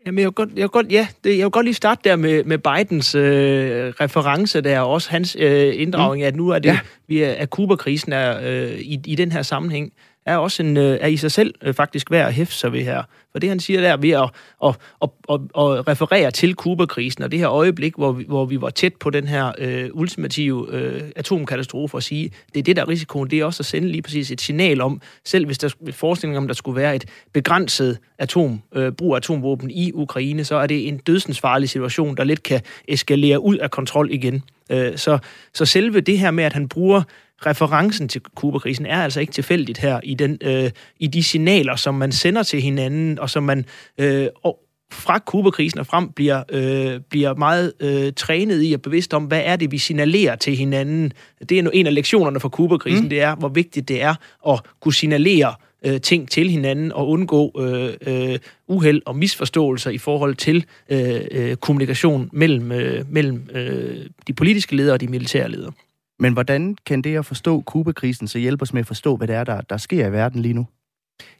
Jamen, 0.05 0.19
jeg 0.19 0.25
vil 0.25 0.33
godt, 0.33 0.49
jeg 0.49 0.61
vil 0.61 0.69
godt, 0.69 0.91
ja, 0.91 1.07
det, 1.23 1.37
jeg 1.37 1.43
vil 1.45 1.51
godt 1.51 1.65
lige 1.65 1.73
starte 1.73 2.09
der 2.09 2.15
med, 2.15 2.43
med 2.43 2.57
Bidens 2.57 3.15
øh, 3.15 3.93
reference 4.01 4.61
der, 4.61 4.79
og 4.79 4.89
også 4.89 5.09
hans 5.09 5.37
øh, 5.39 5.73
inddragning, 5.75 6.23
mm. 6.23 6.27
at 6.27 6.35
nu 6.35 6.49
er 6.49 6.59
det, 6.59 6.69
ja. 6.69 6.79
vi 7.07 7.23
er, 7.23 7.31
at 7.31 7.49
Kuba-krisen 7.49 8.13
er 8.13 8.39
øh, 8.43 8.79
i, 8.79 8.99
i 9.05 9.15
den 9.15 9.31
her 9.31 9.41
sammenhæng, 9.41 9.93
er 10.25 10.37
også 10.37 10.63
en, 10.63 10.77
øh, 10.77 10.97
er 11.01 11.07
i 11.07 11.17
sig 11.17 11.31
selv 11.31 11.53
øh, 11.61 11.73
faktisk 11.73 12.11
værd 12.11 12.27
at 12.27 12.33
hæfte 12.33 12.55
sig 12.55 12.73
ved 12.73 12.83
her. 12.83 13.03
For 13.31 13.39
det, 13.39 13.49
han 13.49 13.59
siger 13.59 13.81
der 13.81 13.97
ved 13.97 14.09
at, 14.09 14.29
at, 14.65 14.75
at, 15.01 15.09
at, 15.29 15.39
at 15.57 15.87
referere 15.87 16.31
til 16.31 16.55
Kuba-krisen 16.55 17.23
og 17.23 17.31
det 17.31 17.39
her 17.39 17.49
øjeblik, 17.49 17.95
hvor 17.95 18.11
vi, 18.11 18.25
hvor 18.27 18.45
vi 18.45 18.61
var 18.61 18.69
tæt 18.69 18.95
på 18.95 19.09
den 19.09 19.27
her 19.27 19.51
øh, 19.57 19.89
ultimative 19.93 20.67
øh, 20.71 21.01
atomkatastrofe, 21.15 21.97
og 21.97 22.03
sige, 22.03 22.31
det 22.53 22.59
er 22.59 22.63
det, 22.63 22.75
der 22.75 22.81
er 22.81 22.89
risikoen. 22.89 23.29
Det 23.29 23.39
er 23.39 23.45
også 23.45 23.61
at 23.61 23.65
sende 23.65 23.87
lige 23.87 24.01
præcis 24.01 24.31
et 24.31 24.41
signal 24.41 24.81
om, 24.81 25.01
selv 25.25 25.45
hvis 25.45 25.57
der 25.57 25.69
forestilling 25.91 26.37
om, 26.37 26.47
der 26.47 26.53
skulle 26.53 26.81
være 26.81 26.95
et 26.95 27.05
begrænset 27.33 27.97
atom, 28.17 28.61
øh, 28.75 28.91
brug 28.91 29.13
af 29.13 29.17
atomvåben 29.17 29.71
i 29.71 29.91
Ukraine, 29.93 30.43
så 30.43 30.55
er 30.55 30.67
det 30.67 30.87
en 30.87 30.97
dødsensfarlig 30.97 31.69
situation, 31.69 32.17
der 32.17 32.23
lidt 32.23 32.43
kan 32.43 32.61
eskalere 32.87 33.39
ud 33.39 33.57
af 33.57 33.71
kontrol 33.71 34.11
igen. 34.11 34.43
Øh, 34.71 34.97
så, 34.97 35.19
så 35.53 35.65
selve 35.65 36.01
det 36.01 36.19
her 36.19 36.31
med, 36.31 36.43
at 36.43 36.53
han 36.53 36.69
bruger 36.69 37.03
referencen 37.45 38.07
til 38.07 38.21
Kuba-krisen 38.21 38.85
er 38.85 39.03
altså 39.03 39.19
ikke 39.19 39.33
tilfældigt 39.33 39.77
her 39.77 39.99
i, 40.03 40.13
den, 40.13 40.37
øh, 40.41 40.71
i 40.99 41.07
de 41.07 41.23
signaler, 41.23 41.75
som 41.75 41.95
man 41.95 42.11
sender 42.11 42.43
til 42.43 42.61
hinanden, 42.61 43.19
og 43.19 43.29
som 43.29 43.43
man 43.43 43.65
øh, 43.97 44.27
og 44.43 44.59
fra 44.91 45.19
Kuba-krisen 45.19 45.79
og 45.79 45.87
frem 45.87 46.11
bliver, 46.11 46.43
øh, 46.49 46.99
bliver 47.09 47.35
meget 47.35 47.73
øh, 47.79 48.13
trænet 48.13 48.63
i 48.63 48.73
og 48.73 48.81
bevidst 48.81 49.13
om, 49.13 49.23
hvad 49.23 49.41
er 49.45 49.55
det, 49.55 49.71
vi 49.71 49.77
signalerer 49.77 50.35
til 50.35 50.55
hinanden. 50.55 51.13
Det 51.49 51.59
er 51.59 51.69
en 51.73 51.87
af 51.87 51.93
lektionerne 51.93 52.39
fra 52.39 52.49
Kuba-krisen, 52.49 53.03
mm. 53.03 53.09
det 53.09 53.21
er, 53.21 53.35
hvor 53.35 53.49
vigtigt 53.49 53.87
det 53.87 54.01
er 54.01 54.15
at 54.47 54.59
kunne 54.79 54.93
signalere 54.93 55.53
øh, 55.85 56.01
ting 56.01 56.29
til 56.29 56.49
hinanden 56.49 56.91
og 56.91 57.09
undgå 57.09 57.51
øh, 57.59 57.93
øh, 58.07 58.39
uheld 58.67 59.01
og 59.05 59.15
misforståelser 59.15 59.91
i 59.91 59.97
forhold 59.97 60.35
til 60.35 60.65
øh, 60.89 61.21
øh, 61.31 61.55
kommunikation 61.55 62.29
mellem, 62.33 62.71
øh, 62.71 63.05
mellem 63.09 63.49
øh, 63.53 64.05
de 64.27 64.33
politiske 64.33 64.75
ledere 64.75 64.93
og 64.93 65.01
de 65.01 65.07
militære 65.07 65.49
ledere. 65.51 65.71
Men 66.19 66.33
hvordan 66.33 66.75
kan 66.85 67.01
det 67.01 67.17
at 67.17 67.25
forstå 67.25 67.61
Kuba-krisen 67.61 68.27
så 68.27 68.37
hjælpe 68.37 68.61
os 68.61 68.73
med 68.73 68.81
at 68.81 68.87
forstå, 68.87 69.15
hvad 69.15 69.27
det 69.27 69.35
er, 69.35 69.43
der, 69.43 69.61
der 69.61 69.77
sker 69.77 70.07
i 70.07 70.11
verden 70.11 70.41
lige 70.41 70.53
nu? 70.53 70.67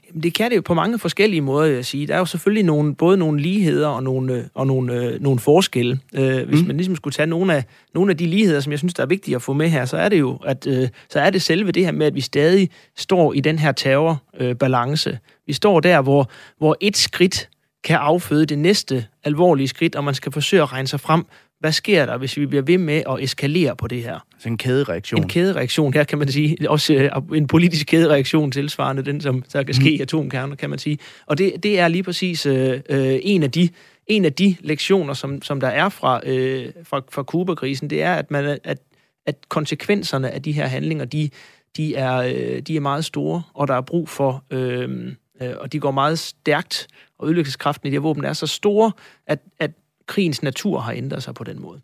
Jamen, 0.08 0.24
det 0.24 0.34
kan 0.34 0.52
det 0.52 0.58
jo 0.58 0.62
på 0.62 0.74
mange 0.74 1.00
forskellige 1.00 1.42
måder, 1.42 1.66
jeg 1.66 1.86
sige. 1.86 2.08
Der 2.08 2.14
er 2.14 2.20
jo 2.20 2.26
selvfølgelig 2.26 2.64
nogle, 2.64 2.96
både 2.96 3.18
nogle 3.18 3.42
ligheder 3.42 3.88
og 3.88 4.04
nogle, 4.04 4.50
og 4.54 4.68
nogle, 4.68 4.94
øh, 4.94 5.22
nogle 5.22 5.40
forskelle. 5.40 6.00
Øh, 6.14 6.48
hvis 6.48 6.62
mm. 6.62 6.68
man 6.68 6.78
ligesom 6.78 6.96
skulle 6.96 7.14
tage 7.14 7.28
nogle 7.28 7.54
af, 7.54 7.64
nogle 7.94 8.12
af 8.12 8.18
de 8.18 8.26
ligheder, 8.26 8.60
som 8.60 8.72
jeg 8.72 8.80
synes, 8.80 8.94
der 8.94 9.04
er 9.04 9.08
vigtige 9.08 9.36
at 9.36 9.42
få 9.42 9.54
med 9.54 9.70
her, 9.70 9.86
så 9.86 9.98
er 9.98 10.10
det 10.10 10.20
jo, 10.20 10.36
at 10.46 10.68
øh, 10.68 10.88
så 11.10 11.20
er 11.20 11.30
det 11.30 11.42
selve 11.42 11.72
det 11.72 11.86
her 11.86 11.92
med, 11.92 12.06
at 12.06 12.16
vi 12.16 12.22
stadig 12.22 12.70
står 12.98 13.34
i 13.34 13.40
den 13.40 13.60
her 13.60 13.72
terrorbalance. 13.72 15.10
Øh, 15.10 15.18
vi 15.48 15.54
står 15.54 15.80
der, 15.80 16.02
hvor, 16.02 16.32
hvor 16.58 16.78
et 16.82 16.98
skridt 16.98 17.50
kan 17.84 17.98
afføde 17.98 18.46
det 18.46 18.60
næste 18.60 19.06
alvorlige 19.24 19.68
skridt, 19.68 19.96
og 19.96 20.04
man 20.04 20.14
skal 20.14 20.32
forsøge 20.32 20.62
at 20.62 20.74
regne 20.74 20.88
sig 20.88 21.00
frem 21.00 21.26
hvad 21.60 21.72
sker 21.72 22.06
der, 22.06 22.18
hvis 22.18 22.38
vi 22.38 22.46
bliver 22.46 22.62
ved 22.62 22.78
med 22.78 23.04
at 23.10 23.24
eskalere 23.24 23.76
på 23.76 23.88
det 23.88 24.04
her? 24.04 24.20
Altså 24.34 24.50
en 24.50 24.58
kædereaktion. 24.58 25.22
En 25.22 25.30
kædereaktion, 25.30 25.94
her 25.94 26.04
kan 26.04 26.18
man 26.18 26.32
sige, 26.32 26.70
også 26.70 26.94
øh, 26.94 27.38
en 27.38 27.48
politisk 27.48 27.88
kædereaktion 27.88 28.52
tilsvarende 28.52 29.06
den, 29.06 29.22
som 29.22 29.42
der 29.54 29.64
kan 29.64 29.74
ske 29.74 29.92
i 29.92 29.98
mm. 29.98 30.02
atomkerner, 30.02 30.56
kan 30.56 30.70
man 30.70 30.80
sige. 30.80 30.98
Og 31.26 31.38
det, 31.38 31.64
det 31.64 31.80
er 31.80 31.88
lige 31.88 32.04
præcis 32.04 32.46
øh, 32.46 32.80
øh, 32.90 33.20
en 33.24 33.44
af 33.44 33.52
de 33.52 33.70
en 34.10 34.26
af 34.26 34.34
de 34.34 34.56
lektioner, 34.60 35.14
som, 35.14 35.42
som 35.42 35.60
der 35.60 35.68
er 35.68 35.90
fra, 35.90 36.22
øh, 36.26 36.70
fra, 36.84 37.02
fra 37.12 37.24
Kuba-krisen, 37.24 37.90
det 37.90 38.04
er, 38.04 38.14
at, 38.14 38.32
man, 38.32 38.60
at, 38.64 38.78
at 39.26 39.36
konsekvenserne 39.50 40.32
af 40.32 40.42
de 40.42 40.52
her 40.52 40.68
handlinger, 40.68 41.06
de, 41.06 41.30
de, 41.78 41.96
er, 41.96 42.16
øh, 42.16 42.62
de 42.62 42.76
er 42.76 42.80
meget 42.80 43.06
store, 43.06 43.44
og 43.54 43.68
der 43.68 43.74
er 43.74 43.82
brug 43.82 44.10
for, 44.10 44.44
øh, 44.52 45.14
øh, 45.42 45.54
og 45.58 45.74
de 45.74 45.80
går 45.80 45.92
meget 45.92 46.20
stærkt, 46.20 46.88
og 47.20 47.28
ødelæggelseskraften 47.28 47.88
i 47.88 47.90
de 47.90 47.96
her 47.96 48.00
våben 48.00 48.26
er 48.26 48.34
så 48.34 48.48
store, 48.48 48.92
at, 49.28 49.40
at 49.60 49.72
krigens 50.10 50.44
natur 50.44 50.80
har 50.80 50.92
ændret 50.92 51.24
sig 51.24 51.34
på 51.34 51.44
den 51.44 51.62
måde. 51.62 51.82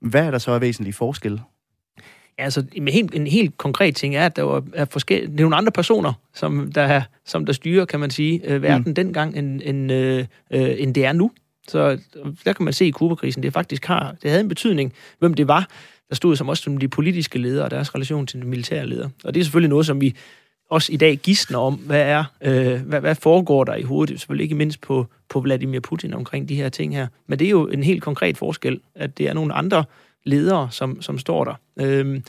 Hvad 0.00 0.26
er 0.26 0.30
der 0.30 0.38
så 0.38 0.50
af 0.50 0.60
væsentlige 0.60 0.92
forskelle? 0.92 1.40
Altså, 2.38 2.64
en 2.72 2.88
helt, 2.88 3.14
en 3.14 3.26
helt 3.26 3.58
konkret 3.58 3.96
ting 3.96 4.16
er, 4.16 4.26
at 4.26 4.36
der 4.36 4.42
var, 4.42 4.64
er 4.74 4.84
forskellige, 4.84 5.32
det 5.32 5.40
er 5.40 5.42
nogle 5.42 5.56
andre 5.56 5.72
personer, 5.72 6.12
som 6.34 6.72
der, 6.72 7.02
som 7.24 7.46
der 7.46 7.52
styrer, 7.52 7.84
kan 7.84 8.00
man 8.00 8.10
sige, 8.10 8.40
øh, 8.44 8.62
verden 8.62 8.84
mm. 8.86 8.94
dengang, 8.94 9.36
end, 9.36 9.60
end, 9.64 9.92
øh, 9.92 10.24
øh, 10.50 10.74
end 10.78 10.94
det 10.94 11.04
er 11.04 11.12
nu. 11.12 11.30
Så 11.68 11.98
der 12.44 12.52
kan 12.52 12.64
man 12.64 12.72
se 12.72 12.86
i 12.86 12.90
Kuba-krisen, 12.90 13.42
det 13.42 13.52
faktisk 13.52 13.84
har, 13.84 14.14
det 14.22 14.30
havde 14.30 14.40
en 14.40 14.48
betydning, 14.48 14.92
hvem 15.18 15.34
det 15.34 15.48
var, 15.48 15.68
der 16.08 16.14
stod 16.14 16.36
som 16.36 16.48
også 16.48 16.62
som 16.62 16.76
de 16.76 16.88
politiske 16.88 17.38
ledere 17.38 17.64
og 17.64 17.70
deres 17.70 17.94
relation 17.94 18.26
til 18.26 18.40
de 18.40 18.46
militære 18.46 18.86
ledere. 18.86 19.10
Og 19.24 19.34
det 19.34 19.40
er 19.40 19.44
selvfølgelig 19.44 19.70
noget, 19.70 19.86
som 19.86 20.00
vi 20.00 20.14
også 20.70 20.92
i 20.92 20.96
dag 20.96 21.16
gidsner 21.16 21.58
om, 21.58 21.74
hvad 21.74 22.02
er, 22.02 22.24
øh, 22.40 22.80
hvad, 22.80 23.00
hvad 23.00 23.14
foregår 23.14 23.64
der 23.64 23.74
i 23.74 23.82
hovedet, 23.82 24.08
det 24.08 24.14
er 24.14 24.18
selvfølgelig 24.18 24.44
ikke 24.44 24.54
mindst 24.54 24.80
på, 24.80 25.06
på 25.28 25.40
Vladimir 25.40 25.80
Putin 25.80 26.14
omkring 26.14 26.48
de 26.48 26.56
her 26.56 26.68
ting 26.68 26.94
her. 26.94 27.06
Men 27.26 27.38
det 27.38 27.46
er 27.46 27.50
jo 27.50 27.66
en 27.66 27.82
helt 27.82 28.02
konkret 28.02 28.38
forskel, 28.38 28.80
at 28.94 29.18
det 29.18 29.28
er 29.28 29.32
nogle 29.32 29.54
andre 29.54 29.84
ledere, 30.24 30.68
som, 30.70 31.02
som 31.02 31.18
står 31.18 31.44
der. 31.44 31.54
Øh, 31.80 32.20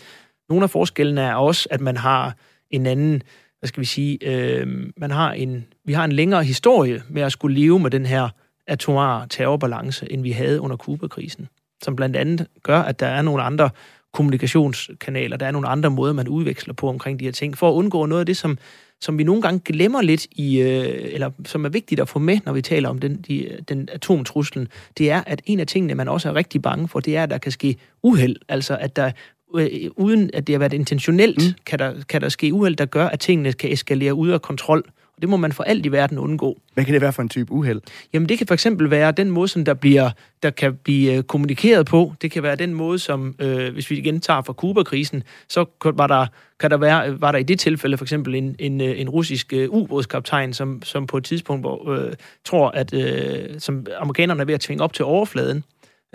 nogle 0.50 0.64
af 0.64 0.70
forskellene 0.70 1.22
er 1.22 1.36
også, 1.36 1.68
at 1.72 1.82
man 1.82 1.98
har 1.98 2.36
en 2.70 2.86
anden, 2.86 3.24
hvad 3.60 3.68
skal 3.68 3.82
vi 3.82 3.86
sige, 3.86 4.18
øh, 4.22 4.68
man 4.98 5.12
har 5.12 5.32
en, 5.32 5.66
vi 5.86 5.94
har 5.94 6.06
en 6.06 6.12
længere 6.12 6.44
historie 6.44 7.04
med 7.10 7.22
at 7.22 7.32
skulle 7.32 7.60
leve 7.60 7.80
med 7.80 7.92
den 7.92 8.06
her 8.06 8.30
atomare 8.68 9.28
terrorbalance, 9.30 10.12
end 10.12 10.22
vi 10.22 10.32
havde 10.32 10.62
under 10.62 10.78
Kuba-krisen, 10.78 11.48
som 11.84 11.96
blandt 11.96 12.16
andet 12.16 12.48
gør, 12.64 12.80
at 12.80 13.00
der 13.00 13.08
er 13.08 13.22
nogle 13.22 13.44
andre 13.44 13.70
kommunikationskanaler, 14.14 15.38
der 15.38 15.46
er 15.46 15.52
nogle 15.52 15.68
andre 15.68 15.90
måder, 15.90 16.14
man 16.14 16.28
udveksler 16.28 16.74
på 16.74 16.90
omkring 16.90 17.20
de 17.20 17.26
her 17.26 17.32
ting, 17.32 17.58
for 17.58 17.70
at 17.70 17.74
undgå 17.74 18.06
noget 18.06 18.20
af 18.20 18.26
det, 18.26 18.38
som, 18.38 18.58
som 19.02 19.18
vi 19.18 19.24
nogle 19.24 19.42
gange 19.42 19.60
glemmer 19.66 20.02
lidt, 20.02 20.28
i, 20.32 20.60
øh, 20.60 21.14
eller 21.14 21.32
som 21.46 21.66
er 21.66 21.70
vigtigt 21.70 22.02
at 22.02 22.10
få 22.10 22.20
med, 22.20 22.40
når 22.46 22.54
vi 22.54 22.62
taler 22.62 22.90
om 22.90 23.00
den, 23.00 23.22
de, 23.28 23.58
den 23.70 23.90
atomtruslen, 23.92 24.68
det 24.98 25.12
er, 25.12 25.24
at 25.28 25.42
en 25.46 25.60
af 25.60 25.68
tingene, 25.68 25.96
man 25.96 26.08
også 26.08 26.30
er 26.30 26.36
rigtig 26.36 26.62
bange 26.62 26.88
for, 26.88 27.00
det 27.00 27.18
er, 27.18 27.24
at 27.24 27.30
der 27.30 27.38
kan 27.38 27.52
ske 27.52 27.76
uheld, 28.04 28.36
altså 28.50 28.78
at 28.78 28.96
der 28.96 29.12
øh, 29.56 29.70
uden 29.96 30.30
at 30.34 30.48
det 30.48 30.54
har 30.54 30.60
været 30.60 30.74
intentionelt, 30.74 31.48
mm. 31.48 31.54
kan, 31.66 31.80
der, 31.80 31.94
kan 32.10 32.22
der 32.22 32.30
ske 32.30 32.54
uheld, 32.54 32.76
der 32.76 32.86
gør, 32.86 33.08
at 33.08 33.20
tingene 33.20 33.54
kan 33.54 33.72
eskalere 33.72 34.14
ud 34.14 34.30
af 34.30 34.42
kontrol. 34.42 34.84
Og 35.18 35.22
det 35.22 35.30
må 35.30 35.38
man 35.38 35.52
for 35.52 35.64
alt 35.64 35.86
i 35.86 35.92
verden 35.92 36.18
undgå. 36.18 36.58
Hvad 36.74 36.86
kan 36.86 36.94
det 36.94 37.02
være 37.02 37.14
for 37.14 37.22
en 37.22 37.30
type 37.30 37.52
uheld? 37.52 37.82
Jamen 38.14 38.30
det 38.30 38.38
kan 38.38 38.48
for 38.48 38.54
eksempel 38.54 38.90
være 38.90 39.12
den 39.12 39.32
måde, 39.32 39.48
som 39.48 39.66
der, 39.66 39.74
bliver, 39.74 40.10
der 40.44 40.50
kan 40.50 40.76
blive 40.84 41.14
øh, 41.14 41.24
kommunikeret 41.24 41.86
på. 41.86 42.14
Det 42.22 42.32
kan 42.32 42.44
være 42.44 42.56
den 42.56 42.74
måde, 42.74 43.00
som, 43.00 43.36
øh, 43.40 43.74
hvis 43.74 43.90
vi 43.90 43.98
igen 43.98 44.22
tager 44.22 44.42
fra 44.42 44.54
Kuba-krisen, 44.54 45.24
så 45.50 45.66
var 45.86 46.08
der, 46.08 46.26
kan 46.60 46.72
der 46.72 46.78
være, 46.78 47.22
var 47.22 47.32
der 47.32 47.40
i 47.40 47.44
det 47.44 47.60
tilfælde 47.60 47.98
for 47.98 48.06
eksempel 48.06 48.36
en, 48.36 48.56
en, 48.60 48.82
øh, 48.82 49.02
en 49.02 49.10
russisk 49.10 49.54
øh, 49.54 49.70
ubådskaptajn, 49.70 50.54
som, 50.54 50.82
som 50.84 51.08
på 51.08 51.18
et 51.18 51.24
tidspunkt 51.24 51.64
hvor, 51.64 51.92
øh, 51.92 52.14
tror, 52.46 52.70
at 52.70 52.94
øh, 52.94 53.60
som 53.60 53.86
amerikanerne 54.00 54.42
er 54.42 54.46
ved 54.46 54.54
at 54.54 54.62
tvinge 54.62 54.84
op 54.84 54.94
til 54.94 55.06
overfladen, 55.06 55.64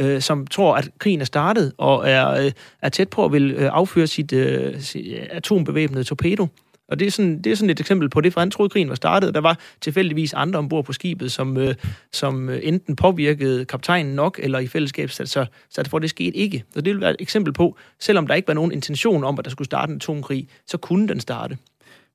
øh, 0.00 0.20
som 0.20 0.46
tror, 0.46 0.76
at 0.76 0.88
krigen 0.98 1.20
er 1.20 1.24
startet, 1.24 1.72
og 1.78 2.08
er, 2.08 2.30
øh, 2.30 2.52
er 2.82 2.88
tæt 2.88 3.08
på 3.08 3.24
at 3.24 3.32
vil 3.32 3.50
øh, 3.50 3.70
afføre 3.72 4.06
sit, 4.06 4.32
øh, 4.32 4.80
sit 4.80 5.14
atombevæbnede 5.30 6.04
torpedo. 6.04 6.46
Og 6.92 6.98
det 6.98 7.06
er, 7.06 7.10
sådan, 7.10 7.42
det 7.42 7.52
er 7.52 7.56
sådan 7.56 7.70
et 7.70 7.80
eksempel 7.80 8.08
på 8.08 8.20
det, 8.20 8.32
for 8.32 8.40
han 8.40 8.50
troede, 8.50 8.70
krigen 8.70 8.88
var 8.88 8.94
startet. 8.94 9.34
Der 9.34 9.40
var 9.40 9.58
tilfældigvis 9.80 10.34
andre 10.34 10.58
ombord 10.58 10.84
på 10.84 10.92
skibet, 10.92 11.32
som, 11.32 11.56
øh, 11.56 11.74
som 12.12 12.48
øh, 12.48 12.60
enten 12.62 12.96
påvirkede 12.96 13.64
kaptajnen 13.64 14.14
nok, 14.14 14.40
eller 14.42 14.58
i 14.58 14.66
fællesskab 14.66 15.10
satte 15.10 15.32
så, 15.32 15.46
så 15.70 15.84
for, 15.90 15.98
det 15.98 16.10
skete 16.10 16.36
ikke. 16.36 16.64
Så 16.74 16.80
det 16.80 16.92
vil 16.92 17.00
være 17.00 17.10
et 17.10 17.16
eksempel 17.20 17.52
på, 17.52 17.76
selvom 18.00 18.26
der 18.26 18.34
ikke 18.34 18.48
var 18.48 18.54
nogen 18.54 18.72
intention 18.72 19.24
om, 19.24 19.38
at 19.38 19.44
der 19.44 19.50
skulle 19.50 19.66
starte 19.66 19.90
en 19.90 19.96
atomkrig, 19.96 20.48
så 20.66 20.76
kunne 20.76 21.08
den 21.08 21.20
starte. 21.20 21.58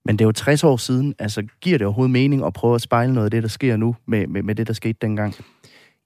Men 0.05 0.19
det 0.19 0.25
er 0.25 0.27
jo 0.27 0.31
60 0.31 0.63
år 0.63 0.77
siden. 0.77 1.15
Altså, 1.19 1.43
giver 1.61 1.77
det 1.77 1.87
overhovedet 1.87 2.11
mening 2.11 2.45
at 2.45 2.53
prøve 2.53 2.75
at 2.75 2.81
spejle 2.81 3.13
noget 3.13 3.25
af 3.25 3.31
det, 3.31 3.43
der 3.43 3.49
sker 3.49 3.77
nu, 3.77 3.95
med, 4.07 4.27
med, 4.27 4.43
med 4.43 4.55
det, 4.55 4.67
der 4.67 4.73
skete 4.73 4.97
dengang? 5.01 5.35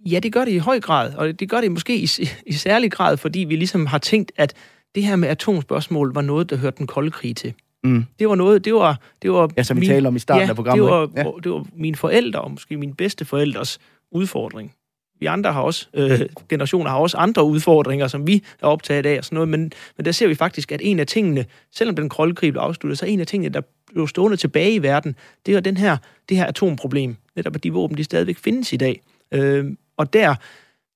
Ja, 0.06 0.20
det 0.20 0.34
gør 0.34 0.46
det 0.46 0.52
i 0.52 0.58
høj 0.58 0.80
grad, 0.80 1.14
og 1.14 1.40
det 1.40 1.50
gør 1.50 1.62
det 1.62 1.72
måske 1.72 1.98
i, 1.98 2.08
i 2.46 2.54
særlig 2.54 2.92
grad, 2.92 3.18
fordi 3.18 3.40
vi 3.40 3.56
ligesom 3.56 3.86
har 3.86 3.98
tænkt, 3.98 4.32
at 4.38 4.54
det 4.96 5.04
her 5.04 5.16
med 5.16 5.30
atomspørgsmål 5.30 6.14
var 6.14 6.22
noget, 6.22 6.50
der 6.50 6.56
hørte 6.56 6.78
den 6.78 6.88
kolde 6.88 7.12
krig 7.12 7.36
til. 7.36 7.54
Mm. 7.84 8.06
Det 8.20 8.30
var 8.30 8.36
noget, 8.36 8.66
det 8.66 8.74
var... 8.74 9.00
Det 9.22 9.32
var 9.32 9.52
ja, 9.58 9.64
som 9.64 9.82
vi 9.82 9.88
talte 9.88 10.08
om 10.08 10.16
i 10.16 10.20
starten 10.20 10.44
ja, 10.44 10.50
af 10.50 10.56
programmet. 10.56 10.86
Det 10.86 10.94
var, 10.94 11.10
ja. 11.16 11.24
det 11.44 11.52
var 11.52 11.66
mine 11.76 11.96
forældre, 11.96 12.42
og 12.42 12.52
måske 12.52 12.78
mine 12.78 12.94
bedste 12.94 13.26
forældres 13.26 13.80
udfordring. 14.12 14.74
Vi 15.20 15.26
andre 15.26 15.54
har 15.54 15.62
også, 15.62 15.88
øh, 15.94 16.20
generationer 16.50 16.90
har 16.90 16.98
også 16.98 17.18
andre 17.18 17.44
udfordringer, 17.44 18.08
som 18.08 18.28
vi 18.28 18.44
er 18.62 18.68
optaget 18.68 19.06
af 19.06 19.18
og 19.18 19.26
sådan 19.26 19.36
noget, 19.36 19.50
men, 19.50 19.72
men 19.98 20.06
der 20.06 20.12
ser 20.12 20.28
vi 20.28 20.36
faktisk, 20.36 20.72
at 20.72 20.82
en 20.84 21.00
af 21.00 21.08
tingene, 21.08 21.46
selvom 21.72 21.96
den 21.96 22.10
kolde 22.10 22.36
krig 22.36 22.54
blev 22.54 22.62
afsluttet, 22.62 23.00
så 23.00 23.06
en 23.06 23.20
af 23.20 23.28
tingene, 23.28 23.54
der 23.54 23.62
blev 23.88 24.08
stående 24.08 24.38
tilbage 24.38 24.74
i 24.74 24.84
verden, 24.84 25.16
det 25.46 25.56
er 25.56 25.60
den 25.60 25.78
her, 25.78 25.98
det 26.30 26.38
her 26.38 26.46
atomproblem. 26.46 27.16
Netop 27.36 27.56
at 27.56 27.64
de 27.64 27.74
våben, 27.74 27.98
de 27.98 28.04
stadigvæk 28.04 28.38
findes 28.38 28.74
i 28.74 28.78
dag. 28.78 29.02
Øh, 29.32 29.66
og 29.98 30.14
der 30.14 30.36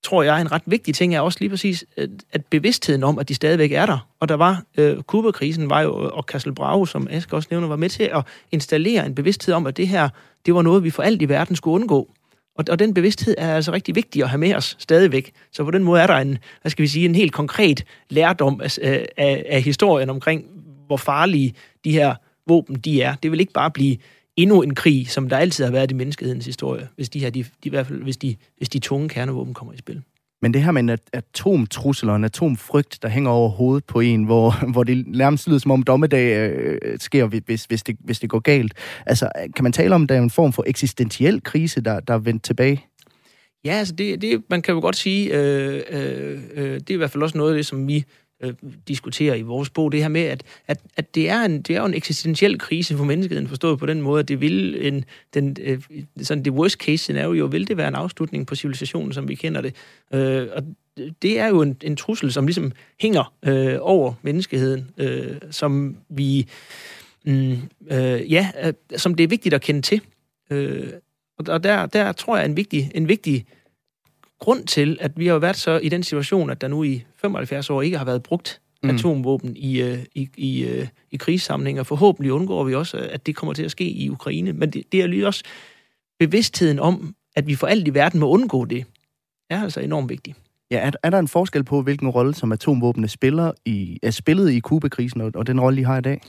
tror 0.06 0.24
jeg, 0.24 0.42
en 0.42 0.52
ret 0.52 0.62
vigtig 0.66 0.96
ting 0.96 1.16
er 1.16 1.22
også 1.22 1.38
lige 1.42 1.50
præcis, 1.50 1.86
at 2.32 2.46
bevidstheden 2.46 3.04
om, 3.04 3.20
at 3.20 3.30
de 3.30 3.36
stadigvæk 3.36 3.72
er 3.72 3.86
der. 3.86 4.08
Og 4.20 4.30
der 4.30 4.36
var, 4.36 4.64
øh, 4.78 5.02
Kuba-krisen 5.02 5.70
var 5.70 5.82
jo, 5.82 6.10
og 6.14 6.26
Kassel 6.26 6.54
Bravo, 6.54 6.86
som 6.86 7.08
Aske 7.12 7.36
også 7.36 7.48
nævner, 7.52 7.68
var 7.68 7.76
med 7.76 7.90
til 7.90 8.04
at 8.04 8.24
installere 8.52 9.06
en 9.06 9.16
bevidsthed 9.16 9.54
om, 9.54 9.68
at 9.68 9.78
det 9.78 9.88
her, 9.88 10.10
det 10.46 10.56
var 10.56 10.62
noget, 10.62 10.84
vi 10.84 10.90
for 10.90 11.04
alt 11.04 11.22
i 11.22 11.30
verden 11.30 11.56
skulle 11.56 11.76
undgå. 11.76 12.10
Og, 12.58 12.66
og 12.70 12.80
den 12.80 12.94
bevidsthed 12.94 13.36
er 13.38 13.56
altså 13.56 13.72
rigtig 13.72 13.96
vigtig 13.96 14.24
at 14.24 14.30
have 14.30 14.38
med 14.38 14.56
os 14.56 14.76
stadigvæk. 14.80 15.32
Så 15.52 15.64
på 15.64 15.72
den 15.72 15.84
måde 15.84 16.02
er 16.02 16.08
der 16.08 16.18
en, 16.18 16.38
hvad 16.62 16.70
skal 16.70 16.84
vi 16.84 16.88
sige, 16.88 17.06
en 17.06 17.16
helt 17.16 17.34
konkret 17.34 17.84
lærdom 18.10 18.62
af, 18.62 18.78
af, 19.18 19.46
af 19.50 19.62
historien 19.62 20.10
omkring, 20.10 20.46
hvor 20.88 20.98
farlige 20.98 21.54
de 21.86 21.92
her 21.92 22.16
våben 22.48 22.76
de 22.76 23.02
er. 23.02 23.16
Det 23.16 23.32
vil 23.32 23.40
ikke 23.40 23.54
bare 23.54 23.72
blive 23.72 23.98
endnu 24.38 24.62
en 24.62 24.76
krig, 24.76 25.10
som 25.10 25.30
der 25.30 25.38
altid 25.38 25.64
har 25.64 25.72
været 25.72 25.92
i 25.92 25.94
menneskehedens 25.94 26.46
historie, 26.46 26.88
hvis 26.96 27.10
de 27.10 27.20
her, 27.20 27.30
de, 27.30 27.44
de, 27.44 27.50
i 27.64 27.70
hvert 27.70 27.88
fald, 27.88 28.04
hvis 28.04 28.18
de, 28.18 28.36
hvis 28.58 28.70
de 28.70 28.80
tunge 28.80 29.10
kernevåben 29.10 29.54
kommer 29.54 29.74
i 29.74 29.78
spil. 29.78 30.02
Men 30.42 30.54
det 30.54 30.64
her 30.64 30.72
med 30.72 30.82
en 30.82 30.98
atomtrussel 31.14 32.10
og 32.10 32.16
en 32.16 32.24
atomfrygt, 32.24 33.00
der 33.02 33.10
hænger 33.10 33.32
over 33.32 33.50
hovedet 33.50 33.86
på 33.86 34.00
en, 34.00 34.24
hvor, 34.24 34.72
hvor 34.72 34.84
det 34.84 35.08
nærmest 35.08 35.48
lyder 35.48 35.60
som 35.60 35.72
om 35.72 35.84
dommedag 35.84 36.50
øh, 36.50 37.00
sker, 37.00 37.26
hvis, 37.26 37.66
hvis, 37.66 37.84
det, 37.84 37.96
hvis 38.00 38.20
det 38.20 38.30
går 38.30 38.40
galt. 38.40 38.74
Altså, 39.06 39.30
kan 39.56 39.64
man 39.64 39.72
tale 39.72 39.96
om, 39.96 40.04
at 40.04 40.10
der 40.10 40.16
er 40.16 40.22
en 40.22 40.30
form 40.30 40.54
for 40.54 40.64
eksistentiel 40.68 41.44
krise, 41.44 41.82
der, 41.82 42.00
der 42.00 42.14
er 42.14 42.18
vendt 42.18 42.44
tilbage? 42.44 42.86
Ja, 43.66 43.72
altså 43.72 43.96
det, 43.96 44.22
det, 44.22 44.42
man 44.50 44.62
kan 44.62 44.74
jo 44.74 44.80
godt 44.82 44.96
sige, 44.96 45.34
øh, 45.34 45.82
øh, 45.90 46.40
øh, 46.56 46.74
det 46.74 46.90
er 46.90 46.94
i 46.94 46.98
hvert 46.98 47.12
fald 47.12 47.24
også 47.24 47.38
noget 47.38 47.52
af 47.52 47.58
det, 47.58 47.66
som 47.66 47.88
vi 47.88 48.06
øh, 48.44 48.54
diskuterer 48.88 49.36
i 49.36 49.42
vores 49.42 49.70
bog, 49.70 49.92
det 49.92 50.02
her 50.02 50.08
med, 50.08 50.22
at, 50.22 50.44
at, 50.68 50.80
at 50.98 51.16
det, 51.16 51.30
er 51.30 51.42
en, 51.42 51.62
det 51.62 51.76
er 51.76 51.80
jo 51.80 51.86
en 51.86 51.94
eksistentiel 51.94 52.60
krise 52.60 52.98
for 52.98 53.04
menneskeheden, 53.04 53.48
forstået 53.48 53.80
på 53.80 53.86
den 53.86 54.02
måde, 54.02 54.20
at 54.20 54.28
det 54.28 54.42
vil 54.42 54.88
en, 54.88 55.06
den, 55.34 55.58
øh, 55.62 55.82
sådan 56.22 56.46
det 56.46 56.54
worst 56.54 56.78
case 56.78 56.98
scenario, 56.98 57.46
vil 57.46 57.68
det 57.68 57.78
være 57.78 57.88
en 57.88 57.96
afslutning 57.96 58.48
på 58.48 58.56
civilisationen, 58.56 59.14
som 59.14 59.28
vi 59.28 59.36
kender 59.36 59.62
det. 59.62 59.76
Øh, 60.14 60.48
og 60.56 60.64
det 61.22 61.40
er 61.40 61.48
jo 61.48 61.62
en, 61.62 61.78
en 61.82 61.96
trussel, 61.96 62.32
som 62.32 62.46
ligesom 62.46 62.72
hænger 63.00 63.34
øh, 63.46 63.78
over 63.80 64.14
menneskeheden, 64.22 64.90
øh, 64.98 65.36
som 65.52 65.98
vi, 66.10 66.48
mm, 67.26 67.52
øh, 67.92 68.32
ja, 68.32 68.52
øh, 68.64 68.74
som 68.98 69.16
det 69.16 69.24
er 69.24 69.28
vigtigt 69.28 69.56
at 69.56 69.62
kende 69.62 69.82
til. 69.82 70.02
Øh, 70.50 70.90
og 71.38 71.64
der, 71.64 71.86
der 71.86 72.12
tror 72.12 72.38
jeg, 72.38 72.46
en 72.46 72.58
vigtig, 72.58 72.92
en 72.96 73.08
vigtig 73.08 73.46
grund 74.40 74.66
til, 74.66 74.98
at 75.02 75.12
vi 75.20 75.28
har 75.28 75.40
været 75.40 75.56
så 75.56 75.78
i 75.78 75.90
den 75.90 76.04
situation, 76.04 76.50
at 76.50 76.62
der 76.62 76.68
nu 76.68 76.84
i 76.84 77.04
75 77.16 77.70
år 77.70 77.82
ikke 77.82 77.98
har 77.98 78.06
været 78.06 78.24
brugt 78.24 78.62
mm. 78.84 78.90
atomvåben 78.90 79.56
i, 79.58 79.82
øh, 79.82 80.00
i, 80.16 80.30
i, 80.38 80.66
øh, 80.66 80.88
i 81.12 81.18
krigssamlinger. 81.18 81.84
Forhåbentlig 81.84 82.34
undgår 82.34 82.64
vi 82.64 82.76
også, 82.76 82.98
at 82.98 83.26
det 83.26 83.36
kommer 83.36 83.54
til 83.54 83.64
at 83.64 83.72
ske 83.72 83.84
i 83.84 84.10
Ukraine. 84.10 84.54
Men 84.54 84.70
det, 84.70 84.84
det 84.92 85.02
er 85.02 85.08
lige 85.08 85.28
også 85.28 85.44
bevidstheden 86.20 86.80
om, 86.80 87.16
at 87.36 87.48
vi 87.48 87.56
for 87.56 87.68
alt 87.68 87.88
i 87.88 87.94
verden 87.94 88.20
må 88.20 88.30
undgå 88.30 88.66
det, 88.66 88.86
er 89.50 89.62
altså 89.62 89.80
enormt 89.80 90.10
vigtigt. 90.10 90.38
Ja, 90.72 90.78
er, 90.78 90.92
er 91.04 91.10
der 91.10 91.20
en 91.20 91.28
forskel 91.28 91.64
på, 91.64 91.82
hvilken 91.82 92.10
rolle 92.10 92.36
som 92.36 92.52
atomvåbene 92.52 93.08
spiller 93.08 93.52
i, 93.66 94.00
er 94.04 94.12
spillet 94.12 94.52
i 94.52 94.60
Kuba-krisen, 94.60 95.22
og, 95.22 95.32
og 95.36 95.48
den 95.48 95.60
rolle, 95.60 95.78
de 95.78 95.86
har 95.86 95.98
i 95.98 96.02
dag? 96.02 96.22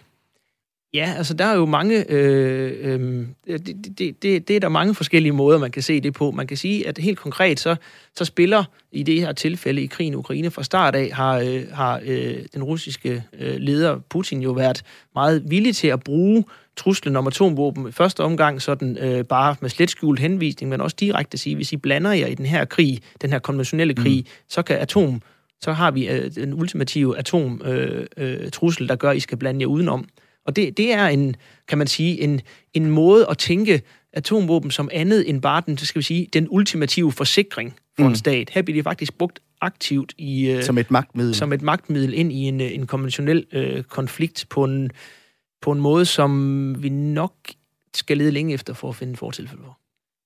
Ja, 0.95 1.15
altså 1.17 1.35
der 1.35 1.45
er 1.45 1.57
jo 1.57 1.67
mange, 1.67 2.11
øh, 2.11 2.93
øh, 2.93 3.27
det, 3.47 3.99
det, 3.99 4.23
det, 4.23 4.49
det 4.49 4.57
er 4.57 4.61
der 4.61 4.69
mange 4.69 4.95
forskellige 4.95 5.33
måder, 5.33 5.59
man 5.59 5.71
kan 5.71 5.83
se 5.83 6.01
det 6.01 6.15
på. 6.15 6.31
Man 6.31 6.47
kan 6.47 6.57
sige, 6.57 6.89
at 6.89 6.99
helt 6.99 7.19
konkret, 7.19 7.61
så, 7.61 7.77
så 8.17 8.25
spiller 8.25 8.65
i 8.93 9.03
det 9.03 9.21
her 9.21 9.33
tilfælde 9.33 9.83
i 9.83 9.87
krigen 9.87 10.13
i 10.13 10.17
Ukraine 10.17 10.51
fra 10.51 10.63
start 10.63 10.95
af, 10.95 11.11
har, 11.13 11.39
øh, 11.39 11.63
har 11.73 12.01
øh, 12.05 12.37
den 12.55 12.63
russiske 12.63 13.25
øh, 13.39 13.57
leder 13.57 13.99
Putin 14.11 14.43
jo 14.43 14.53
været 14.53 14.83
meget 15.15 15.51
villig 15.51 15.77
til 15.77 15.89
at 15.89 16.03
bruge 16.05 16.45
truslen 16.77 17.17
om 17.17 17.27
atomvåben 17.27 17.89
i 17.89 17.93
første 17.93 18.21
omgang 18.21 18.63
sådan 18.63 18.99
øh, 18.99 19.25
bare 19.25 19.57
med 19.61 19.71
slet 19.71 19.91
skjult 19.91 20.21
henvisning, 20.21 20.71
men 20.71 20.81
også 20.81 20.97
direkte 21.01 21.39
sige, 21.39 21.57
hvis 21.57 21.73
I 21.73 21.77
blander 21.77 22.13
jer 22.13 22.27
i 22.27 22.35
den 22.35 22.47
her 22.47 22.65
krig, 22.65 23.01
den 23.23 23.31
her 23.31 23.39
konventionelle 23.39 23.95
krig, 23.95 24.19
mm. 24.19 24.27
så 24.49 24.63
kan 24.63 24.77
atom, 24.77 25.23
så 25.61 25.73
har 25.73 25.91
vi 25.91 26.09
øh, 26.09 26.35
den 26.35 26.55
ultimative 26.55 27.19
atomtrussel, 27.19 28.13
øh, 28.17 28.45
øh, 28.45 28.51
trussel, 28.51 28.89
der 28.89 28.97
gør, 28.97 29.11
at 29.11 29.17
I 29.17 29.21
skal 29.21 29.39
blande 29.39 29.61
jer 29.61 29.67
udenom. 29.67 30.09
Og 30.47 30.57
det, 30.57 30.77
det 30.77 30.93
er 30.93 31.07
en, 31.07 31.37
kan 31.69 31.79
man 31.79 31.87
sige, 31.87 32.21
en, 32.21 32.41
en 32.75 32.91
måde 32.91 33.27
at 33.31 33.39
tænke 33.39 33.83
atomvåben 34.13 34.71
som 34.71 34.89
andet 34.93 35.29
end 35.29 35.43
bare 35.43 35.63
den, 35.67 35.79
skal 35.79 35.99
vi 35.99 36.05
sige, 36.05 36.29
den 36.33 36.47
ultimative 36.51 37.13
forsikring 37.13 37.75
for 37.97 38.03
mm. 38.03 38.09
en 38.09 38.17
stat. 38.17 38.51
Her 38.51 38.63
bliver 38.63 38.77
det 38.77 38.85
faktisk 38.85 39.19
brugt 39.19 39.41
aktivt 39.61 40.15
i... 40.19 40.51
Øh, 40.51 40.63
som 40.63 40.79
et 40.79 40.91
magtmiddel. 40.91 41.35
Som 41.35 41.53
et 41.53 41.63
magtmiddel 41.63 42.15
ind 42.15 42.33
i 42.33 42.37
en, 42.37 42.61
en 42.61 42.87
konventionel 42.87 43.47
øh, 43.53 43.83
konflikt 43.83 44.47
på 44.51 44.65
en, 44.65 44.91
på 45.63 45.73
en 45.73 45.81
måde, 45.81 46.05
som 46.05 46.83
vi 46.83 46.89
nok 46.89 47.35
skal 47.95 48.19
lede 48.19 48.31
længe 48.31 48.55
efter 48.55 48.75
for 48.75 48.89
at 48.89 48.97
finde 48.97 49.17
fortilfælde 49.17 49.63
for. 49.65 49.79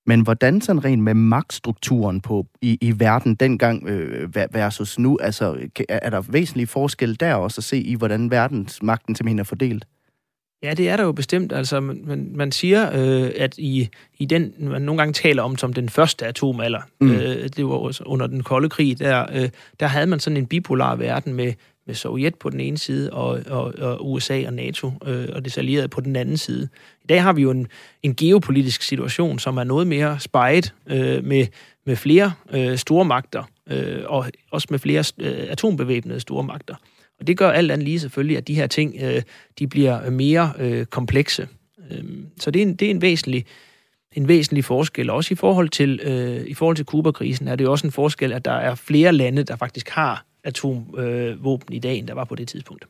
Men 0.05 0.21
hvordan 0.21 0.61
sådan 0.61 0.85
rent 0.85 1.03
med 1.03 1.13
magtstrukturen 1.13 2.21
på, 2.21 2.47
i, 2.61 2.77
i 2.81 2.99
verden 2.99 3.35
dengang 3.35 3.87
øh, 3.87 4.35
versus 4.35 4.99
nu, 4.99 5.17
altså 5.21 5.69
er 5.89 6.09
der 6.09 6.21
væsentlige 6.21 6.67
forskel 6.67 7.19
der 7.19 7.33
også 7.33 7.59
at 7.59 7.63
se 7.63 7.77
i, 7.77 7.95
hvordan 7.95 8.31
verdens 8.31 8.83
magten 8.83 9.15
simpelthen 9.15 9.39
er 9.39 9.43
fordelt? 9.43 9.85
Ja, 10.63 10.73
det 10.73 10.89
er 10.89 10.97
der 10.97 11.03
jo 11.03 11.11
bestemt. 11.11 11.53
Altså, 11.53 11.79
man, 11.79 12.31
man 12.35 12.51
siger, 12.51 12.89
øh, 12.93 13.31
at 13.37 13.57
i, 13.57 13.89
i 14.17 14.25
den, 14.25 14.53
man 14.59 14.81
nogle 14.81 15.01
gange 15.01 15.13
taler 15.13 15.43
om 15.43 15.57
som 15.57 15.73
den 15.73 15.89
første 15.89 16.25
atomalder, 16.25 16.81
mm. 16.99 17.11
øh, 17.11 17.49
det 17.55 17.65
var 17.65 18.07
under 18.07 18.27
den 18.27 18.43
kolde 18.43 18.69
krig, 18.69 18.99
der, 18.99 19.25
øh, 19.33 19.49
der 19.79 19.87
havde 19.87 20.07
man 20.07 20.19
sådan 20.19 20.37
en 20.37 20.45
bipolar 20.45 20.95
verden 20.95 21.33
med, 21.33 21.53
med 21.87 21.95
Sovjet 21.95 22.35
på 22.35 22.49
den 22.49 22.59
ene 22.59 22.77
side, 22.77 23.13
og, 23.13 23.39
og, 23.47 23.73
og 23.79 24.11
USA 24.11 24.47
og 24.47 24.53
NATO 24.53 24.91
øh, 25.05 25.27
og 25.33 25.45
det 25.45 25.57
allierede 25.57 25.87
på 25.87 26.01
den 26.01 26.15
anden 26.15 26.37
side. 26.37 26.69
I 27.03 27.07
dag 27.07 27.23
har 27.23 27.33
vi 27.33 27.41
jo 27.41 27.51
en, 27.51 27.67
en 28.03 28.15
geopolitisk 28.15 28.81
situation, 28.81 29.39
som 29.39 29.57
er 29.57 29.63
noget 29.63 29.87
mere 29.87 30.19
spejet 30.19 30.73
øh, 30.87 31.23
med, 31.25 31.47
med 31.85 31.95
flere 31.95 32.31
øh, 32.53 32.77
store 32.77 33.05
magter, 33.05 33.43
øh, 33.69 34.01
og 34.05 34.25
også 34.51 34.67
med 34.71 34.79
flere 34.79 35.03
øh, 35.17 35.47
atombevæbnede 35.49 36.19
store 36.19 36.43
magter. 36.43 36.75
Og 37.21 37.27
det 37.27 37.37
gør 37.37 37.51
alt 37.51 37.71
andet 37.71 37.85
lige 37.85 37.99
selvfølgelig, 37.99 38.37
at 38.37 38.47
de 38.47 38.55
her 38.55 38.67
ting, 38.67 38.95
øh, 39.01 39.21
de 39.59 39.67
bliver 39.67 40.09
mere 40.09 40.53
øh, 40.59 40.85
komplekse. 40.85 41.47
Øh, 41.91 42.03
så 42.39 42.51
det 42.51 42.61
er 42.61 42.65
en, 42.65 42.75
det 42.75 42.85
er 42.85 42.91
en 42.91 43.01
væsentlig 43.01 43.45
en 44.13 44.27
væsentlig 44.27 44.65
forskel. 44.65 45.09
Også 45.09 45.33
i 45.33 45.35
forhold 45.35 45.69
til, 45.69 45.99
øh, 46.03 46.47
i 46.47 46.53
forhold 46.53 46.75
til 46.75 46.85
Kuba-krisen 46.85 47.47
er 47.47 47.55
det 47.55 47.63
jo 47.63 47.71
også 47.71 47.87
en 47.87 47.91
forskel, 47.91 48.33
at 48.33 48.45
der 48.45 48.51
er 48.51 48.75
flere 48.75 49.13
lande, 49.13 49.43
der 49.43 49.55
faktisk 49.55 49.89
har 49.89 50.25
atomvåben 50.43 51.73
øh, 51.73 51.75
i 51.75 51.79
dag, 51.79 51.97
end 51.97 52.07
der 52.07 52.13
var 52.13 52.23
på 52.23 52.35
det 52.35 52.47
tidspunkt. 52.47 52.85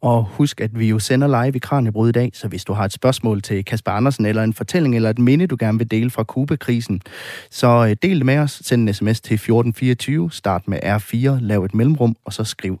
Og 0.00 0.24
husk, 0.24 0.60
at 0.60 0.78
vi 0.78 0.88
jo 0.88 0.98
sender 0.98 1.44
live 1.44 1.56
i 1.56 1.58
Kranjebrud 1.58 2.08
i 2.08 2.12
dag, 2.12 2.30
så 2.34 2.48
hvis 2.48 2.64
du 2.64 2.72
har 2.72 2.84
et 2.84 2.92
spørgsmål 2.92 3.42
til 3.42 3.64
Kasper 3.64 3.92
Andersen, 3.92 4.26
eller 4.26 4.42
en 4.42 4.52
fortælling, 4.52 4.96
eller 4.96 5.10
et 5.10 5.18
minde, 5.18 5.46
du 5.46 5.56
gerne 5.60 5.78
vil 5.78 5.90
dele 5.90 6.10
fra 6.10 6.24
Kuba-krisen, 6.24 7.02
så 7.50 7.86
øh, 7.90 7.96
del 8.02 8.16
det 8.16 8.26
med 8.26 8.38
os. 8.38 8.60
Send 8.64 8.88
en 8.88 8.94
sms 8.94 9.20
til 9.20 9.34
1424, 9.34 10.30
start 10.32 10.68
med 10.68 10.78
R4, 10.84 11.44
lav 11.44 11.64
et 11.64 11.74
mellemrum, 11.74 12.16
og 12.24 12.32
så 12.32 12.44
skriv 12.44 12.80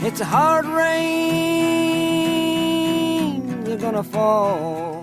it's 0.00 0.20
a 0.20 0.24
hard 0.24 0.64
rain. 0.64 1.06
You're 3.66 3.80
gonna 3.84 4.02
fall. 4.02 4.96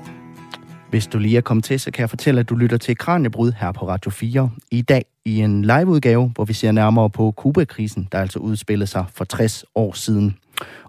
Hvis 0.89 1.07
du 1.07 1.19
lige 1.19 1.37
er 1.37 1.41
kommet 1.41 1.63
til, 1.63 1.79
så 1.79 1.91
kan 1.91 2.01
jeg 2.01 2.09
fortælle, 2.09 2.39
at 2.39 2.49
du 2.49 2.55
lytter 2.55 2.77
til 2.77 2.97
Kranjebrud 2.97 3.51
her 3.51 3.71
på 3.71 3.87
Radio 3.87 4.11
4. 4.11 4.49
I 4.71 4.81
dag 4.81 5.05
i 5.25 5.39
en 5.39 5.61
liveudgave, 5.61 6.31
hvor 6.35 6.45
vi 6.45 6.53
ser 6.53 6.71
nærmere 6.71 7.09
på 7.09 7.31
Kubakrisen, 7.31 8.07
der 8.11 8.19
altså 8.19 8.39
udspillede 8.39 8.87
sig 8.87 9.05
for 9.13 9.25
60 9.25 9.65
år 9.75 9.93
siden. 9.93 10.37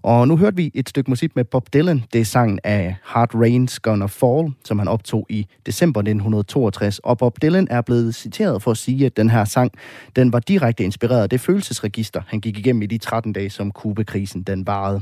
Og 0.03 0.29
nu 0.29 0.37
hørte 0.37 0.57
vi 0.57 0.71
et 0.75 0.89
stykke 0.89 1.11
musik 1.11 1.37
med 1.37 1.45
Bob 1.45 1.69
Dylan. 1.73 2.05
Det 2.13 2.21
er 2.21 2.25
sangen 2.25 2.59
af 2.65 2.97
Hard 3.03 3.35
Rain's 3.35 3.79
Gonna 3.83 4.07
Fall, 4.07 4.53
som 4.65 4.79
han 4.79 4.89
optog 4.89 5.27
i 5.29 5.47
december 5.67 6.01
1962. 6.01 6.99
Og 6.99 7.19
Bob 7.19 7.43
Dylan 7.43 7.67
er 7.71 7.81
blevet 7.81 8.15
citeret 8.15 8.63
for 8.63 8.71
at 8.71 8.77
sige, 8.77 9.07
at 9.07 9.17
den 9.17 9.31
her 9.31 9.45
sang, 9.45 9.73
den 10.17 10.33
var 10.33 10.39
direkte 10.39 10.85
inspireret 10.85 11.23
af 11.23 11.31
det 11.31 11.41
følelsesregister, 11.41 12.23
han 12.27 12.41
gik 12.41 12.59
igennem 12.59 12.83
i 12.83 12.87
de 12.87 12.99
13 12.99 13.33
dage, 13.33 13.51
som 13.51 13.71
Kubekrisen 13.71 14.43
den 14.43 14.67
varede. 14.67 15.01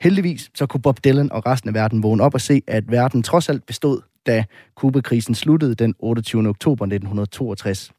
Heldigvis 0.00 0.50
så 0.54 0.66
kunne 0.66 0.82
Bob 0.82 1.04
Dylan 1.04 1.32
og 1.32 1.46
resten 1.46 1.68
af 1.68 1.74
verden 1.74 2.02
vågne 2.02 2.22
op 2.22 2.34
og 2.34 2.40
se, 2.40 2.62
at 2.66 2.84
verden 2.90 3.22
trods 3.22 3.48
alt 3.48 3.66
bestod, 3.66 4.00
da 4.26 4.44
Kubekrisen 4.74 5.34
sluttede 5.34 5.74
den 5.74 5.94
28. 5.98 6.48
oktober 6.48 6.84
1962. 6.84 7.92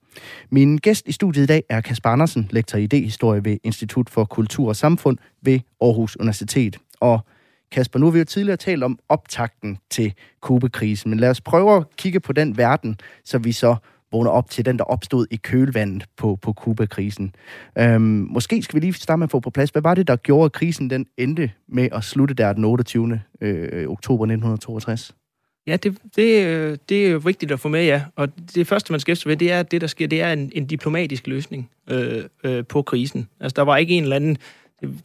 Min 0.50 0.78
gæst 0.78 1.08
i 1.08 1.12
studiet 1.12 1.44
i 1.44 1.48
dag 1.48 1.64
er 1.70 1.82
Kasper 1.82 2.10
Andersen, 2.10 2.48
lektor 2.50 2.78
i 2.78 2.88
idéhistorie 2.94 3.42
ved 3.44 3.58
Institut 3.64 4.10
for 4.10 4.26
Kultur 4.26 4.68
og 4.68 4.76
Samfund 4.76 5.18
ved 5.42 5.60
Aarhus 5.82 6.18
Universitet. 6.18 6.78
Og 7.00 7.20
Kasper, 7.72 8.00
nu 8.00 8.06
har 8.06 8.12
vi 8.12 8.20
jo 8.20 8.26
tidligere 8.26 8.58
talt 8.58 8.84
om 8.84 9.00
optakten 9.10 9.78
til 9.90 10.14
Kubekrisen, 10.42 11.10
men 11.10 11.20
lad 11.20 11.30
os 11.30 11.42
prøve 11.42 11.78
at 11.78 11.84
kigge 11.98 12.20
på 12.20 12.34
den 12.34 12.58
verden, 12.58 12.98
så 13.26 13.38
vi 13.38 13.52
så 13.52 13.76
vågner 14.12 14.32
op 14.32 14.50
til 14.50 14.66
den, 14.66 14.78
der 14.78 14.84
opstod 14.84 15.28
i 15.32 15.36
kølvandet 15.36 16.06
på, 16.18 16.38
på 16.42 16.54
Kuba-krisen. 16.54 17.36
Øhm, 17.78 18.28
måske 18.30 18.62
skal 18.64 18.76
vi 18.76 18.86
lige 18.86 18.94
starte 18.94 19.18
med 19.18 19.28
at 19.28 19.32
få 19.32 19.40
på 19.40 19.50
plads, 19.50 19.70
hvad 19.70 19.82
var 19.82 19.96
det, 19.96 20.08
der 20.08 20.16
gjorde, 20.16 20.46
at 20.46 20.52
krisen 20.52 20.90
den 20.90 21.06
endte 21.18 21.52
med 21.68 21.90
at 21.92 22.04
slutte 22.04 22.34
der 22.34 22.54
den 22.54 22.66
28. 22.66 23.22
Øh, 23.42 23.88
oktober 23.90 24.26
1962? 24.26 25.16
Ja, 25.68 25.76
det, 25.76 25.98
det, 26.16 26.90
det 26.90 27.06
er 27.06 27.12
jo 27.12 27.18
vigtigt 27.18 27.52
at 27.52 27.60
få 27.60 27.70
med, 27.70 27.86
ja. 27.86 28.04
Og 28.16 28.30
det 28.56 28.68
første, 28.68 28.94
man 28.94 29.00
skal 29.00 29.18
ved, 29.26 29.38
det 29.38 29.52
er, 29.52 29.60
at 29.60 29.72
det, 29.72 29.82
der 29.82 29.88
sker, 29.88 30.08
det 30.08 30.22
er 30.22 30.34
en, 30.34 30.52
en 30.56 30.66
diplomatisk 30.66 31.28
løsning 31.28 31.70
øh, 31.90 32.24
øh, 32.44 32.66
på 32.66 32.82
krisen. 32.82 33.28
Altså, 33.40 33.54
der 33.56 33.62
var 33.62 33.78
ikke 33.78 33.94
en 33.94 34.04
eller 34.04 34.16
anden... 34.16 34.38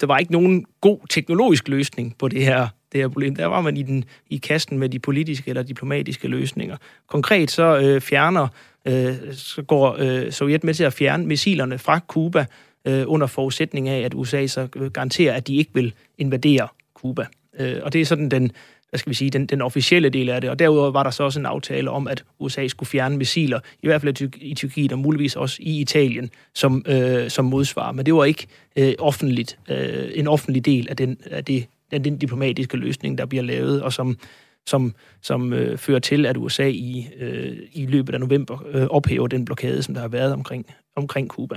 Der 0.01 0.07
var 0.07 0.19
ikke 0.19 0.33
nogen 0.33 0.67
god 0.81 0.99
teknologisk 1.11 1.69
løsning 1.69 2.17
på 2.19 2.29
det 2.29 2.45
her, 2.45 2.69
det 2.93 3.01
her 3.01 3.09
problem. 3.09 3.37
Der 3.37 3.47
var 3.47 3.61
man 3.61 3.77
i, 3.77 3.83
den, 3.83 4.05
i 4.31 4.37
kasten 4.37 4.79
med 4.79 4.89
de 4.89 4.99
politiske 4.99 5.49
eller 5.49 5.63
diplomatiske 5.63 6.29
løsninger. 6.29 6.77
Konkret 7.07 7.51
så 7.51 7.79
øh, 7.79 8.01
fjerner, 8.01 8.49
øh, 8.87 9.15
så 9.33 9.63
går 9.63 9.97
øh, 9.99 10.33
Sovjet 10.33 10.65
med 10.65 10.75
til 10.75 10.85
at 10.85 10.93
fjerne 10.93 11.27
missilerne 11.27 11.79
fra 11.79 11.99
Kuba 11.99 12.47
øh, 12.85 13.05
under 13.07 13.27
forudsætning 13.27 13.89
af, 13.89 14.01
at 14.01 14.15
USA 14.15 14.47
så 14.47 14.69
øh, 14.77 14.91
garanterer, 14.91 15.35
at 15.35 15.47
de 15.47 15.57
ikke 15.57 15.71
vil 15.75 15.95
invadere 16.19 16.69
Kuba. 16.95 17.27
Øh, 17.59 17.77
og 17.83 17.93
det 17.93 18.01
er 18.01 18.05
sådan 18.05 18.29
den 18.29 18.53
hvad 18.97 19.01
skal 19.01 19.11
vi 19.11 19.15
sige, 19.15 19.31
den, 19.31 19.47
den 19.47 19.63
officielle 19.63 20.09
del 20.09 20.29
af 20.29 20.41
det. 20.41 20.51
Og 20.51 20.59
derudover 20.59 20.91
var 20.91 21.03
der 21.03 21.11
så 21.11 21.25
også 21.25 21.41
en 21.41 21.47
aftale 21.47 21.91
om, 21.91 22.09
at 22.09 22.25
USA 22.39 22.69
skulle 22.69 22.89
fjerne 22.89 23.17
missiler, 23.17 23.61
i 23.83 23.87
hvert 23.87 24.01
fald 24.01 24.35
i 24.37 24.55
Tyrkiet 24.55 24.93
og 24.93 24.99
muligvis 24.99 25.37
også 25.37 25.57
i 25.61 25.81
Italien, 25.81 26.31
som, 26.55 26.85
øh, 26.89 27.31
som 27.31 27.45
modsvar. 27.45 27.93
Men 27.93 28.07
det 28.07 28.15
var 28.15 28.25
ikke 28.25 28.47
øh, 28.77 28.95
offentligt, 28.99 29.59
øh, 29.71 30.11
en 30.15 30.29
offentlig 30.29 30.65
del 30.65 30.87
af 30.91 30.97
den, 30.97 31.19
af, 31.31 31.45
det, 31.45 31.67
af 31.93 32.03
den 32.03 32.19
diplomatiske 32.19 32.77
løsning, 32.77 33.19
der 33.19 33.27
bliver 33.27 33.43
lavet, 33.43 33.83
og 33.83 33.93
som, 33.93 34.19
som, 34.67 34.95
som 35.23 35.53
øh, 35.53 35.79
fører 35.79 35.99
til, 35.99 36.27
at 36.27 36.37
USA 36.37 36.69
i, 36.69 37.09
øh, 37.19 37.57
i 37.73 37.87
løbet 37.87 38.15
af 38.15 38.21
november 38.21 38.65
øh, 38.73 38.87
ophæver 38.91 39.27
den 39.27 39.45
blokade, 39.45 39.83
som 39.83 39.95
der 39.95 40.01
har 40.01 40.09
været 40.09 40.33
omkring, 40.33 40.67
omkring 40.97 41.29
Cuba. 41.29 41.57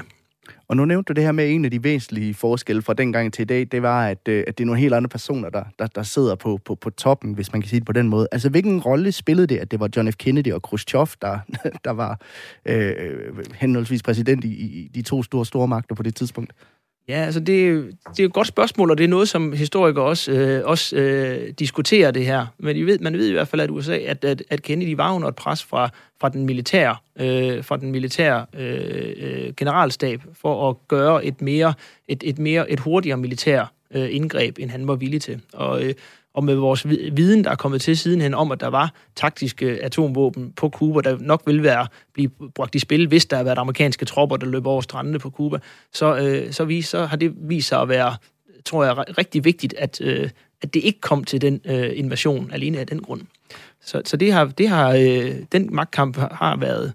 Og 0.67 0.77
nu 0.77 0.85
nævnte 0.85 1.07
du 1.07 1.13
det 1.13 1.23
her 1.23 1.31
med 1.31 1.51
en 1.51 1.65
af 1.65 1.71
de 1.71 1.83
væsentlige 1.83 2.33
forskelle 2.33 2.81
fra 2.81 2.93
dengang 2.93 3.33
til 3.33 3.41
i 3.41 3.45
dag, 3.45 3.67
det 3.71 3.81
var, 3.81 4.07
at, 4.07 4.27
øh, 4.27 4.43
at 4.47 4.57
det 4.57 4.63
er 4.63 4.65
nogle 4.65 4.81
helt 4.81 4.93
andre 4.93 5.09
personer, 5.09 5.49
der, 5.49 5.63
der, 5.79 5.87
der 5.87 6.03
sidder 6.03 6.35
på, 6.35 6.59
på, 6.65 6.75
på 6.75 6.89
toppen, 6.89 7.33
hvis 7.33 7.53
man 7.53 7.61
kan 7.61 7.69
sige 7.69 7.79
det 7.79 7.85
på 7.85 7.93
den 7.93 8.09
måde. 8.09 8.27
Altså, 8.31 8.49
hvilken 8.49 8.79
rolle 8.79 9.11
spillede 9.11 9.47
det, 9.47 9.57
at 9.57 9.71
det 9.71 9.79
var 9.79 9.89
John 9.95 10.11
F. 10.11 10.15
Kennedy 10.15 10.53
og 10.53 10.61
Khrushchev, 10.61 11.07
der, 11.21 11.39
der 11.85 11.91
var 11.91 12.21
øh, 12.65 12.93
øh, 12.97 13.45
henholdsvis 13.55 14.03
præsident 14.03 14.43
i, 14.43 14.49
i 14.49 14.87
de 14.95 15.01
to 15.01 15.23
store 15.23 15.45
store 15.45 15.67
magter 15.67 15.95
på 15.95 16.03
det 16.03 16.15
tidspunkt? 16.15 16.53
Ja, 17.09 17.15
altså 17.15 17.39
det, 17.39 17.85
det 18.09 18.19
er 18.19 18.25
et 18.25 18.33
godt 18.33 18.47
spørgsmål, 18.47 18.91
og 18.91 18.97
det 18.97 19.03
er 19.03 19.07
noget, 19.07 19.29
som 19.29 19.53
historikere 19.53 20.05
også, 20.05 20.31
øh, 20.31 20.61
også 20.65 20.95
øh, 20.95 21.53
diskuterer 21.59 22.11
det 22.11 22.25
her. 22.25 22.45
Men 22.57 22.75
I 22.75 22.81
ved, 22.81 22.99
man 22.99 23.13
ved 23.13 23.27
i 23.27 23.31
hvert 23.31 23.47
fald, 23.47 23.61
at 23.61 23.69
USA, 23.69 23.97
at, 23.97 24.25
at, 24.25 24.43
at 24.49 24.61
Kennedy 24.61 24.95
var 24.95 25.13
under 25.13 25.27
et 25.27 25.35
pres 25.35 25.63
fra, 25.63 25.89
fra 26.21 26.29
den 26.29 26.45
militære, 26.45 26.95
øh, 27.19 27.63
fra 27.63 27.77
den 27.77 27.91
militære 27.91 28.45
øh, 28.53 29.13
øh, 29.17 29.53
generalstab 29.57 30.21
for 30.33 30.69
at 30.69 30.75
gøre 30.87 31.25
et 31.25 31.41
mere, 31.41 31.73
et, 32.07 32.23
et 32.25 32.39
mere, 32.39 32.71
et 32.71 32.79
hurtigere 32.79 33.17
militær 33.17 33.73
øh, 33.93 34.15
indgreb, 34.15 34.59
end 34.59 34.69
han 34.69 34.87
var 34.87 34.95
villig 34.95 35.21
til. 35.21 35.41
Og 35.53 35.83
øh, 35.83 35.93
og 36.33 36.43
med 36.43 36.55
vores 36.55 36.89
viden, 36.89 37.43
der 37.43 37.49
er 37.49 37.55
kommet 37.55 37.81
til 37.81 37.97
sidenhen 37.97 38.33
om, 38.33 38.51
at 38.51 38.59
der 38.59 38.67
var 38.67 38.93
taktiske 39.15 39.65
atomvåben 39.65 40.51
på 40.51 40.69
Cuba, 40.69 41.01
der 41.01 41.17
nok 41.19 41.43
vil 41.45 41.63
være 41.63 41.87
blive 42.13 42.29
brugt 42.55 42.75
i 42.75 42.79
spil, 42.79 43.07
hvis 43.07 43.25
der 43.25 43.37
har 43.37 43.43
været 43.43 43.57
amerikanske 43.57 44.05
tropper, 44.05 44.37
der 44.37 44.45
løber 44.45 44.69
over 44.69 44.81
strandene 44.81 45.19
på 45.19 45.29
Cuba, 45.29 45.57
så, 45.93 46.17
øh, 46.17 46.53
så, 46.53 46.65
vis, 46.65 46.87
så 46.87 47.05
har 47.05 47.17
det 47.17 47.33
vist 47.35 47.67
sig 47.67 47.81
at 47.81 47.89
være, 47.89 48.15
tror 48.65 48.83
jeg, 48.83 49.17
rigtig 49.17 49.45
vigtigt, 49.45 49.73
at, 49.77 50.01
øh, 50.01 50.29
at 50.61 50.73
det 50.73 50.83
ikke 50.83 51.01
kom 51.01 51.23
til 51.23 51.41
den 51.41 51.61
øh, 51.65 51.91
invasion 51.95 52.51
alene 52.51 52.79
af 52.79 52.87
den 52.87 53.01
grund. 53.01 53.21
Så, 53.81 54.01
så 54.05 54.17
det 54.17 54.33
har, 54.33 54.45
det 54.45 54.69
har, 54.69 54.93
øh, 54.93 55.35
den 55.51 55.75
magtkamp 55.75 56.17
har 56.17 56.57
været 56.57 56.93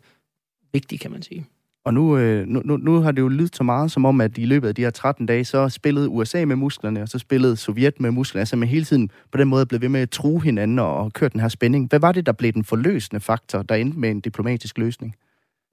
vigtig, 0.73 1.01
kan 1.01 1.11
man 1.11 1.23
sige. 1.23 1.47
Og 1.85 1.95
nu, 1.95 2.19
øh, 2.19 2.47
nu, 2.47 2.63
nu, 2.65 2.77
nu 2.77 3.01
har 3.01 3.13
det 3.13 3.23
jo 3.23 3.29
lyttet 3.29 3.57
så 3.57 3.63
meget 3.63 3.91
som 3.91 4.05
om, 4.05 4.21
at 4.21 4.39
i 4.39 4.45
løbet 4.45 4.69
af 4.69 4.75
de 4.75 4.83
her 4.83 4.91
13 4.91 5.27
dage, 5.27 5.45
så 5.45 5.69
spillede 5.69 6.09
USA 6.09 6.45
med 6.45 6.57
musklerne, 6.57 7.03
og 7.03 7.09
så 7.09 7.19
spillede 7.19 7.57
Sovjet 7.57 8.01
med 8.01 8.11
musklerne. 8.11 8.41
Altså 8.41 8.57
med 8.57 8.69
hele 8.69 8.85
tiden 8.85 9.11
på 9.33 9.39
den 9.39 9.49
måde 9.49 9.67
blev 9.67 9.81
ved 9.81 9.89
med 9.89 10.01
at 10.01 10.11
true 10.11 10.43
hinanden 10.43 10.79
og, 10.79 10.97
og 10.97 11.13
køre 11.13 11.29
den 11.29 11.41
her 11.41 11.49
spænding. 11.49 11.89
Hvad 11.89 12.01
var 12.01 12.13
det, 12.13 12.27
der 12.27 12.33
blev 12.33 12.53
den 12.53 12.65
forløsende 12.65 13.21
faktor, 13.21 13.63
der 13.63 13.75
endte 13.75 13.99
med 13.99 14.11
en 14.11 14.21
diplomatisk 14.21 14.79
løsning? 14.79 15.15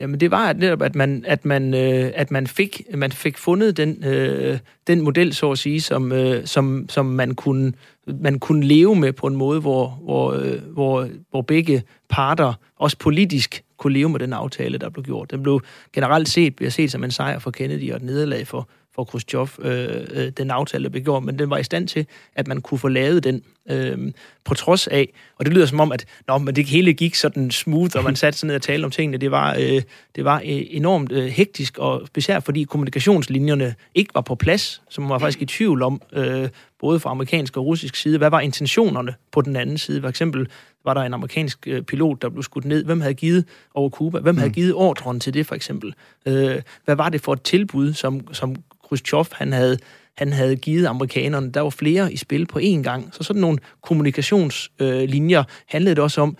Jamen 0.01 0.19
det 0.19 0.31
var 0.31 0.49
at 0.49 0.57
netop, 0.57 0.81
at 0.81 0.95
man, 0.95 1.23
at 1.27 1.45
man, 1.45 1.73
øh, 1.73 2.11
at 2.15 2.31
man, 2.31 2.47
fik, 2.47 2.81
man 2.95 3.11
fik 3.11 3.37
fundet 3.37 3.77
den, 3.77 4.03
øh, 4.05 4.59
den 4.87 5.01
model, 5.01 5.33
så 5.33 5.51
at 5.51 5.57
sige, 5.57 5.81
som, 5.81 6.11
øh, 6.11 6.45
som, 6.45 6.85
som 6.89 7.05
man, 7.05 7.35
kunne, 7.35 7.73
man 8.21 8.39
kunne 8.39 8.65
leve 8.65 8.95
med 8.95 9.13
på 9.13 9.27
en 9.27 9.35
måde, 9.35 9.59
hvor, 9.59 9.99
hvor, 10.03 10.33
øh, 10.33 10.61
hvor, 10.73 11.07
hvor 11.29 11.41
begge 11.41 11.83
parter, 12.09 12.53
også 12.79 12.97
politisk, 12.97 13.63
kunne 13.81 13.93
leve 13.93 14.09
med 14.09 14.19
den 14.19 14.33
aftale, 14.33 14.77
der 14.77 14.89
blev 14.89 15.05
gjort. 15.05 15.31
Den 15.31 15.43
blev 15.43 15.61
generelt 15.93 16.29
set, 16.29 16.55
bliver 16.55 16.69
set 16.69 16.91
som 16.91 17.03
en 17.03 17.11
sejr 17.11 17.39
for 17.39 17.51
Kennedy 17.51 17.91
og 17.91 17.97
et 17.97 18.03
nederlag 18.03 18.47
for, 18.47 18.69
for 18.95 19.03
Khrushchev, 19.03 19.47
øh, 19.59 19.87
øh, 20.11 20.29
den 20.29 20.51
aftale, 20.51 20.83
der 20.83 20.89
blev 20.89 21.03
gjort, 21.03 21.23
men 21.23 21.39
den 21.39 21.49
var 21.49 21.57
i 21.57 21.63
stand 21.63 21.87
til, 21.87 22.05
at 22.35 22.47
man 22.47 22.61
kunne 22.61 22.77
få 22.77 22.87
lavet 22.87 23.23
den 23.23 23.41
øh, 23.69 24.11
på 24.45 24.53
trods 24.53 24.87
af, 24.87 25.13
og 25.35 25.45
det 25.45 25.53
lyder 25.53 25.65
som 25.65 25.79
om, 25.79 25.91
at 25.91 26.05
nå, 26.27 26.37
men 26.37 26.55
det 26.55 26.65
hele 26.65 26.93
gik 26.93 27.15
sådan 27.15 27.51
smooth, 27.51 27.97
og 27.97 28.03
man 28.03 28.15
satte 28.15 28.39
sig 28.39 28.47
ned 28.47 28.55
og 28.55 28.61
talte 28.61 28.85
om 28.85 28.91
tingene. 28.91 29.17
Det 29.17 29.31
var, 29.31 29.55
øh, 29.59 29.81
det 30.15 30.25
var 30.25 30.37
øh, 30.37 30.61
enormt 30.69 31.11
øh, 31.11 31.25
hektisk, 31.25 31.77
og 31.77 32.07
specielt 32.07 32.45
fordi 32.45 32.63
kommunikationslinjerne 32.63 33.75
ikke 33.95 34.13
var 34.13 34.21
på 34.21 34.35
plads, 34.35 34.81
som 34.89 35.03
man 35.03 35.09
var 35.09 35.19
faktisk 35.19 35.41
i 35.41 35.45
tvivl 35.45 35.81
om, 35.81 36.01
øh, 36.13 36.49
både 36.79 36.99
fra 36.99 37.09
amerikansk 37.09 37.57
og 37.57 37.65
russisk 37.65 37.95
side, 37.95 38.17
hvad 38.17 38.29
var 38.29 38.39
intentionerne 38.39 39.13
på 39.31 39.41
den 39.41 39.55
anden 39.55 39.77
side? 39.77 40.01
For 40.01 40.09
eksempel 40.09 40.47
var 40.85 40.93
der 40.93 41.01
en 41.01 41.13
amerikansk 41.13 41.67
øh, 41.67 41.81
pilot, 41.81 42.21
der 42.21 42.29
blev 42.29 42.43
skudt 42.43 42.65
ned. 42.65 42.85
Hvem 42.85 43.01
havde 43.01 43.13
givet 43.13 43.45
over 43.73 43.89
Cuba? 43.89 44.19
Hvem 44.19 44.37
havde 44.37 44.49
mm. 44.49 44.53
givet 44.53 44.73
ordren 44.73 45.19
til 45.19 45.33
det, 45.33 45.45
for 45.45 45.55
eksempel? 45.55 45.93
Øh, 46.25 46.61
hvad 46.85 46.95
var 46.95 47.09
det 47.09 47.21
for 47.21 47.33
et 47.33 47.41
tilbud, 47.41 47.93
som, 47.93 48.33
som 48.33 48.55
Khrushchev 48.87 49.25
han 49.31 49.53
havde, 49.53 49.77
han 50.17 50.33
havde 50.33 50.55
givet 50.55 50.85
amerikanerne. 50.85 51.51
Der 51.51 51.61
var 51.61 51.69
flere 51.69 52.13
i 52.13 52.17
spil 52.17 52.45
på 52.45 52.59
én 52.59 52.81
gang. 52.81 53.09
Så 53.11 53.23
sådan 53.23 53.41
nogle 53.41 53.57
kommunikationslinjer 53.81 55.39
øh, 55.39 55.45
handlede 55.67 55.95
det 55.95 56.03
også 56.03 56.21
om, 56.21 56.37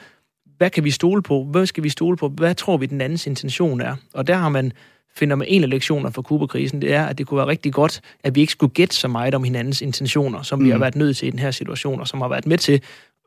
hvad 0.58 0.70
kan 0.70 0.84
vi 0.84 0.92
stole 0.92 1.22
på? 1.22 1.44
Hvad 1.44 1.66
skal 1.66 1.84
vi 1.84 1.89
stole 1.89 2.18
på? 2.18 2.28
Hvad 2.30 2.56
tror 2.56 2.78
vi, 2.78 2.86
den 2.86 3.02
andens 3.02 3.28
intention 3.28 3.82
er? 3.82 3.96
Og 4.14 4.28
der 4.28 4.36
har 4.36 4.50
man 4.50 4.72
finder 5.16 5.36
med 5.36 5.46
en 5.50 5.64
af 5.64 5.70
lektionerne 5.70 6.14
fra 6.14 6.22
Kuba-krisen, 6.22 6.82
det 6.82 6.94
er, 6.94 7.06
at 7.06 7.18
det 7.18 7.28
kunne 7.28 7.38
være 7.38 7.48
rigtig 7.48 7.74
godt, 7.74 8.02
at 8.24 8.36
vi 8.36 8.42
ikke 8.42 8.52
skulle 8.52 8.74
gætte 8.74 8.96
så 8.96 9.08
meget 9.08 9.36
om 9.36 9.44
hinandens 9.44 9.82
intentioner, 9.82 10.42
som 10.42 10.60
mm. 10.60 10.66
vi 10.66 10.70
har 10.70 10.78
mm. 10.78 10.82
været 10.82 10.96
nødt 10.96 11.18
til 11.18 11.28
i 11.28 11.32
den 11.32 11.39
her 11.39 11.52
situation, 11.52 12.00
og 12.00 12.08
som 12.08 12.22
har 12.22 12.28
været 12.28 12.46
med 12.46 12.58
til 12.58 12.82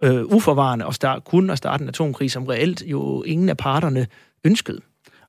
øh, 0.04 0.24
uforvarende 0.24 0.86
at 0.86 0.94
starte, 0.94 1.20
kun 1.24 1.50
at 1.50 1.58
starte 1.58 1.82
en 1.82 1.88
atomkrig, 1.88 2.30
som 2.30 2.46
reelt 2.46 2.82
jo 2.86 3.22
ingen 3.22 3.48
af 3.48 3.56
parterne 3.56 4.06
ønskede. 4.44 4.80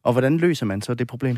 Og 0.04 0.12
hvordan 0.12 0.38
løser 0.38 0.66
man 0.66 0.82
så 0.82 0.94
det 0.94 1.08
problem? 1.08 1.38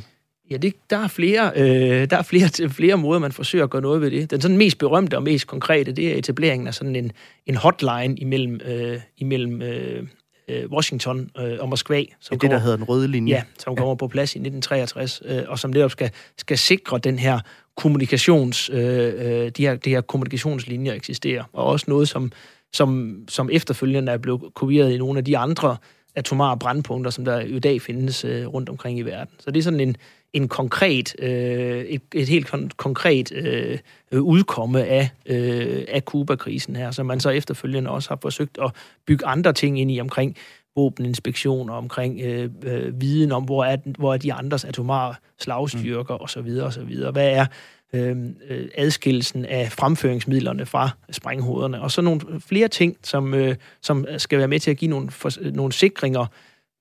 Ja, 0.52 0.58
det, 0.58 0.74
der 0.90 0.98
er, 0.98 1.08
flere, 1.08 1.52
øh, 1.56 2.10
der 2.10 2.18
er 2.18 2.22
flere, 2.22 2.70
flere 2.80 2.98
måder, 2.98 3.20
man 3.20 3.32
forsøger 3.32 3.64
at 3.64 3.70
gøre 3.70 3.82
noget 3.82 4.02
ved 4.02 4.12
det. 4.12 4.32
Den 4.32 4.42
sådan 4.42 4.58
mest 4.58 4.78
berømte 4.78 5.16
og 5.16 5.24
mest 5.24 5.48
konkrete, 5.48 5.92
det 5.92 6.14
er 6.14 6.18
etableringen 6.18 6.68
af 6.68 6.74
sådan 6.74 6.96
en, 6.96 7.12
en 7.46 7.56
hotline 7.56 8.16
imellem, 8.18 8.60
øh, 8.66 9.00
imellem 9.18 9.62
øh, 9.62 10.08
øh, 10.48 10.70
Washington 10.72 11.30
øh, 11.40 11.58
og 11.60 11.70
Moskva. 11.70 12.04
Som 12.20 12.36
det, 12.36 12.42
kommer, 12.42 12.58
der 12.58 12.64
hedder 12.64 12.78
den 12.78 12.86
røde 12.86 13.08
linje. 13.08 13.34
Ja, 13.34 13.44
som 13.60 13.76
kommer 13.76 13.96
på 13.96 14.08
plads 14.08 14.36
i 14.36 14.40
1963, 14.40 15.22
øh, 15.26 15.44
og 15.48 15.60
som 15.60 15.72
netop 15.72 15.92
skal, 15.92 16.12
skal 16.38 16.58
sikre 16.58 16.98
den 16.98 17.20
her 17.20 17.40
kommunikations, 17.78 18.70
øh, 18.70 18.80
øh, 18.80 19.50
de, 19.50 19.68
her, 19.68 19.76
de 19.76 19.90
her 19.90 20.02
kommunikationslinjer 20.02 20.94
eksisterer. 20.94 21.44
Og 21.54 21.66
også 21.66 21.86
noget, 21.88 22.08
som, 22.10 22.32
som, 22.74 23.20
som 23.30 23.50
efterfølgende 23.52 24.12
er 24.12 24.18
blevet 24.18 24.54
kopieret 24.54 24.92
i 24.92 24.98
nogle 24.98 25.18
af 25.18 25.26
de 25.26 25.38
andre 25.38 25.78
atomare 26.16 26.58
brandpunkter, 26.58 27.12
som 27.12 27.26
der 27.26 27.40
i 27.40 27.60
dag 27.60 27.82
findes 27.82 28.26
øh, 28.26 28.48
rundt 28.48 28.70
omkring 28.70 29.00
i 29.00 29.02
verden. 29.02 29.34
Så 29.40 29.52
det 29.52 29.60
er 29.60 29.64
sådan 29.64 29.80
en, 29.80 29.98
en 30.34 30.48
konkret, 30.48 31.16
øh, 31.20 31.82
et, 31.82 32.02
et 32.16 32.28
helt 32.28 32.54
kon- 32.54 32.70
konkret 32.78 33.32
øh, 33.32 33.80
udkomme 34.22 34.86
af, 34.86 35.10
øh, 35.26 35.86
af 35.88 36.06
Kuba-krisen 36.06 36.76
her, 36.76 36.92
som 36.92 37.06
man 37.06 37.20
så 37.20 37.30
efterfølgende 37.30 37.90
også 37.90 38.10
har 38.10 38.20
forsøgt 38.22 38.58
at 38.62 38.72
bygge 39.08 39.26
andre 39.26 39.54
ting 39.54 39.80
ind 39.80 39.92
i 39.92 40.02
omkring 40.02 40.36
våbeninspektioner, 40.76 41.74
omkring 41.74 42.22
øh, 42.22 42.50
øh, 42.64 43.02
viden 43.02 43.32
om, 43.32 43.44
hvor 43.44 43.66
er, 43.66 43.78
hvor 43.98 44.14
er 44.14 44.18
de 44.18 44.34
andres 44.34 44.66
atomare 44.66 45.16
slagstyrker 45.40 46.16
mm. 46.16 46.24
osv. 46.24 46.62
osv. 46.64 47.12
Hvad 47.12 47.30
er 47.30 47.46
Øhm, 47.94 48.36
øh, 48.50 48.68
adskillelsen 48.76 49.46
af 49.46 49.72
fremføringsmidlerne 49.72 50.66
fra 50.66 50.90
sprænghovederne, 51.12 51.82
og 51.82 51.92
så 51.92 52.02
nogle 52.02 52.22
flere 52.40 52.68
ting, 52.68 52.98
som, 53.04 53.34
øh, 53.34 53.56
som 53.82 54.06
skal 54.18 54.40
være 54.40 54.48
med 54.48 54.60
til 54.60 54.72
at 54.72 54.78
give 54.78 54.92
nogle, 54.92 55.12
for, 55.12 55.52
nogle 55.52 55.74
sikringer 55.74 56.26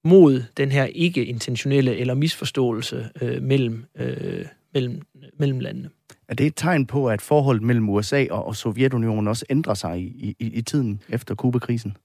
mod 0.04 0.42
den 0.56 0.72
her 0.72 0.84
ikke-intentionelle 0.84 1.96
eller 1.96 2.14
misforståelse 2.14 3.08
øh, 3.22 3.42
mellem, 3.42 3.84
øh, 3.98 4.44
mellem, 4.74 5.02
mellem 5.38 5.60
landene. 5.60 5.88
Er 6.28 6.34
det 6.34 6.46
et 6.46 6.56
tegn 6.56 6.86
på, 6.86 7.08
at 7.08 7.22
forholdet 7.22 7.62
mellem 7.62 7.88
USA 7.88 8.26
og, 8.30 8.46
og 8.46 8.56
Sovjetunionen 8.56 9.28
også 9.28 9.44
ændrer 9.50 9.74
sig 9.74 10.00
i, 10.00 10.36
i, 10.38 10.46
i 10.46 10.62
tiden 10.62 11.02
efter 11.08 11.34
Kuba-krisen? 11.34 11.96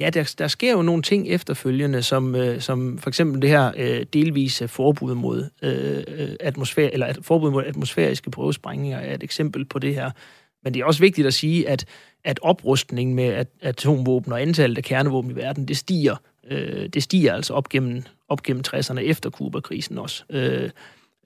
Ja, 0.00 0.10
der, 0.10 0.34
der 0.38 0.48
sker 0.48 0.72
jo 0.72 0.82
nogle 0.82 1.02
ting 1.02 1.28
efterfølgende, 1.28 2.02
som, 2.02 2.34
øh, 2.34 2.60
som 2.60 2.98
for 2.98 3.10
eksempel 3.10 3.42
det 3.42 3.50
her 3.50 3.72
øh, 3.76 4.06
delvise 4.12 4.68
forbud 4.68 5.14
mod 5.14 5.44
øh, 5.62 6.04
øh 6.08 6.28
atmosfære, 6.40 6.92
eller 6.92 7.06
at 7.06 7.18
forbud 7.22 7.50
mod 7.50 7.64
atmosfæriske 7.64 8.30
prøvesprængninger 8.30 8.98
er 8.98 9.14
et 9.14 9.22
eksempel 9.22 9.64
på 9.64 9.78
det 9.78 9.94
her. 9.94 10.10
Men 10.64 10.74
det 10.74 10.80
er 10.80 10.84
også 10.84 11.00
vigtigt 11.00 11.26
at 11.26 11.34
sige, 11.34 11.68
at, 11.68 11.84
at 12.24 12.38
oprustningen 12.42 13.16
med 13.16 13.24
at, 13.24 13.48
atomvåben 13.60 14.32
og 14.32 14.42
antallet 14.42 14.78
af 14.78 14.84
kernevåben 14.84 15.30
i 15.30 15.36
verden, 15.36 15.68
det 15.68 15.76
stiger 15.76 16.16
øh, 16.50 16.88
det 16.88 17.02
stiger 17.02 17.34
altså 17.34 17.54
op 17.54 17.68
gennem, 17.68 18.02
op 18.28 18.42
gennem 18.42 18.62
60'erne 18.68 18.98
efter 18.98 19.30
Kuba-krisen 19.30 19.98
også. 19.98 20.24
Øh, 20.30 20.70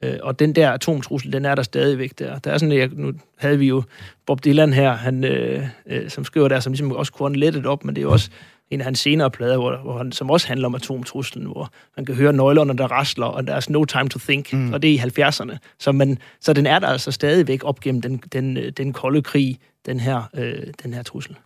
øh, 0.04 0.18
og 0.22 0.38
den 0.38 0.54
der 0.54 0.70
atomtrussel, 0.70 1.32
den 1.32 1.44
er 1.44 1.54
der 1.54 1.62
stadigvæk 1.62 2.18
der. 2.18 2.38
Der 2.38 2.50
er 2.50 2.58
sådan, 2.58 2.78
jeg, 2.78 2.88
nu 2.92 3.12
havde 3.36 3.58
vi 3.58 3.66
jo 3.66 3.82
Bob 4.26 4.44
Dylan 4.44 4.72
her, 4.72 4.92
han, 4.92 5.24
øh, 5.24 5.66
øh, 5.86 6.10
som 6.10 6.24
skriver 6.24 6.48
der, 6.48 6.60
som 6.60 6.72
ligesom 6.72 6.92
også 6.92 7.12
kunne 7.12 7.38
lettet 7.38 7.66
op, 7.66 7.84
men 7.84 7.94
det 7.94 8.00
er 8.00 8.04
jo 8.04 8.12
også 8.12 8.30
en 8.70 8.80
af 8.80 8.84
hans 8.84 8.98
senere 8.98 9.30
plader, 9.30 9.56
hvor, 9.56 9.76
hvor 9.76 9.98
han, 9.98 10.12
som 10.12 10.30
også 10.30 10.48
handler 10.48 10.66
om 10.66 10.74
atomtruslen, 10.74 11.46
hvor 11.46 11.72
man 11.96 12.06
kan 12.06 12.14
høre 12.14 12.32
nøglerne, 12.32 12.78
der 12.78 12.86
rasler, 12.86 13.26
og 13.26 13.46
der 13.46 13.54
er 13.54 13.66
no 13.70 13.84
time 13.84 14.08
to 14.08 14.18
think, 14.18 14.52
mm. 14.52 14.72
og 14.72 14.82
det 14.82 14.90
er 14.90 14.94
i 14.94 14.98
70'erne. 14.98 15.56
Så, 15.78 15.92
man, 15.92 16.18
så 16.40 16.52
den 16.52 16.66
er 16.66 16.78
der 16.78 16.86
altså 16.86 17.12
stadigvæk 17.12 17.60
op 17.64 17.80
gennem 17.80 18.02
den, 18.02 18.22
den, 18.32 18.72
den 18.76 18.92
kolde 18.92 19.22
krig, 19.22 19.58
den 19.86 20.00
her, 20.00 20.22
øh, 20.34 20.66
den 20.82 20.94
her 20.94 21.02
trussel. 21.02 21.36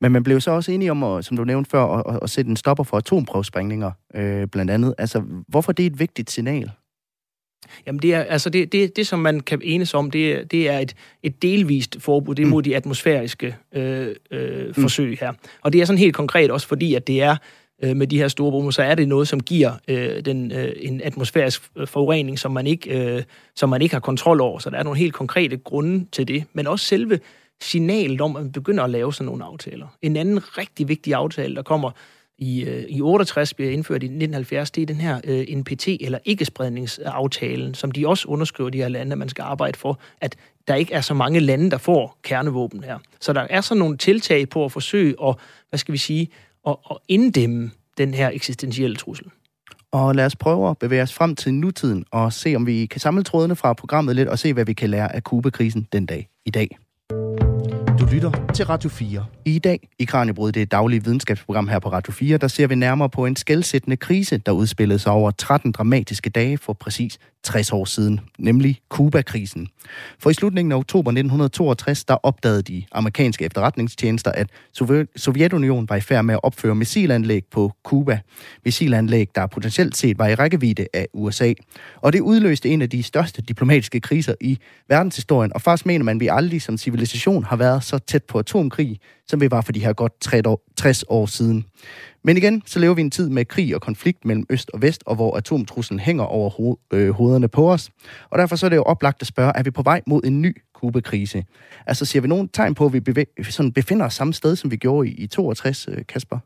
Men 0.00 0.12
man 0.12 0.22
blev 0.22 0.40
så 0.40 0.50
også 0.50 0.72
enige 0.72 0.90
om, 0.90 1.02
at, 1.02 1.24
som 1.24 1.36
du 1.36 1.44
nævnte 1.44 1.70
før, 1.70 1.84
at, 1.84 2.18
at 2.22 2.30
sætte 2.30 2.50
en 2.50 2.56
stopper 2.56 2.84
for 2.84 2.96
atomprøvesprængninger, 2.96 3.90
øh, 4.14 4.46
blandt 4.46 4.70
andet. 4.70 4.94
Altså, 4.98 5.22
hvorfor 5.48 5.72
det 5.72 5.82
er 5.82 5.90
et 5.90 5.98
vigtigt 5.98 6.30
signal? 6.30 6.70
Jamen, 7.86 8.02
det, 8.02 8.14
er, 8.14 8.22
altså 8.22 8.50
det, 8.50 8.72
det, 8.72 8.96
det, 8.96 9.06
som 9.06 9.18
man 9.18 9.40
kan 9.40 9.60
enes 9.64 9.94
om, 9.94 10.10
det, 10.10 10.50
det 10.50 10.68
er 10.68 10.78
et, 10.78 10.94
et 11.22 11.42
delvist 11.42 11.96
forbud. 12.00 12.34
Det 12.34 12.42
er 12.42 12.46
mod 12.46 12.62
mm. 12.62 12.64
de 12.64 12.76
atmosfæriske 12.76 13.56
øh, 13.74 14.08
øh, 14.30 14.66
mm. 14.66 14.74
forsøg 14.74 15.18
her. 15.20 15.32
Og 15.62 15.72
det 15.72 15.80
er 15.80 15.84
sådan 15.84 15.98
helt 15.98 16.14
konkret 16.14 16.50
også 16.50 16.66
fordi, 16.66 16.94
at 16.94 17.06
det 17.06 17.22
er 17.22 17.36
øh, 17.82 17.96
med 17.96 18.06
de 18.06 18.18
her 18.18 18.28
store 18.28 18.50
bomber, 18.50 18.70
så 18.70 18.82
er 18.82 18.94
det 18.94 19.08
noget, 19.08 19.28
som 19.28 19.40
giver 19.40 19.72
øh, 19.88 20.24
den, 20.24 20.52
øh, 20.52 20.72
en 20.76 21.00
atmosfærisk 21.04 21.62
forurening, 21.84 22.38
som 22.38 22.52
man, 22.52 22.66
ikke, 22.66 23.14
øh, 23.16 23.22
som 23.56 23.68
man 23.68 23.82
ikke 23.82 23.94
har 23.94 24.00
kontrol 24.00 24.40
over. 24.40 24.58
Så 24.58 24.70
der 24.70 24.76
er 24.76 24.82
nogle 24.82 24.98
helt 24.98 25.14
konkrete 25.14 25.56
grunde 25.56 26.06
til 26.12 26.28
det. 26.28 26.44
Men 26.52 26.66
også 26.66 26.86
selve 26.86 27.20
signalet 27.62 28.20
om, 28.20 28.36
at 28.36 28.42
man 28.42 28.52
begynder 28.52 28.84
at 28.84 28.90
lave 28.90 29.12
sådan 29.12 29.26
nogle 29.26 29.44
aftaler. 29.44 29.86
En 30.02 30.16
anden 30.16 30.58
rigtig 30.58 30.88
vigtig 30.88 31.14
aftale, 31.14 31.54
der 31.54 31.62
kommer 31.62 31.90
i, 32.38 32.64
øh, 32.64 32.84
i 32.88 33.00
68, 33.00 33.54
bliver 33.54 33.70
indført 33.70 34.02
i 34.02 34.06
1970, 34.06 34.70
det 34.70 34.82
er 34.82 34.86
den 34.86 34.96
her 34.96 35.20
øh, 35.24 35.56
NPT, 35.56 35.88
eller 35.88 36.18
ikke-spredningsaftalen, 36.24 37.74
som 37.74 37.90
de 37.90 38.08
også 38.08 38.28
underskriver 38.28 38.70
de 38.70 38.78
her 38.78 38.88
lande, 38.88 39.12
at 39.12 39.18
man 39.18 39.28
skal 39.28 39.42
arbejde 39.42 39.78
for, 39.78 40.00
at 40.20 40.36
der 40.68 40.74
ikke 40.74 40.94
er 40.94 41.00
så 41.00 41.14
mange 41.14 41.40
lande, 41.40 41.70
der 41.70 41.78
får 41.78 42.18
kernevåben 42.22 42.84
her. 42.84 42.98
Så 43.20 43.32
der 43.32 43.46
er 43.50 43.60
sådan 43.60 43.78
nogle 43.78 43.96
tiltag 43.96 44.48
på 44.48 44.64
at 44.64 44.72
forsøge 44.72 45.14
at, 45.24 45.34
hvad 45.68 45.78
skal 45.78 45.92
vi 45.92 45.98
sige, 45.98 46.28
at, 46.66 46.76
at 46.90 46.96
inddæmme 47.08 47.70
den 47.98 48.14
her 48.14 48.30
eksistentielle 48.30 48.96
trussel. 48.96 49.26
Og 49.92 50.14
lad 50.14 50.26
os 50.26 50.36
prøve 50.36 50.70
at 50.70 50.78
bevæge 50.78 51.02
os 51.02 51.12
frem 51.12 51.36
til 51.36 51.54
nutiden 51.54 52.04
og 52.10 52.32
se, 52.32 52.54
om 52.56 52.66
vi 52.66 52.86
kan 52.86 53.00
samle 53.00 53.22
trådene 53.22 53.56
fra 53.56 53.72
programmet 53.72 54.16
lidt 54.16 54.28
og 54.28 54.38
se, 54.38 54.52
hvad 54.52 54.64
vi 54.64 54.72
kan 54.72 54.90
lære 54.90 55.14
af 55.14 55.24
Kuba-krisen 55.24 55.88
den 55.92 56.06
dag 56.06 56.28
i 56.44 56.50
dag. 56.50 56.78
Du 58.00 58.06
lytter 58.06 58.52
til 58.54 58.66
Radio 58.66 58.90
4. 58.90 59.26
I 59.44 59.58
dag 59.58 59.88
i 59.98 60.04
Kranjebrud, 60.04 60.52
det 60.52 60.70
daglige 60.70 61.04
videnskabsprogram 61.04 61.68
her 61.68 61.78
på 61.78 61.88
Radio 61.92 62.12
4, 62.12 62.38
der 62.38 62.48
ser 62.48 62.66
vi 62.66 62.74
nærmere 62.74 63.08
på 63.08 63.26
en 63.26 63.36
skældsættende 63.36 63.96
krise, 63.96 64.38
der 64.38 64.52
udspillede 64.52 64.98
sig 64.98 65.12
over 65.12 65.30
13 65.30 65.72
dramatiske 65.72 66.30
dage 66.30 66.58
for 66.58 66.72
præcis 66.72 67.18
60 67.44 67.72
år 67.72 67.84
siden, 67.84 68.20
nemlig 68.38 68.80
Kuba-krisen. 68.88 69.68
For 70.18 70.30
i 70.30 70.34
slutningen 70.34 70.72
af 70.72 70.76
oktober 70.76 71.10
1962, 71.10 72.04
der 72.04 72.14
opdagede 72.14 72.62
de 72.62 72.84
amerikanske 72.92 73.44
efterretningstjenester, 73.44 74.32
at 74.32 74.50
Sovjetunionen 75.16 75.88
var 75.88 75.96
i 75.96 76.00
færd 76.00 76.24
med 76.24 76.34
at 76.34 76.40
opføre 76.42 76.74
missilanlæg 76.74 77.44
på 77.50 77.72
Kuba. 77.84 78.20
Missilanlæg, 78.64 79.28
der 79.34 79.46
potentielt 79.46 79.96
set 79.96 80.18
var 80.18 80.28
i 80.28 80.34
rækkevidde 80.34 80.86
af 80.94 81.06
USA. 81.14 81.52
Og 81.96 82.12
det 82.12 82.20
udløste 82.20 82.68
en 82.68 82.82
af 82.82 82.90
de 82.90 83.02
største 83.02 83.42
diplomatiske 83.42 84.00
kriser 84.00 84.34
i 84.40 84.58
verdenshistorien, 84.88 85.52
og 85.54 85.62
faktisk 85.62 85.86
mener 85.86 86.04
man, 86.04 86.16
at 86.16 86.20
vi 86.20 86.28
aldrig 86.28 86.62
som 86.62 86.78
civilisation 86.78 87.44
har 87.44 87.56
været 87.56 87.84
så 87.84 87.98
tæt 87.98 88.24
på 88.24 88.38
atomkrig, 88.38 89.00
som 89.28 89.40
vi 89.40 89.50
var 89.50 89.60
for 89.60 89.72
de 89.72 89.80
her 89.84 89.92
godt 89.92 90.12
60 90.76 91.04
år 91.08 91.26
siden. 91.26 91.64
Men 92.24 92.36
igen, 92.36 92.62
så 92.66 92.78
lever 92.78 92.94
vi 92.94 93.00
i 93.00 93.04
en 93.04 93.10
tid 93.10 93.28
med 93.28 93.44
krig 93.44 93.74
og 93.74 93.80
konflikt 93.80 94.24
mellem 94.24 94.46
øst 94.50 94.70
og 94.74 94.82
vest, 94.82 95.02
og 95.06 95.14
hvor 95.14 95.36
atomtruslen 95.36 96.00
hænger 96.00 96.24
over 96.24 96.50
ho- 96.50 96.96
øh, 96.96 97.10
hovederne 97.10 97.48
på 97.48 97.72
os. 97.72 97.90
Og 98.30 98.38
derfor 98.38 98.56
så 98.56 98.66
er 98.66 98.70
det 98.70 98.76
jo 98.76 98.82
oplagt 98.82 99.20
at 99.22 99.26
spørge, 99.26 99.52
er 99.54 99.62
vi 99.62 99.70
på 99.70 99.82
vej 99.82 100.02
mod 100.06 100.20
en 100.24 100.42
ny 100.42 100.56
Kuba-krise? 100.74 101.44
Altså 101.86 102.04
ser 102.04 102.20
vi 102.20 102.28
nogen 102.28 102.48
tegn 102.48 102.74
på, 102.74 102.86
at 102.86 102.92
vi 102.92 103.00
bevæ- 103.00 103.42
sådan 103.50 103.72
befinder 103.72 104.06
os 104.06 104.14
samme 104.14 104.34
sted, 104.34 104.56
som 104.56 104.70
vi 104.70 104.76
gjorde 104.76 105.08
i, 105.08 105.12
i 105.12 105.26
62, 105.26 105.88
øh, 105.88 105.98
Kasper? 106.08 106.38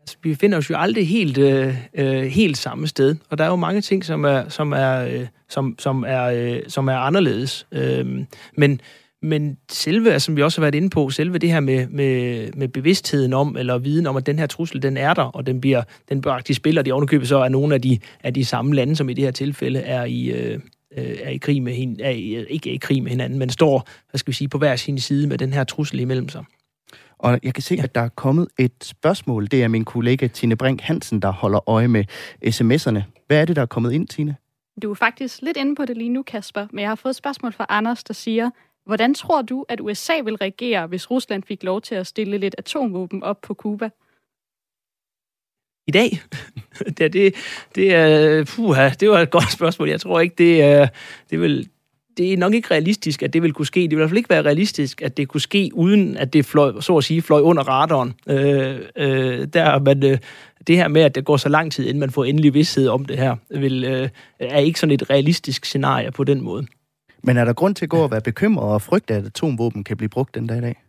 Altså, 0.00 0.16
vi 0.22 0.30
befinder 0.30 0.58
os 0.58 0.70
jo 0.70 0.74
aldrig 0.78 1.08
helt, 1.08 1.38
øh, 1.38 1.76
øh, 1.94 2.22
helt 2.22 2.58
samme 2.58 2.86
sted, 2.86 3.16
og 3.30 3.38
der 3.38 3.44
er 3.44 3.48
jo 3.48 3.56
mange 3.56 3.80
ting, 3.80 4.04
som 4.04 4.24
er, 4.24 4.48
som 4.48 4.72
er, 4.72 4.98
øh, 5.00 5.26
som, 5.48 5.74
som 5.78 6.04
er, 6.06 6.22
øh, 6.24 6.60
som 6.68 6.88
er 6.88 6.96
anderledes. 6.96 7.66
Øh, 7.72 8.24
men 8.56 8.80
men 9.24 9.58
selve, 9.70 10.20
som 10.20 10.36
vi 10.36 10.42
også 10.42 10.60
har 10.60 10.64
været 10.64 10.74
inde 10.74 10.90
på, 10.90 11.10
selve 11.10 11.38
det 11.38 11.52
her 11.52 11.60
med, 11.60 11.86
med, 11.86 12.50
med 12.52 12.68
bevidstheden 12.68 13.32
om, 13.32 13.56
eller 13.56 13.78
viden 13.78 14.06
om, 14.06 14.16
at 14.16 14.26
den 14.26 14.38
her 14.38 14.46
trussel, 14.46 14.82
den 14.82 14.96
er 14.96 15.14
der, 15.14 15.22
og 15.22 15.46
den 15.46 15.60
bliver, 15.60 15.82
den 16.08 16.22
faktisk 16.22 16.56
spiller 16.56 16.82
de 16.82 16.92
ovenikøbet 16.92 17.28
så 17.28 17.38
er 17.38 17.48
nogle 17.48 17.74
af 17.74 17.82
de, 17.82 17.98
af 18.20 18.34
de 18.34 18.44
samme 18.44 18.74
lande, 18.74 18.96
som 18.96 19.08
i 19.08 19.14
det 19.14 19.24
her 19.24 19.30
tilfælde 19.30 19.80
er 19.80 20.04
i, 20.04 20.26
øh, 20.26 20.60
er 20.96 21.30
i 21.30 21.36
krig 21.36 21.62
med 21.62 21.72
hin, 21.72 22.00
er 22.00 22.10
i, 22.10 22.46
ikke 22.46 22.70
er 22.70 22.74
i 22.74 22.76
krig 22.76 23.02
med 23.02 23.10
hinanden, 23.10 23.38
men 23.38 23.50
står, 23.50 23.88
hvad 24.10 24.18
skal 24.18 24.30
vi 24.30 24.36
sige, 24.36 24.48
på 24.48 24.58
hver 24.58 24.76
sin 24.76 24.98
side 24.98 25.26
med 25.26 25.38
den 25.38 25.52
her 25.52 25.64
trussel 25.64 26.00
imellem 26.00 26.28
sig. 26.28 26.44
Og 27.18 27.40
jeg 27.42 27.54
kan 27.54 27.62
se, 27.62 27.78
at 27.82 27.94
der 27.94 28.00
er 28.00 28.08
kommet 28.08 28.48
et 28.58 28.72
spørgsmål. 28.82 29.46
Det 29.50 29.62
er 29.62 29.68
min 29.68 29.84
kollega 29.84 30.26
Tine 30.26 30.56
Brink 30.56 30.80
Hansen, 30.80 31.22
der 31.22 31.30
holder 31.30 31.68
øje 31.68 31.88
med 31.88 32.04
sms'erne. 32.46 33.02
Hvad 33.26 33.40
er 33.40 33.44
det, 33.44 33.56
der 33.56 33.62
er 33.62 33.66
kommet 33.66 33.92
ind, 33.92 34.08
Tine? 34.08 34.36
Du 34.82 34.90
er 34.90 34.94
faktisk 34.94 35.42
lidt 35.42 35.56
inde 35.56 35.74
på 35.74 35.84
det 35.84 35.96
lige 35.96 36.08
nu, 36.08 36.22
Kasper, 36.22 36.66
men 36.72 36.82
jeg 36.82 36.90
har 36.90 36.94
fået 36.94 37.10
et 37.10 37.16
spørgsmål 37.16 37.52
fra 37.52 37.66
Anders, 37.68 38.04
der 38.04 38.14
siger, 38.14 38.50
Hvordan 38.86 39.14
tror 39.14 39.42
du, 39.42 39.64
at 39.68 39.80
USA 39.80 40.20
vil 40.24 40.36
reagere, 40.36 40.86
hvis 40.86 41.10
Rusland 41.10 41.42
fik 41.42 41.62
lov 41.62 41.80
til 41.80 41.94
at 41.94 42.06
stille 42.06 42.38
lidt 42.38 42.54
atomvåben 42.58 43.22
op 43.22 43.40
på 43.40 43.54
Kuba? 43.54 43.90
I 45.86 45.90
dag? 45.90 46.20
det, 46.98 47.12
det, 47.12 47.34
det, 47.74 47.94
er, 47.94 48.44
puha, 48.44 48.90
det 49.00 49.10
var 49.10 49.20
et 49.20 49.30
godt 49.30 49.52
spørgsmål. 49.52 49.88
Jeg 49.88 50.00
tror 50.00 50.20
ikke, 50.20 50.34
det, 50.38 50.62
er, 50.62 50.88
det 51.30 51.40
vil 51.40 51.68
det 52.16 52.32
er 52.32 52.36
nok 52.36 52.54
ikke 52.54 52.70
realistisk, 52.70 53.22
at 53.22 53.32
det 53.32 53.42
vil 53.42 53.52
kunne 53.52 53.66
ske. 53.66 53.80
Det 53.80 53.90
vil 53.90 53.96
i 53.96 54.00
hvert 54.00 54.10
fald 54.10 54.18
ikke 54.18 54.30
være 54.30 54.42
realistisk, 54.42 55.02
at 55.02 55.16
det 55.16 55.28
kunne 55.28 55.40
ske, 55.40 55.70
uden 55.74 56.16
at 56.16 56.32
det 56.32 56.46
fløj, 56.46 56.80
så 56.80 56.96
at 56.96 57.04
sige, 57.04 57.22
fløj 57.22 57.40
under 57.40 57.62
radaren. 57.62 58.14
Øh, 58.28 58.80
øh, 58.96 59.46
der, 59.52 59.78
men, 59.78 60.04
øh, 60.04 60.18
det 60.66 60.76
her 60.76 60.88
med, 60.88 61.02
at 61.02 61.14
det 61.14 61.24
går 61.24 61.36
så 61.36 61.48
lang 61.48 61.72
tid, 61.72 61.84
inden 61.84 62.00
man 62.00 62.10
får 62.10 62.24
endelig 62.24 62.54
vidsthed 62.54 62.88
om 62.88 63.04
det 63.04 63.18
her, 63.18 63.36
vil, 63.50 63.84
øh, 63.84 64.08
er 64.40 64.58
ikke 64.58 64.80
sådan 64.80 64.94
et 64.94 65.10
realistisk 65.10 65.64
scenarie 65.64 66.10
på 66.10 66.24
den 66.24 66.40
måde. 66.40 66.66
Men 67.26 67.36
er 67.36 67.44
der 67.44 67.52
grund 67.52 67.74
til 67.74 67.84
at 67.84 67.88
gå 67.88 67.96
og 67.96 68.10
være 68.10 68.20
bekymret 68.20 68.72
og 68.72 68.82
frygte, 68.82 69.14
at 69.14 69.26
atomvåben 69.26 69.84
kan 69.84 69.96
blive 69.96 70.08
brugt 70.08 70.34
den 70.34 70.46
dag 70.46 70.58
i 70.58 70.60
dag? 70.60 70.82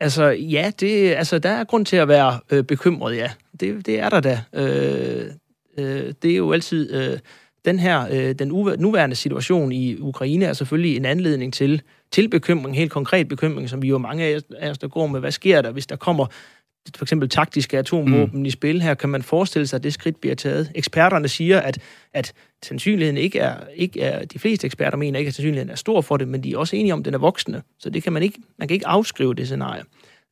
Altså, 0.00 0.24
ja, 0.24 0.72
det, 0.80 1.14
altså, 1.14 1.38
der 1.38 1.48
er 1.48 1.64
grund 1.64 1.86
til 1.86 1.96
at 1.96 2.08
være 2.08 2.38
øh, 2.50 2.64
bekymret, 2.64 3.16
ja. 3.16 3.30
Det, 3.60 3.86
det 3.86 4.00
er 4.00 4.08
der 4.08 4.20
da. 4.20 4.40
Øh, 4.52 5.30
øh, 5.78 6.12
det 6.22 6.30
er 6.30 6.36
jo 6.36 6.52
altid... 6.52 6.94
Øh, 6.94 7.18
den 7.64 7.78
her, 7.78 8.08
øh, 8.10 8.34
den 8.34 8.48
nuværende 8.78 9.16
situation 9.16 9.72
i 9.72 9.98
Ukraine 10.00 10.44
er 10.44 10.52
selvfølgelig 10.52 10.96
en 10.96 11.04
anledning 11.04 11.52
til, 11.52 11.82
til 12.10 12.28
bekymring, 12.28 12.76
helt 12.76 12.90
konkret 12.90 13.28
bekymring, 13.28 13.70
som 13.70 13.82
vi 13.82 13.88
jo 13.88 13.98
mange 13.98 14.40
af 14.58 14.70
os, 14.70 14.78
der 14.78 14.88
går 14.88 15.06
med. 15.06 15.20
Hvad 15.20 15.32
sker 15.32 15.62
der, 15.62 15.70
hvis 15.70 15.86
der 15.86 15.96
kommer 15.96 16.26
for 16.96 17.04
eksempel 17.04 17.28
taktiske 17.28 17.78
atomvåben 17.78 18.38
mm. 18.38 18.44
i 18.44 18.50
spil 18.50 18.82
her, 18.82 18.94
kan 18.94 19.08
man 19.08 19.22
forestille 19.22 19.66
sig, 19.66 19.76
at 19.76 19.82
det 19.82 19.92
skridt 19.92 20.20
bliver 20.20 20.34
taget. 20.34 20.72
Eksperterne 20.74 21.28
siger, 21.28 21.60
at, 21.60 21.78
at 22.12 22.32
sandsynligheden 22.62 23.16
ikke 23.16 23.38
er, 23.38 23.56
ikke 23.74 24.00
er, 24.00 24.24
de 24.24 24.38
fleste 24.38 24.66
eksperter 24.66 24.98
mener 24.98 25.18
ikke, 25.18 25.28
at 25.28 25.34
sandsynligheden 25.34 25.70
er 25.70 25.74
stor 25.74 26.00
for 26.00 26.16
det, 26.16 26.28
men 26.28 26.44
de 26.44 26.52
er 26.52 26.58
også 26.58 26.76
enige 26.76 26.92
om, 26.92 26.98
at 26.98 27.04
den 27.04 27.14
er 27.14 27.18
voksende. 27.18 27.62
Så 27.78 27.90
det 27.90 28.02
kan 28.02 28.12
man 28.12 28.22
ikke, 28.22 28.38
man 28.58 28.68
kan 28.68 28.74
ikke 28.74 28.86
afskrive 28.86 29.34
det 29.34 29.46
scenarie. 29.46 29.82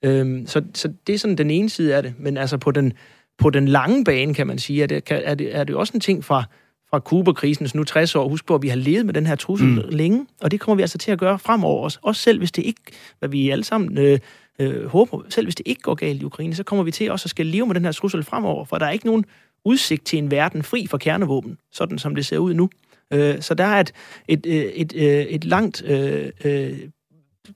Øhm, 0.04 0.46
så, 0.46 0.62
så 0.74 0.92
det 1.06 1.14
er 1.14 1.18
sådan 1.18 1.38
den 1.38 1.50
ene 1.50 1.70
side 1.70 1.96
af 1.96 2.02
det. 2.02 2.14
Men 2.18 2.36
altså 2.36 2.58
på 2.58 2.70
den, 2.70 2.92
på 3.38 3.50
den 3.50 3.68
lange 3.68 4.04
bane, 4.04 4.34
kan 4.34 4.46
man 4.46 4.58
sige, 4.58 4.82
at 4.82 4.90
det, 4.90 5.04
kan, 5.04 5.22
er, 5.24 5.34
det, 5.34 5.56
er 5.56 5.64
det 5.64 5.76
også 5.76 5.92
en 5.94 6.00
ting 6.00 6.24
fra, 6.24 6.44
fra 6.90 6.98
Kuba-krisens 6.98 7.74
nu 7.74 7.84
60 7.84 8.14
år. 8.14 8.28
Husk 8.28 8.46
på, 8.46 8.54
at 8.54 8.62
vi 8.62 8.68
har 8.68 8.76
levet 8.76 9.06
med 9.06 9.14
den 9.14 9.26
her 9.26 9.34
trussel 9.34 9.68
mm. 9.68 9.82
længe, 9.90 10.26
og 10.40 10.50
det 10.50 10.60
kommer 10.60 10.76
vi 10.76 10.82
altså 10.82 10.98
til 10.98 11.12
at 11.12 11.18
gøre 11.18 11.38
fremover 11.38 11.84
også. 11.84 11.98
Også 12.02 12.22
selv 12.22 12.38
hvis 12.38 12.52
det 12.52 12.62
ikke, 12.62 12.80
hvad 13.18 13.28
vi 13.28 13.50
alle 13.50 13.64
sammen 13.64 13.98
øh, 13.98 14.18
øh, 14.58 14.86
håber, 14.86 15.22
selv 15.28 15.46
hvis 15.46 15.54
det 15.54 15.66
ikke 15.66 15.82
går 15.82 15.94
galt 15.94 16.22
i 16.22 16.24
Ukraine, 16.24 16.54
så 16.54 16.62
kommer 16.62 16.82
vi 16.84 16.90
til 16.90 17.10
også 17.10 17.26
at 17.26 17.30
skal 17.30 17.46
leve 17.46 17.66
med 17.66 17.74
den 17.74 17.84
her 17.84 17.92
trussel 17.92 18.22
fremover, 18.22 18.64
for 18.64 18.78
der 18.78 18.86
er 18.86 18.90
ikke 18.90 19.06
nogen 19.06 19.24
udsigt 19.64 20.04
til 20.04 20.18
en 20.18 20.30
verden 20.30 20.62
fri 20.62 20.86
for 20.86 20.98
kernevåben, 20.98 21.58
sådan 21.72 21.98
som 21.98 22.14
det 22.14 22.26
ser 22.26 22.38
ud 22.38 22.54
nu. 22.54 22.70
Øh, 23.12 23.40
så 23.40 23.54
der 23.54 23.64
er 23.64 23.80
et, 23.80 23.92
et, 24.28 24.46
øh, 24.46 24.54
et, 24.54 24.92
et, 24.92 25.20
øh, 25.20 25.24
et 25.24 25.44
langt 25.44 25.84
øh, 25.84 26.30
øh, 26.44 26.78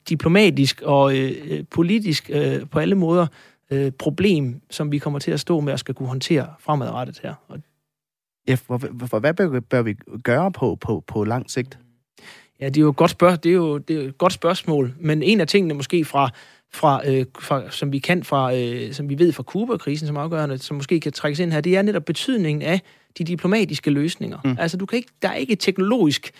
diplomatisk 0.09 0.81
og 0.81 1.17
øh, 1.17 1.63
politisk 1.71 2.29
øh, 2.33 2.69
på 2.71 2.79
alle 2.79 2.95
måder 2.95 3.27
øh, 3.71 3.91
problem, 3.91 4.61
som 4.69 4.91
vi 4.91 4.97
kommer 4.97 5.19
til 5.19 5.31
at 5.31 5.39
stå 5.39 5.59
med 5.59 5.73
og 5.73 5.79
skal 5.79 5.95
kunne 5.95 6.09
håndtere 6.09 6.47
fremadrettet 6.59 7.19
her. 7.23 7.33
Og 7.47 7.59
Ja, 8.47 8.55
for, 8.55 8.81
for 9.07 9.19
hvad 9.19 9.33
bør, 9.33 9.59
bør 9.59 9.81
vi 9.81 9.93
gøre 10.23 10.51
på, 10.51 10.75
på, 10.75 11.03
på 11.07 11.23
lang 11.23 11.51
sigt? 11.51 11.79
Ja, 12.59 12.65
det 12.65 12.77
er 12.77 12.81
jo 12.81 12.89
et 12.89 12.95
godt, 12.95 13.11
spørg- 13.11 13.43
det 13.43 13.49
er 13.49 13.53
jo, 13.53 13.77
det 13.77 13.97
er 13.97 14.01
jo 14.01 14.07
et 14.07 14.17
godt 14.17 14.33
spørgsmål, 14.33 14.93
men 14.99 15.23
en 15.23 15.41
af 15.41 15.47
tingene 15.47 15.73
måske 15.73 16.05
fra, 16.05 16.29
fra, 16.73 17.09
øh, 17.09 17.25
fra 17.39 17.71
som 17.71 17.91
vi 17.91 17.99
kan 17.99 18.23
fra, 18.23 18.55
øh, 18.55 18.93
som 18.93 19.09
vi 19.09 19.19
ved 19.19 19.31
fra 19.31 19.43
Kuba-krisen 19.43 20.07
som 20.07 20.17
afgørende, 20.17 20.57
som 20.57 20.75
måske 20.75 20.99
kan 20.99 21.11
trækkes 21.11 21.39
ind 21.39 21.51
her, 21.51 21.61
det 21.61 21.77
er 21.77 21.81
netop 21.81 22.05
betydningen 22.05 22.61
af 22.61 22.81
de 23.17 23.23
diplomatiske 23.23 23.89
løsninger. 23.89 24.37
Mm. 24.45 24.55
Altså, 24.59 24.77
du 24.77 24.85
kan 24.85 24.97
ikke, 24.97 25.09
der 25.21 25.29
er 25.29 25.35
ikke 25.35 25.53
et 25.53 25.59
teknologisk 25.59 26.31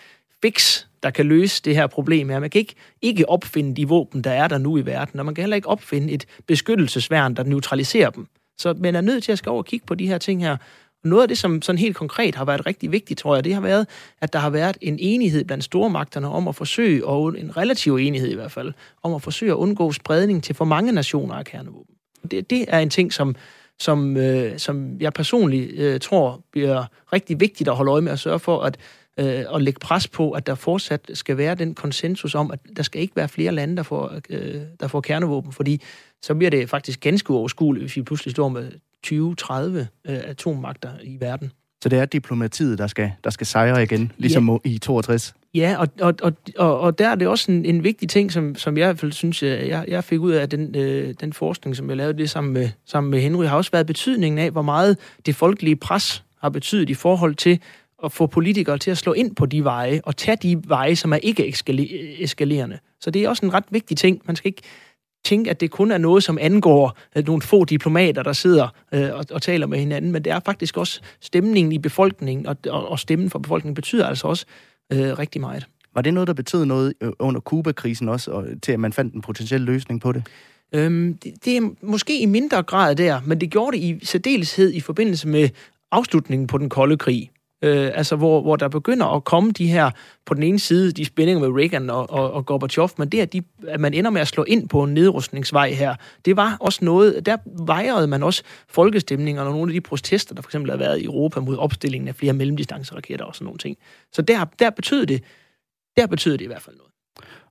fix, 0.42 0.84
der 1.02 1.10
kan 1.10 1.26
løse 1.26 1.62
det 1.64 1.74
her 1.74 1.86
problem 1.86 2.28
her. 2.28 2.40
Man 2.40 2.50
kan 2.50 2.58
ikke, 2.58 2.74
ikke 3.02 3.28
opfinde 3.28 3.76
de 3.76 3.88
våben, 3.88 4.24
der 4.24 4.30
er 4.30 4.48
der 4.48 4.58
nu 4.58 4.78
i 4.78 4.86
verden, 4.86 5.20
og 5.20 5.26
man 5.26 5.34
kan 5.34 5.42
heller 5.42 5.56
ikke 5.56 5.68
opfinde 5.68 6.12
et 6.12 6.26
beskyttelsesværn, 6.46 7.34
der 7.34 7.42
neutraliserer 7.42 8.10
dem. 8.10 8.26
Så 8.58 8.74
man 8.78 8.94
er 8.94 9.00
nødt 9.00 9.24
til 9.24 9.32
at 9.32 9.38
skal 9.38 9.50
over 9.50 9.62
og 9.62 9.66
kigge 9.66 9.86
på 9.86 9.94
de 9.94 10.06
her 10.06 10.18
ting 10.18 10.42
her, 10.42 10.56
noget 11.04 11.22
af 11.22 11.28
det, 11.28 11.38
som 11.38 11.62
sådan 11.62 11.78
helt 11.78 11.96
konkret 11.96 12.34
har 12.34 12.44
været 12.44 12.66
rigtig 12.66 12.92
vigtigt, 12.92 13.20
tror 13.20 13.34
jeg, 13.34 13.44
det 13.44 13.54
har 13.54 13.60
været, 13.60 13.86
at 14.20 14.32
der 14.32 14.38
har 14.38 14.50
været 14.50 14.78
en 14.80 14.98
enighed 15.00 15.44
blandt 15.44 15.64
stormagterne 15.64 16.28
om 16.28 16.48
at 16.48 16.54
forsøge, 16.54 17.06
og 17.06 17.38
en 17.38 17.56
relativ 17.56 17.96
enighed 17.96 18.30
i 18.30 18.34
hvert 18.34 18.52
fald, 18.52 18.72
om 19.02 19.14
at 19.14 19.22
forsøge 19.22 19.52
at 19.52 19.56
undgå 19.56 19.92
spredning 19.92 20.44
til 20.44 20.54
for 20.54 20.64
mange 20.64 20.92
nationer 20.92 21.34
af 21.34 21.44
kernevåben. 21.44 21.94
Det, 22.30 22.50
det 22.50 22.64
er 22.68 22.78
en 22.78 22.90
ting, 22.90 23.12
som, 23.12 23.34
som, 23.78 24.16
øh, 24.16 24.58
som 24.58 25.00
jeg 25.00 25.12
personligt 25.12 25.72
øh, 25.78 26.00
tror 26.00 26.44
bliver 26.52 26.84
rigtig 27.12 27.40
vigtigt 27.40 27.68
at 27.68 27.76
holde 27.76 27.92
øje 27.92 28.02
med 28.02 28.12
at 28.12 28.18
sørge 28.18 28.38
for, 28.38 28.62
at 28.62 28.78
øh, 29.18 29.44
at 29.54 29.62
lægge 29.62 29.80
pres 29.80 30.08
på, 30.08 30.30
at 30.30 30.46
der 30.46 30.54
fortsat 30.54 31.10
skal 31.14 31.36
være 31.36 31.54
den 31.54 31.74
konsensus 31.74 32.34
om, 32.34 32.50
at 32.50 32.60
der 32.76 32.82
skal 32.82 33.00
ikke 33.00 33.16
være 33.16 33.28
flere 33.28 33.52
lande, 33.52 33.76
der 33.76 33.82
får, 33.82 34.20
øh, 34.30 34.60
der 34.80 34.88
får 34.88 35.00
kernevåben, 35.00 35.52
fordi 35.52 35.82
så 36.22 36.34
bliver 36.34 36.50
det 36.50 36.68
faktisk 36.68 37.00
ganske 37.00 37.30
uoverskueligt, 37.30 37.82
hvis 37.82 37.96
vi 37.96 38.02
pludselig 38.02 38.32
står 38.32 38.48
med 38.48 38.72
20-30 39.06 39.12
øh, 39.12 39.86
atommagter 40.04 40.90
i 41.02 41.16
verden. 41.20 41.52
Så 41.82 41.88
det 41.88 41.98
er 41.98 42.04
diplomatiet, 42.04 42.78
der 42.78 42.86
skal, 42.86 43.12
der 43.24 43.30
skal 43.30 43.46
sejre 43.46 43.82
igen, 43.82 44.12
ligesom 44.16 44.50
ja. 44.64 44.70
i 44.70 44.78
62? 44.78 45.34
Ja, 45.54 45.76
og, 45.78 45.88
og, 46.00 46.14
og, 46.22 46.32
og, 46.58 46.80
og 46.80 46.98
der 46.98 47.08
er 47.08 47.14
det 47.14 47.28
også 47.28 47.52
en, 47.52 47.64
en 47.64 47.84
vigtig 47.84 48.08
ting, 48.08 48.32
som, 48.32 48.54
som 48.54 48.76
jeg 48.76 48.84
i 48.84 48.86
hvert 48.86 48.98
fald 48.98 49.12
synes, 49.12 49.42
jeg, 49.42 49.84
jeg 49.88 50.04
fik 50.04 50.20
ud 50.20 50.32
af 50.32 50.48
den, 50.48 50.76
øh, 50.76 51.14
den 51.20 51.32
forskning, 51.32 51.76
som 51.76 51.88
jeg 51.88 51.96
lavede 51.96 52.18
det 52.18 52.30
sammen 52.30 52.52
med, 52.52 52.68
sammen 52.86 53.10
med 53.10 53.20
Henry, 53.20 53.44
har 53.44 53.56
også 53.56 53.70
været 53.70 53.86
betydningen 53.86 54.38
af, 54.38 54.50
hvor 54.50 54.62
meget 54.62 54.96
det 55.26 55.34
folkelige 55.34 55.76
pres 55.76 56.24
har 56.40 56.48
betydet 56.48 56.90
i 56.90 56.94
forhold 56.94 57.34
til 57.34 57.60
at 58.04 58.12
få 58.12 58.26
politikere 58.26 58.78
til 58.78 58.90
at 58.90 58.98
slå 58.98 59.12
ind 59.12 59.36
på 59.36 59.46
de 59.46 59.64
veje, 59.64 60.00
og 60.04 60.16
tage 60.16 60.36
de 60.42 60.62
veje, 60.68 60.96
som 60.96 61.12
er 61.12 61.16
ikke 61.16 61.48
eskalerende. 62.22 62.78
Så 63.00 63.10
det 63.10 63.24
er 63.24 63.28
også 63.28 63.46
en 63.46 63.54
ret 63.54 63.64
vigtig 63.70 63.96
ting. 63.96 64.22
Man 64.24 64.36
skal 64.36 64.48
ikke 64.48 64.62
tænke, 65.24 65.50
at 65.50 65.60
det 65.60 65.70
kun 65.70 65.90
er 65.90 65.98
noget, 65.98 66.24
som 66.24 66.38
angår 66.40 66.98
øh, 67.16 67.26
nogle 67.26 67.42
få 67.42 67.64
diplomater, 67.64 68.22
der 68.22 68.32
sidder 68.32 68.68
øh, 68.94 69.14
og, 69.14 69.24
og 69.30 69.42
taler 69.42 69.66
med 69.66 69.78
hinanden, 69.78 70.12
men 70.12 70.24
det 70.24 70.32
er 70.32 70.40
faktisk 70.44 70.76
også 70.76 71.00
stemningen 71.20 71.72
i 71.72 71.78
befolkningen, 71.78 72.46
og, 72.46 72.56
og, 72.68 72.88
og 72.88 72.98
stemmen 72.98 73.30
for 73.30 73.38
befolkningen 73.38 73.74
betyder 73.74 74.06
altså 74.06 74.28
også 74.28 74.46
øh, 74.92 75.18
rigtig 75.18 75.40
meget. 75.40 75.66
Var 75.94 76.02
det 76.02 76.14
noget, 76.14 76.26
der 76.26 76.32
betød 76.32 76.64
noget 76.64 76.94
øh, 77.00 77.12
under 77.18 77.40
Kuba-krisen 77.40 78.08
også, 78.08 78.30
og, 78.30 78.46
til 78.62 78.72
at 78.72 78.80
man 78.80 78.92
fandt 78.92 79.14
en 79.14 79.20
potentiel 79.20 79.60
løsning 79.60 80.00
på 80.00 80.12
det? 80.12 80.22
Øhm, 80.72 81.14
det, 81.14 81.44
det 81.44 81.56
er 81.56 81.70
måske 81.82 82.20
i 82.20 82.26
mindre 82.26 82.62
grad 82.62 82.96
der, 82.96 83.20
men 83.26 83.40
det 83.40 83.50
gjorde 83.50 83.76
det 83.76 83.82
i 83.82 84.06
særdeleshed 84.06 84.72
i 84.72 84.80
forbindelse 84.80 85.28
med 85.28 85.48
afslutningen 85.90 86.46
på 86.46 86.58
den 86.58 86.68
kolde 86.68 86.96
krig. 86.96 87.30
Øh, 87.62 87.90
altså, 87.94 88.16
hvor, 88.16 88.42
hvor 88.42 88.56
der 88.56 88.68
begynder 88.68 89.06
at 89.06 89.24
komme 89.24 89.52
de 89.52 89.66
her, 89.66 89.90
på 90.26 90.34
den 90.34 90.42
ene 90.42 90.58
side, 90.58 90.92
de 90.92 91.04
spændinger 91.04 91.48
med 91.48 91.60
Reagan 91.60 91.90
og, 91.90 92.10
og, 92.10 92.32
og 92.32 92.46
Gorbachev, 92.46 92.90
men 92.98 93.08
det, 93.08 93.20
at, 93.20 93.32
de, 93.32 93.42
at 93.68 93.80
man 93.80 93.94
ender 93.94 94.10
med 94.10 94.20
at 94.20 94.28
slå 94.28 94.44
ind 94.44 94.68
på 94.68 94.82
en 94.82 94.94
nedrustningsvej 94.94 95.70
her, 95.70 95.94
det 96.24 96.36
var 96.36 96.56
også 96.60 96.84
noget, 96.84 97.26
der 97.26 97.36
vejrede 97.64 98.06
man 98.06 98.22
også 98.22 98.42
folkestemninger 98.68 99.42
og 99.42 99.52
nogle 99.52 99.70
af 99.70 99.74
de 99.74 99.80
protester, 99.80 100.34
der 100.34 100.42
for 100.42 100.48
eksempel 100.48 100.70
har 100.70 100.78
været 100.78 101.00
i 101.00 101.04
Europa 101.04 101.40
mod 101.40 101.56
opstillingen 101.56 102.08
af 102.08 102.14
flere 102.14 102.32
mellemdistanceraketter 102.32 103.24
og 103.24 103.34
sådan 103.34 103.44
nogle 103.44 103.58
ting. 103.58 103.76
Så 104.12 104.22
der, 104.22 104.44
der 104.58 104.70
betød 104.70 105.06
det, 105.06 105.24
der 105.96 106.06
betød 106.06 106.32
det 106.32 106.44
i 106.44 106.46
hvert 106.46 106.62
fald 106.62 106.76
noget. 106.76 106.87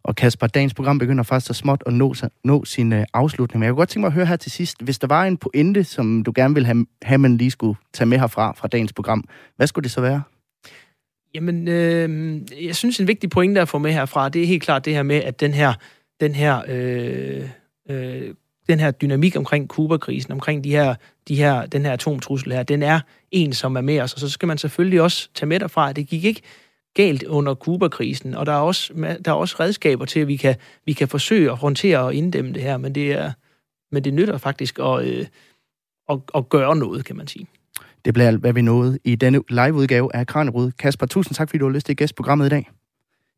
Og 0.07 0.15
Kasper, 0.15 0.47
dagens 0.47 0.73
program 0.73 0.99
begynder 0.99 1.23
faktisk 1.23 1.47
så 1.47 1.53
småt 1.53 1.83
at 1.85 1.93
nå, 1.93 2.15
nå 2.43 2.65
sin 2.65 2.93
øh, 2.93 3.05
afslutning. 3.13 3.59
Men 3.59 3.65
jeg 3.65 3.71
kunne 3.71 3.77
godt 3.77 3.89
tænke 3.89 4.01
mig 4.01 4.07
at 4.07 4.13
høre 4.13 4.25
her 4.25 4.35
til 4.35 4.51
sidst, 4.51 4.81
hvis 4.83 4.99
der 4.99 5.07
var 5.07 5.25
en 5.25 5.37
pointe, 5.37 5.83
som 5.83 6.23
du 6.23 6.31
gerne 6.35 6.53
ville 6.53 6.67
have, 6.67 6.85
have 7.01 7.17
man 7.17 7.37
lige 7.37 7.51
skulle 7.51 7.77
tage 7.93 8.07
med 8.07 8.19
herfra, 8.19 8.53
fra 8.57 8.67
dagens 8.67 8.93
program, 8.93 9.23
hvad 9.55 9.67
skulle 9.67 9.83
det 9.83 9.91
så 9.91 10.01
være? 10.01 10.21
Jamen, 11.35 11.67
øh, 11.67 12.39
jeg 12.65 12.75
synes, 12.75 12.99
en 12.99 13.07
vigtig 13.07 13.29
pointe 13.29 13.61
at 13.61 13.69
få 13.69 13.77
med 13.77 13.91
herfra, 13.91 14.29
det 14.29 14.43
er 14.43 14.47
helt 14.47 14.63
klart 14.63 14.85
det 14.85 14.93
her 14.93 15.03
med, 15.03 15.15
at 15.15 15.39
den 15.39 15.53
her, 15.53 15.73
den 16.19 16.35
her, 16.35 16.61
øh, 16.67 17.49
øh, 17.89 18.33
den 18.69 18.79
her 18.79 18.91
dynamik 18.91 19.35
omkring 19.35 19.69
Kuba-krisen, 19.69 20.31
omkring 20.31 20.63
de 20.63 20.71
her, 20.71 20.95
de 21.27 21.35
her, 21.35 21.65
den 21.65 21.85
her 21.85 21.91
atomtrussel 21.91 22.51
her, 22.51 22.63
den 22.63 22.83
er 22.83 22.99
en, 23.31 23.53
som 23.53 23.75
er 23.75 23.81
med 23.81 23.99
os. 23.99 24.13
Og 24.13 24.19
så 24.19 24.29
skal 24.29 24.47
man 24.47 24.57
selvfølgelig 24.57 25.01
også 25.01 25.29
tage 25.33 25.47
med 25.47 25.59
derfra, 25.59 25.89
at 25.89 25.95
det 25.95 26.07
gik 26.07 26.23
ikke 26.23 26.41
galt 26.97 27.23
under 27.23 27.53
Kuba-krisen, 27.53 28.33
og 28.33 28.45
der 28.45 28.51
er 28.51 28.59
også, 28.59 28.93
der 29.25 29.31
er 29.31 29.35
også 29.35 29.55
redskaber 29.59 30.05
til, 30.05 30.19
at 30.19 30.27
vi 30.27 30.35
kan, 30.35 30.55
vi 30.85 30.93
kan 30.93 31.07
forsøge 31.07 31.51
at 31.51 31.57
håndtere 31.57 31.99
og 31.99 32.13
inddæmme 32.13 32.53
det 32.53 32.61
her, 32.61 32.77
men 32.77 32.95
det, 32.95 33.11
er, 33.11 33.31
men 33.91 34.03
det 34.03 34.13
nytter 34.13 34.37
faktisk 34.37 34.79
at, 34.79 35.05
øh, 35.05 35.25
at, 36.09 36.19
at 36.35 36.49
gøre 36.49 36.75
noget, 36.75 37.05
kan 37.05 37.15
man 37.15 37.27
sige. 37.27 37.47
Det 38.05 38.13
bliver 38.13 38.27
alt, 38.27 38.39
hvad 38.39 38.53
vi 38.53 38.61
nåede 38.61 38.99
i 39.03 39.15
denne 39.15 39.41
liveudgave 39.49 40.15
af 40.15 40.27
Kranjebrud. 40.27 40.71
Kasper, 40.71 41.05
tusind 41.05 41.35
tak, 41.35 41.49
fordi 41.49 41.59
du 41.59 41.65
har 41.65 41.73
lyst 41.73 41.85
til 41.85 41.93
at 41.93 41.97
gæste 41.97 42.15
programmet 42.15 42.45
i 42.45 42.49
dag. 42.49 42.69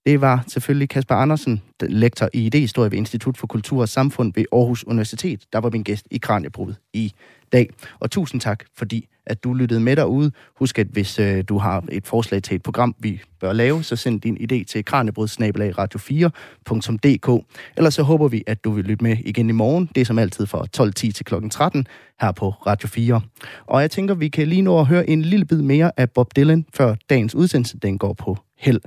Det 0.05 0.21
var 0.21 0.43
selvfølgelig 0.47 0.89
Kasper 0.89 1.15
Andersen, 1.15 1.61
lektor 1.81 2.29
i 2.33 2.49
idéhistorie 2.55 2.81
ved 2.81 2.93
Institut 2.93 3.37
for 3.37 3.47
Kultur 3.47 3.81
og 3.81 3.89
Samfund 3.89 4.33
ved 4.35 4.45
Aarhus 4.51 4.83
Universitet, 4.83 5.43
der 5.53 5.59
var 5.59 5.69
min 5.69 5.83
gæst 5.83 6.07
i 6.11 6.17
Kranjebrud 6.17 6.73
i 6.93 7.13
dag. 7.53 7.69
Og 7.99 8.11
tusind 8.11 8.41
tak, 8.41 8.63
fordi 8.77 9.07
at 9.29 9.43
du 9.43 9.53
lyttede 9.53 9.79
med 9.79 9.95
derude. 9.95 10.31
Husk, 10.55 10.79
at 10.79 10.87
hvis 10.87 11.19
øh, 11.19 11.43
du 11.49 11.57
har 11.57 11.83
et 11.91 12.07
forslag 12.07 12.43
til 12.43 12.55
et 12.55 12.63
program, 12.63 12.95
vi 12.99 13.21
bør 13.39 13.53
lave, 13.53 13.83
så 13.83 13.95
send 13.95 14.21
din 14.21 14.37
idé 14.37 14.63
til 14.63 14.83
kranjebrud-radio4.dk. 14.89 17.45
Ellers 17.77 17.93
så 17.93 18.03
håber 18.03 18.27
vi, 18.27 18.43
at 18.47 18.63
du 18.63 18.71
vil 18.71 18.85
lytte 18.85 19.03
med 19.03 19.17
igen 19.19 19.49
i 19.49 19.53
morgen. 19.53 19.89
Det 19.95 20.01
er 20.01 20.05
som 20.05 20.19
altid 20.19 20.45
fra 20.45 20.65
12.10 20.77 20.91
til 20.91 21.25
kl. 21.25 21.33
13 21.51 21.87
her 22.21 22.31
på 22.31 22.49
Radio 22.49 22.87
4. 22.87 23.21
Og 23.65 23.81
jeg 23.81 23.91
tænker, 23.91 24.13
vi 24.13 24.27
kan 24.27 24.47
lige 24.47 24.61
nå 24.61 24.79
at 24.79 24.85
høre 24.85 25.09
en 25.09 25.21
lille 25.21 25.45
bid 25.45 25.61
mere 25.61 25.91
af 25.97 26.11
Bob 26.11 26.35
Dylan, 26.35 26.65
før 26.73 26.95
dagens 27.09 27.35
udsendelse 27.35 27.77
den 27.77 27.97
går 27.97 28.13
på 28.13 28.37
held. 28.57 28.81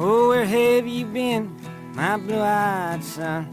Oh, 0.00 0.30
where 0.30 0.46
have 0.46 0.86
you 0.86 1.04
been, 1.12 1.57
my 1.98 2.16
blue-eyed 2.16 3.02
son? 3.02 3.46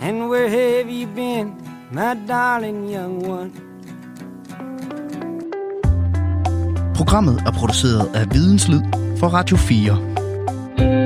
And 0.00 0.28
where 0.28 0.48
have 0.48 0.90
you 0.90 1.06
been, 1.06 1.54
My 1.92 2.14
darling 2.28 2.90
young 2.90 3.28
one. 3.28 3.52
Programmet 6.94 7.42
er 7.46 7.50
produceret 7.50 8.14
af 8.14 8.34
Videnslyd 8.34 8.82
for 9.18 9.28
Radio 9.28 9.56
4. 9.56 11.03